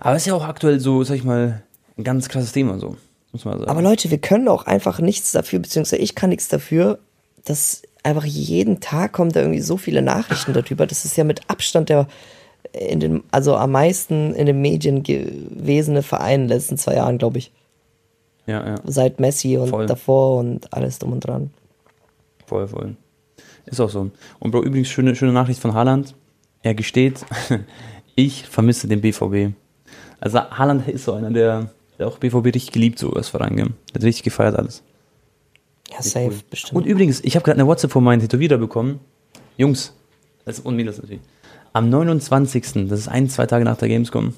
Aber 0.00 0.16
es 0.16 0.22
ist 0.22 0.26
ja 0.26 0.34
auch 0.34 0.44
aktuell 0.44 0.80
so, 0.80 1.04
sag 1.04 1.16
ich 1.16 1.24
mal, 1.24 1.62
ein 1.96 2.04
ganz 2.04 2.28
krasses 2.28 2.52
Thema 2.52 2.78
so 2.78 2.96
muss 3.34 3.44
man 3.44 3.58
sagen. 3.58 3.70
Aber 3.70 3.82
Leute, 3.82 4.10
wir 4.10 4.18
können 4.18 4.48
auch 4.48 4.64
einfach 4.64 5.00
nichts 5.00 5.32
dafür, 5.32 5.58
beziehungsweise 5.58 6.00
ich 6.00 6.14
kann 6.14 6.30
nichts 6.30 6.48
dafür, 6.48 6.98
dass 7.44 7.82
einfach 8.02 8.24
jeden 8.24 8.80
Tag 8.80 9.12
kommen 9.12 9.32
da 9.32 9.40
irgendwie 9.40 9.60
so 9.60 9.76
viele 9.76 10.00
Nachrichten 10.00 10.54
darüber. 10.54 10.86
Das 10.86 11.04
ist 11.04 11.16
ja 11.16 11.24
mit 11.24 11.42
Abstand 11.50 11.90
der 11.90 12.06
in 12.72 12.98
den, 12.98 13.22
also 13.30 13.56
am 13.56 13.72
meisten 13.72 14.34
in 14.34 14.46
den 14.46 14.60
Medien 14.60 15.02
gewesene 15.02 16.02
Verein 16.02 16.42
in 16.42 16.48
den 16.48 16.56
letzten 16.56 16.78
zwei 16.78 16.94
Jahren, 16.94 17.18
glaube 17.18 17.38
ich. 17.38 17.52
Ja, 18.46 18.66
ja. 18.66 18.74
Seit 18.84 19.20
Messi 19.20 19.56
und 19.56 19.68
voll. 19.68 19.86
davor 19.86 20.38
und 20.38 20.72
alles 20.72 20.98
drum 20.98 21.12
und 21.12 21.20
dran. 21.20 21.50
Voll, 22.46 22.66
voll. 22.68 22.96
Ist 23.66 23.80
auch 23.80 23.90
so. 23.90 24.10
Und 24.38 24.50
Bro, 24.50 24.62
übrigens 24.64 24.88
schöne, 24.88 25.14
schöne 25.14 25.32
Nachricht 25.32 25.60
von 25.60 25.74
Haaland. 25.74 26.14
Er 26.62 26.74
gesteht, 26.74 27.24
ich 28.14 28.44
vermisse 28.44 28.88
den 28.88 29.00
BVB. 29.00 29.54
Also 30.20 30.40
Haaland 30.40 30.88
ist 30.88 31.04
so 31.04 31.12
einer, 31.12 31.30
der 31.30 31.62
der 31.62 31.70
auch 32.00 32.18
BVB 32.18 32.46
richtig 32.46 32.72
geliebt, 32.72 32.98
so 32.98 33.10
gell? 33.10 33.22
Der 33.22 33.64
hat 33.94 34.02
richtig 34.02 34.22
gefeiert 34.22 34.56
alles. 34.56 34.82
Ja, 35.90 36.02
safe, 36.02 36.26
cool. 36.26 36.40
bestimmt. 36.50 36.76
Und 36.76 36.86
übrigens, 36.86 37.22
ich 37.22 37.36
habe 37.36 37.44
gerade 37.44 37.60
eine 37.60 37.68
WhatsApp 37.68 37.92
von 37.92 38.02
meinen 38.02 38.20
Tätowierer 38.20 38.58
bekommen. 38.58 39.00
Jungs, 39.56 39.94
das 40.44 40.60
und 40.60 40.76
Mädels 40.76 40.98
natürlich. 40.98 41.20
Am 41.72 41.88
29., 41.90 42.88
das 42.88 43.00
ist 43.00 43.08
ein, 43.08 43.28
zwei 43.28 43.46
Tage 43.46 43.64
nach 43.64 43.76
der 43.76 43.88
Gamescom, 43.88 44.34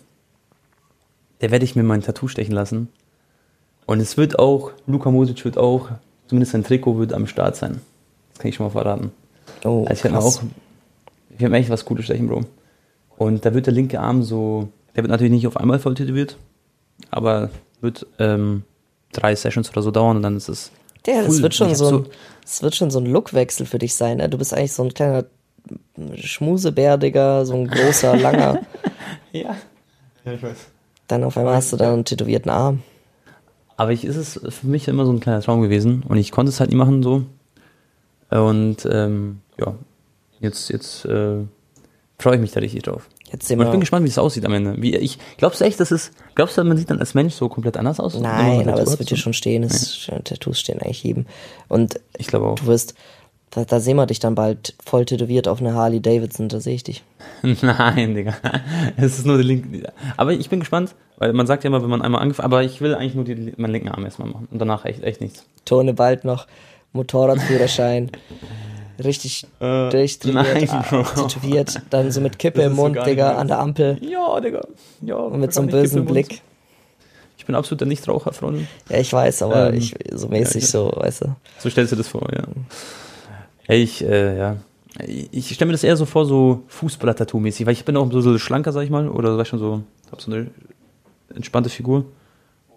der 1.40 1.50
werde 1.50 1.64
ich 1.64 1.76
mir 1.76 1.82
mein 1.82 2.02
Tattoo 2.02 2.28
stechen 2.28 2.54
lassen. 2.54 2.88
Und 3.86 4.00
es 4.00 4.16
wird 4.16 4.38
auch, 4.38 4.72
Luka 4.86 5.10
Mosic 5.10 5.44
wird 5.44 5.58
auch, 5.58 5.90
zumindest 6.26 6.52
sein 6.52 6.64
Trikot 6.64 6.98
wird 6.98 7.12
am 7.12 7.26
Start 7.26 7.56
sein. 7.56 7.80
Das 8.30 8.40
kann 8.40 8.48
ich 8.48 8.56
schon 8.56 8.66
mal 8.66 8.70
verraten. 8.70 9.12
Oh, 9.64 9.84
also 9.86 9.92
ich 9.92 10.04
werde 10.04 10.18
auch, 10.18 10.42
ich 11.30 11.40
werde 11.40 11.52
mir 11.52 11.58
echt 11.58 11.70
was 11.70 11.84
Cooles 11.84 12.04
stechen, 12.04 12.26
Bro. 12.26 12.44
Und 13.16 13.44
da 13.44 13.54
wird 13.54 13.66
der 13.66 13.72
linke 13.72 14.00
Arm 14.00 14.22
so, 14.22 14.68
der 14.94 15.04
wird 15.04 15.10
natürlich 15.10 15.32
nicht 15.32 15.46
auf 15.46 15.56
einmal 15.56 15.78
voll 15.78 15.94
tätowiert, 15.94 16.36
aber 17.10 17.50
wird 17.80 18.06
ähm, 18.18 18.64
drei 19.12 19.34
Sessions 19.34 19.70
oder 19.70 19.82
so 19.82 19.90
dauern 19.90 20.16
und 20.16 20.22
dann 20.22 20.36
ist 20.36 20.48
es. 20.48 20.70
Ja, 21.06 21.22
das 21.22 21.40
wird 21.40 21.54
schon 21.54 21.74
so, 21.74 21.98
ein, 21.98 22.06
das 22.42 22.62
wird 22.62 22.74
schon 22.74 22.90
so 22.90 22.98
ein 22.98 23.06
Lookwechsel 23.06 23.64
für 23.64 23.78
dich 23.78 23.94
sein. 23.94 24.16
Ne? 24.16 24.28
Du 24.28 24.38
bist 24.38 24.52
eigentlich 24.52 24.72
so 24.72 24.82
ein 24.82 24.92
kleiner 24.92 25.24
Schmusebär, 26.16 26.96
Digga, 26.96 27.44
so 27.44 27.54
ein 27.54 27.68
großer, 27.68 28.16
langer. 28.18 28.60
ja. 29.32 29.56
Ja, 30.24 30.32
ich 30.32 30.42
weiß. 30.42 30.56
Dann 31.06 31.22
auf 31.22 31.36
einmal 31.36 31.54
hast 31.54 31.72
du 31.72 31.76
da 31.76 31.92
einen 31.92 32.04
tätowierten 32.04 32.50
Arm. 32.50 32.82
Aber 33.76 33.92
ich 33.92 34.04
ist 34.04 34.16
es 34.16 34.40
für 34.54 34.66
mich 34.66 34.88
immer 34.88 35.06
so 35.06 35.12
ein 35.12 35.20
kleiner 35.20 35.42
Traum 35.42 35.62
gewesen 35.62 36.02
und 36.08 36.16
ich 36.16 36.32
konnte 36.32 36.50
es 36.50 36.60
halt 36.60 36.70
nie 36.70 36.76
machen 36.76 37.02
so. 37.02 37.24
Und 38.30 38.88
ähm, 38.90 39.40
ja, 39.58 39.74
jetzt, 40.40 40.70
jetzt 40.70 41.04
äh, 41.04 41.44
freue 42.18 42.34
ich 42.34 42.40
mich 42.40 42.52
da 42.52 42.60
richtig 42.60 42.82
drauf. 42.82 43.08
Jetzt 43.32 43.48
sehen 43.48 43.58
wir. 43.58 43.64
Ich 43.64 43.70
bin 43.70 43.80
gespannt, 43.80 44.04
wie 44.04 44.08
es 44.10 44.18
aussieht 44.18 44.44
am 44.46 44.52
Ende. 44.52 44.80
Wie, 44.80 44.94
ich, 44.94 45.18
glaubst 45.36 45.60
du 45.60 45.64
echt, 45.64 45.80
dass 45.80 45.90
es, 45.90 46.12
glaubst 46.34 46.56
du, 46.56 46.64
man 46.64 46.76
sieht 46.76 46.90
dann 46.90 47.00
als 47.00 47.14
Mensch 47.14 47.34
so 47.34 47.48
komplett 47.48 47.76
anders 47.76 47.98
aus? 48.00 48.18
Nein, 48.18 48.68
aber 48.68 48.82
es 48.82 48.98
wird 48.98 49.10
ja 49.10 49.16
schon 49.16 49.32
stehen. 49.32 49.62
Es, 49.62 50.06
ja. 50.06 50.18
Tattoos 50.20 50.60
stehen 50.60 50.80
eigentlich 50.80 51.02
jedem. 51.02 51.26
Und 51.68 52.00
ich 52.16 52.28
glaube 52.28 52.46
auch. 52.46 52.54
Du 52.54 52.66
wirst, 52.66 52.94
Da, 53.50 53.64
da 53.64 53.80
sehen 53.80 53.96
wir 53.96 54.06
dich 54.06 54.18
dann 54.18 54.34
bald 54.34 54.74
voll 54.84 55.04
tätowiert 55.06 55.48
auf 55.48 55.60
einer 55.60 55.74
Harley 55.74 56.00
Davidson, 56.00 56.48
da 56.48 56.60
sehe 56.60 56.74
ich 56.74 56.84
dich. 56.84 57.02
Nein, 57.62 58.14
Digga. 58.14 58.34
Es 58.96 59.18
ist 59.18 59.26
nur 59.26 59.36
der 59.36 59.46
linke. 59.46 59.92
Aber 60.16 60.32
ich 60.32 60.48
bin 60.48 60.60
gespannt, 60.60 60.94
weil 61.16 61.32
man 61.32 61.46
sagt 61.46 61.64
ja 61.64 61.68
immer, 61.68 61.82
wenn 61.82 61.90
man 61.90 62.02
einmal 62.02 62.22
angefangen 62.22 62.46
aber 62.46 62.62
ich 62.62 62.80
will 62.80 62.94
eigentlich 62.94 63.14
nur 63.14 63.24
die, 63.24 63.54
meinen 63.56 63.72
linken 63.72 63.88
Arm 63.88 64.04
erstmal 64.04 64.28
machen 64.28 64.48
und 64.50 64.58
danach 64.58 64.84
echt, 64.84 65.02
echt 65.02 65.20
nichts. 65.20 65.46
Tone 65.64 65.94
bald 65.94 66.24
noch 66.24 66.46
Motorradführerschein. 66.92 68.10
Richtig 69.02 69.46
Äh, 69.60 69.90
durchtrainiert, 69.90 70.70
tätowiert, 71.14 71.80
dann 71.90 72.10
so 72.10 72.20
mit 72.20 72.38
Kippe 72.38 72.62
im 72.62 72.74
so 72.74 72.82
Mund, 72.82 72.94
nicht 72.94 73.06
Digga, 73.06 73.36
an 73.36 73.48
der 73.48 73.58
Ampel 73.58 73.98
Ja, 74.00 74.40
Digga. 74.40 74.62
Ja, 75.02 75.16
und 75.16 75.40
mit 75.40 75.52
so 75.52 75.60
einem 75.60 75.70
bösen 75.70 76.04
Blick. 76.04 76.42
Ich 77.38 77.44
bin 77.46 77.54
absoluter 77.54 77.86
Nichtraucher, 77.86 78.32
Freunde. 78.32 78.66
Ja, 78.88 78.98
ich 78.98 79.12
weiß, 79.12 79.42
aber 79.42 79.68
Ähm, 79.68 79.74
ich 79.74 79.94
so 80.12 80.28
mäßig 80.28 80.62
ja, 80.64 80.68
so, 80.68 80.92
weißt 80.96 81.22
du. 81.22 81.36
So 81.58 81.70
stellst 81.70 81.92
du 81.92 81.96
das 81.96 82.08
vor, 82.08 82.26
ja. 82.34 82.42
Hey, 83.66 83.82
ich, 83.82 84.02
äh, 84.04 84.36
ja. 84.38 84.56
Ich 85.30 85.54
stelle 85.54 85.66
mir 85.66 85.72
das 85.72 85.84
eher 85.84 85.96
so 85.96 86.06
vor, 86.06 86.24
so 86.24 86.62
Fußballer-Tattoo-mäßig, 86.68 87.66
weil 87.66 87.74
ich 87.74 87.84
bin 87.84 87.96
auch 87.96 88.10
so, 88.10 88.20
so 88.20 88.38
schlanker, 88.38 88.72
sag 88.72 88.82
ich 88.82 88.90
mal, 88.90 89.08
oder 89.08 89.36
sag 89.36 89.42
ich 89.42 89.48
schon 89.48 89.58
so, 89.58 89.82
hab 90.10 90.20
so 90.20 90.32
eine 90.32 90.46
entspannte 91.34 91.68
Figur. 91.68 92.06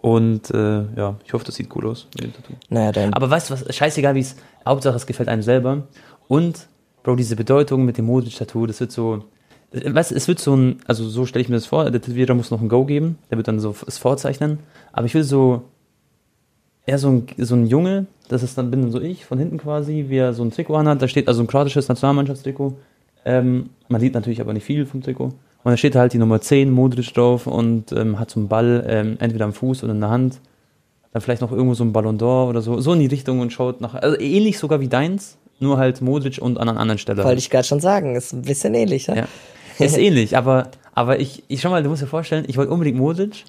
Und 0.02 0.50
äh, 0.50 0.82
ja, 0.96 1.16
ich 1.24 1.32
hoffe, 1.32 1.44
das 1.44 1.56
sieht 1.56 1.74
cool 1.74 1.86
aus 1.88 2.06
mit 2.14 2.24
dem 2.24 2.32
Tattoo. 2.32 2.54
Naja, 2.68 2.92
dann. 2.92 3.12
Aber 3.12 3.28
weißt 3.28 3.50
du 3.50 3.54
was, 3.54 3.74
scheißegal 3.74 4.14
wie 4.14 4.20
es, 4.20 4.36
Hauptsache 4.66 4.96
es 4.96 5.06
gefällt 5.06 5.28
einem 5.28 5.42
selber. 5.42 5.82
Und, 6.30 6.68
Bro, 7.02 7.16
diese 7.16 7.34
Bedeutung 7.34 7.84
mit 7.84 7.98
dem 7.98 8.04
Modric-Tattoo, 8.04 8.66
das 8.66 8.78
wird 8.78 8.92
so, 8.92 9.24
weißt 9.72 10.12
du, 10.12 10.14
es 10.14 10.28
wird 10.28 10.38
so 10.38 10.54
ein, 10.54 10.76
also 10.86 11.08
so 11.08 11.26
stelle 11.26 11.42
ich 11.42 11.48
mir 11.48 11.56
das 11.56 11.66
vor, 11.66 11.90
der 11.90 12.00
Tätowierer 12.00 12.34
muss 12.34 12.52
noch 12.52 12.60
ein 12.60 12.68
Go 12.68 12.84
geben, 12.84 13.18
der 13.28 13.36
wird 13.36 13.48
dann 13.48 13.58
so 13.58 13.74
es 13.84 13.98
vorzeichnen. 13.98 14.60
Aber 14.92 15.06
ich 15.06 15.14
will 15.14 15.24
so, 15.24 15.64
eher 16.86 16.98
so 16.98 17.08
ein, 17.08 17.26
so 17.36 17.56
ein 17.56 17.66
Junge, 17.66 18.06
das 18.28 18.44
ist 18.44 18.56
dann, 18.56 18.70
bin 18.70 18.92
so 18.92 19.00
ich, 19.00 19.24
von 19.24 19.40
hinten 19.40 19.58
quasi, 19.58 20.04
wie 20.06 20.18
er 20.18 20.32
so 20.32 20.44
ein 20.44 20.52
Trikot 20.52 20.76
anhat, 20.76 21.02
da 21.02 21.08
steht 21.08 21.26
also 21.26 21.42
ein 21.42 21.48
kroatisches 21.48 21.88
Nationalmannschaftstrikot. 21.88 22.76
Ähm, 23.24 23.70
man 23.88 24.00
sieht 24.00 24.14
natürlich 24.14 24.40
aber 24.40 24.52
nicht 24.52 24.64
viel 24.64 24.86
vom 24.86 25.02
Trikot. 25.02 25.24
Und 25.24 25.34
da 25.64 25.76
steht 25.76 25.96
halt 25.96 26.12
die 26.12 26.18
Nummer 26.18 26.40
10, 26.40 26.70
Modric 26.70 27.12
drauf 27.12 27.48
und 27.48 27.90
ähm, 27.90 28.20
hat 28.20 28.30
so 28.30 28.38
einen 28.38 28.48
Ball 28.48 28.84
ähm, 28.86 29.16
entweder 29.18 29.46
am 29.46 29.52
Fuß 29.52 29.82
oder 29.82 29.94
in 29.94 30.00
der 30.00 30.10
Hand. 30.10 30.40
Dann 31.12 31.22
vielleicht 31.22 31.42
noch 31.42 31.50
irgendwo 31.50 31.74
so 31.74 31.82
ein 31.82 31.92
Ballon 31.92 32.20
d'Or 32.20 32.48
oder 32.48 32.62
so, 32.62 32.80
so 32.80 32.92
in 32.92 33.00
die 33.00 33.06
Richtung 33.06 33.40
und 33.40 33.52
schaut 33.52 33.80
nach, 33.80 33.94
also 33.96 34.16
ähnlich 34.20 34.58
sogar 34.60 34.80
wie 34.80 34.86
deins, 34.86 35.36
nur 35.60 35.78
halt 35.78 36.00
Modric 36.00 36.38
und 36.40 36.58
an 36.58 36.68
einer 36.68 36.78
anderen 36.80 36.98
Stelle. 36.98 37.24
Wollte 37.24 37.38
ich 37.38 37.50
gerade 37.50 37.66
schon 37.66 37.80
sagen, 37.80 38.16
ist 38.16 38.32
ein 38.32 38.42
bisschen 38.42 38.74
ähnlich, 38.74 39.08
ne? 39.08 39.16
Ja. 39.16 39.28
Ist 39.84 39.96
ähnlich, 39.96 40.36
aber, 40.36 40.68
aber 40.92 41.20
ich, 41.20 41.42
ich 41.48 41.62
schau 41.62 41.70
mal, 41.70 41.82
du 41.82 41.88
musst 41.88 42.02
dir 42.02 42.06
vorstellen, 42.06 42.44
ich 42.48 42.58
wollte 42.58 42.70
unbedingt 42.70 42.98
Modric 42.98 43.46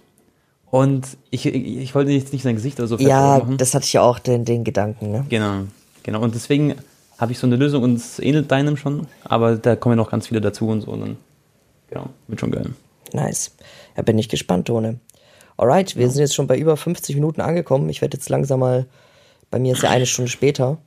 und 0.70 1.06
ich, 1.30 1.46
ich, 1.46 1.56
ich 1.56 1.94
wollte 1.94 2.12
jetzt 2.12 2.32
nicht 2.32 2.44
sein 2.44 2.56
Gesicht 2.56 2.80
oder 2.80 2.88
so 2.88 2.98
Ja, 3.00 3.40
machen. 3.40 3.58
das 3.58 3.74
hatte 3.74 3.84
ich 3.84 3.92
ja 3.92 4.02
auch 4.02 4.18
den, 4.18 4.46
den 4.46 4.64
Gedanken, 4.64 5.12
ne? 5.12 5.26
Genau, 5.28 5.64
genau. 6.04 6.22
Und 6.22 6.34
deswegen 6.34 6.76
habe 7.18 7.34
ich 7.34 7.38
so 7.40 7.48
eine 7.48 7.58
Lösung 7.58 7.84
und 7.84 7.96
es 7.96 8.18
ähnelt 8.20 8.50
deinem 8.50 8.78
schon, 8.78 9.08
aber 9.26 9.58
da 9.58 9.76
kommen 9.76 9.94
ja 9.94 9.98
noch 9.98 10.10
ganz 10.10 10.28
viele 10.28 10.40
dazu 10.40 10.68
und 10.70 10.80
so. 10.82 10.92
Und 10.92 11.02
dann, 11.02 11.18
genau, 11.90 12.06
wird 12.28 12.40
schon 12.40 12.52
geil. 12.52 12.68
Nice. 13.12 13.52
Ja, 13.98 14.04
bin 14.04 14.18
ich 14.18 14.30
gespannt, 14.30 14.68
Tone. 14.68 15.00
Alright, 15.58 15.98
wir 15.98 16.10
sind 16.10 16.22
jetzt 16.22 16.34
schon 16.34 16.48
bei 16.48 16.58
über 16.58 16.78
50 16.78 17.14
Minuten 17.16 17.42
angekommen. 17.42 17.90
Ich 17.90 18.02
werde 18.02 18.16
jetzt 18.18 18.30
langsam 18.30 18.62
mal, 18.62 18.86
bei 19.50 19.60
mir 19.60 19.74
ist 19.74 19.84
ja 19.84 19.90
eine 19.90 20.06
Stunde 20.06 20.32
später. 20.32 20.78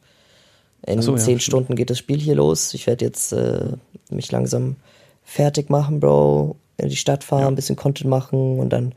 In 0.86 1.00
so, 1.02 1.12
ja, 1.12 1.18
zehn 1.18 1.40
stimmt. 1.40 1.42
Stunden 1.42 1.76
geht 1.76 1.90
das 1.90 1.98
Spiel 1.98 2.18
hier 2.18 2.34
los. 2.34 2.74
Ich 2.74 2.86
werde 2.86 3.04
jetzt 3.04 3.32
äh, 3.32 3.64
mich 4.10 4.30
langsam 4.32 4.76
fertig 5.22 5.70
machen, 5.70 6.00
Bro. 6.00 6.56
In 6.76 6.88
die 6.88 6.96
Stadt 6.96 7.24
fahren, 7.24 7.46
ein 7.48 7.54
bisschen 7.54 7.76
Content 7.76 8.10
machen 8.10 8.58
und 8.58 8.70
dann 8.70 8.94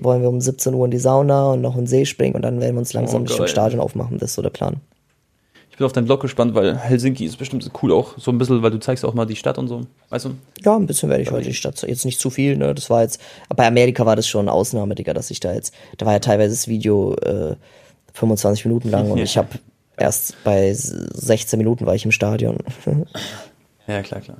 wollen 0.00 0.22
wir 0.22 0.28
um 0.28 0.40
17 0.40 0.72
Uhr 0.74 0.84
in 0.84 0.90
die 0.90 0.98
Sauna 0.98 1.52
und 1.52 1.60
noch 1.60 1.74
in 1.74 1.82
den 1.82 1.86
See 1.86 2.06
springen 2.06 2.34
und 2.34 2.42
dann 2.42 2.60
werden 2.60 2.74
wir 2.74 2.80
uns 2.80 2.92
langsam 2.92 3.22
Oh, 3.22 3.24
Richtung 3.24 3.38
geil. 3.40 3.48
Stadion 3.48 3.80
aufmachen. 3.80 4.18
Das 4.18 4.30
ist 4.30 4.34
so 4.36 4.42
der 4.42 4.50
Plan. 4.50 4.76
Ich 5.70 5.76
bin 5.76 5.84
auf 5.86 5.92
deinen 5.92 6.04
Blog 6.06 6.20
gespannt, 6.20 6.54
weil 6.54 6.76
Helsinki 6.76 7.24
ist 7.24 7.36
bestimmt 7.38 7.68
cool 7.82 7.92
auch, 7.92 8.18
so 8.18 8.30
ein 8.30 8.38
bisschen, 8.38 8.62
weil 8.62 8.70
du 8.70 8.78
zeigst 8.80 9.04
auch 9.04 9.14
mal 9.14 9.24
die 9.26 9.36
Stadt 9.36 9.56
und 9.58 9.68
so, 9.68 9.82
weißt 10.10 10.26
du? 10.26 10.30
Ja, 10.64 10.76
ein 10.76 10.86
bisschen 10.86 11.08
werde 11.08 11.22
ich 11.22 11.30
heute 11.30 11.46
die 11.48 11.54
Stadt, 11.54 11.80
jetzt 11.82 12.04
nicht 12.04 12.20
zu 12.20 12.28
viel, 12.30 12.56
ne, 12.56 12.74
das 12.74 12.90
war 12.90 13.02
jetzt, 13.02 13.20
aber 13.48 13.58
bei 13.58 13.66
Amerika 13.66 14.04
war 14.06 14.14
das 14.16 14.26
schon 14.28 14.42
eine 14.42 14.52
Ausnahme, 14.52 14.94
Digga, 14.94 15.14
dass 15.14 15.30
ich 15.30 15.40
da 15.40 15.54
jetzt, 15.54 15.72
da 15.96 16.04
war 16.06 16.12
ja 16.12 16.18
teilweise 16.18 16.54
das 16.54 16.68
Video 16.68 17.14
äh, 17.16 17.56
25 18.12 18.66
Minuten 18.66 18.90
lang 18.90 19.10
und 19.10 19.18
Ja. 19.18 19.24
ich 19.24 19.38
habe 19.38 19.48
erst 20.00 20.42
bei 20.44 20.72
16 20.72 21.58
Minuten 21.58 21.86
war 21.86 21.94
ich 21.94 22.04
im 22.04 22.12
Stadion. 22.12 22.58
Ja, 23.86 24.02
klar, 24.02 24.20
klar. 24.20 24.38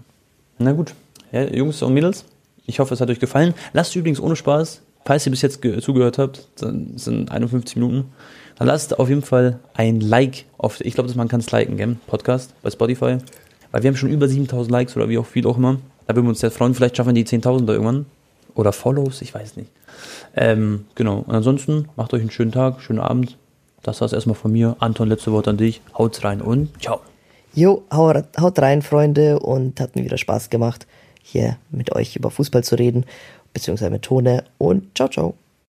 Na 0.59 0.73
gut. 0.73 0.95
Ja, 1.33 1.45
Jungs 1.45 1.81
und 1.83 1.95
Mädels, 1.95 2.25
ich 2.67 2.81
hoffe, 2.81 2.95
es 2.95 3.01
hat 3.01 3.09
euch 3.11 3.21
gefallen. 3.21 3.55
Lasst 3.73 3.95
übrigens 3.97 4.21
ohne 4.21 4.37
Spaß, 4.37 4.83
falls 5.05 5.27
ihr 5.27 5.31
bis 5.31 5.43
jetzt 5.43 5.63
ge- 5.63 5.81
zugehört 5.81 6.19
habt, 6.19 6.49
dann 6.61 6.97
sind 6.99 7.31
51 7.31 7.77
Minuten, 7.77 8.07
dann 8.57 8.67
lasst 8.67 8.99
auf 8.99 9.09
jeden 9.09 9.23
Fall 9.23 9.61
ein 9.75 10.01
Like 10.01 10.45
auf, 10.59 10.81
ich 10.81 10.95
glaube, 10.95 11.13
man 11.15 11.29
kann 11.29 11.41
es 11.41 11.51
liken, 11.51 11.77
gell? 11.77 11.97
Podcast 12.07 12.53
bei 12.63 12.71
Spotify. 12.71 13.19
Weil 13.73 13.83
wir 13.85 13.89
haben 13.89 13.97
schon 13.97 14.11
über 14.11 14.29
7000 14.29 14.71
Likes 14.73 14.97
oder 14.97 15.09
wie 15.09 15.19
auch 15.19 15.27
viel 15.27 15.47
auch 15.47 15.57
immer. 15.57 15.79
Da 16.09 16.17
würden 16.17 16.27
wir 16.27 16.31
uns 16.31 16.41
sehr 16.41 16.51
freuen. 16.51 16.75
Vielleicht 16.75 16.97
schaffen 16.97 17.15
wir 17.15 17.25
die 17.25 17.25
10.000 17.39 17.67
da 17.67 17.73
irgendwann. 17.75 18.07
Oder 18.57 18.73
Follows, 18.73 19.23
ich 19.23 19.33
weiß 19.33 19.55
nicht. 19.57 19.71
Ähm, 20.35 20.87
genau. 20.97 21.19
Und 21.21 21.33
ansonsten 21.35 21.89
macht 21.95 22.13
euch 22.13 22.21
einen 22.21 22.33
schönen 22.33 22.51
Tag, 22.51 22.83
schönen 22.83 22.99
Abend. 22.99 23.37
Das 23.83 24.01
war's 24.01 24.13
erstmal 24.13 24.35
von 24.37 24.53
mir. 24.53 24.77
Anton, 24.79 25.09
letzte 25.09 25.33
Wort 25.33 25.49
an 25.49 25.57
dich. 25.57 25.81
Haut's 25.97 26.23
rein 26.25 26.41
und 26.43 26.69
ciao. 26.83 27.01
Jo, 27.55 27.83
hau- 27.93 28.23
haut 28.41 28.59
rein, 28.61 28.83
Freunde, 28.83 29.41
und 29.41 29.81
hat 29.81 29.97
mir 29.97 30.05
wieder 30.05 30.19
Spaß 30.19 30.51
gemacht, 30.51 30.87
hier 31.23 31.57
mit 31.71 31.95
euch 31.97 32.15
über 32.17 32.31
Fußball 32.31 32.63
zu 32.63 32.77
reden, 32.77 33.05
beziehungsweise 33.53 33.91
mit 33.91 34.03
Tone 34.03 34.45
und 34.59 34.97
ciao, 34.97 35.09
ciao. 35.09 35.35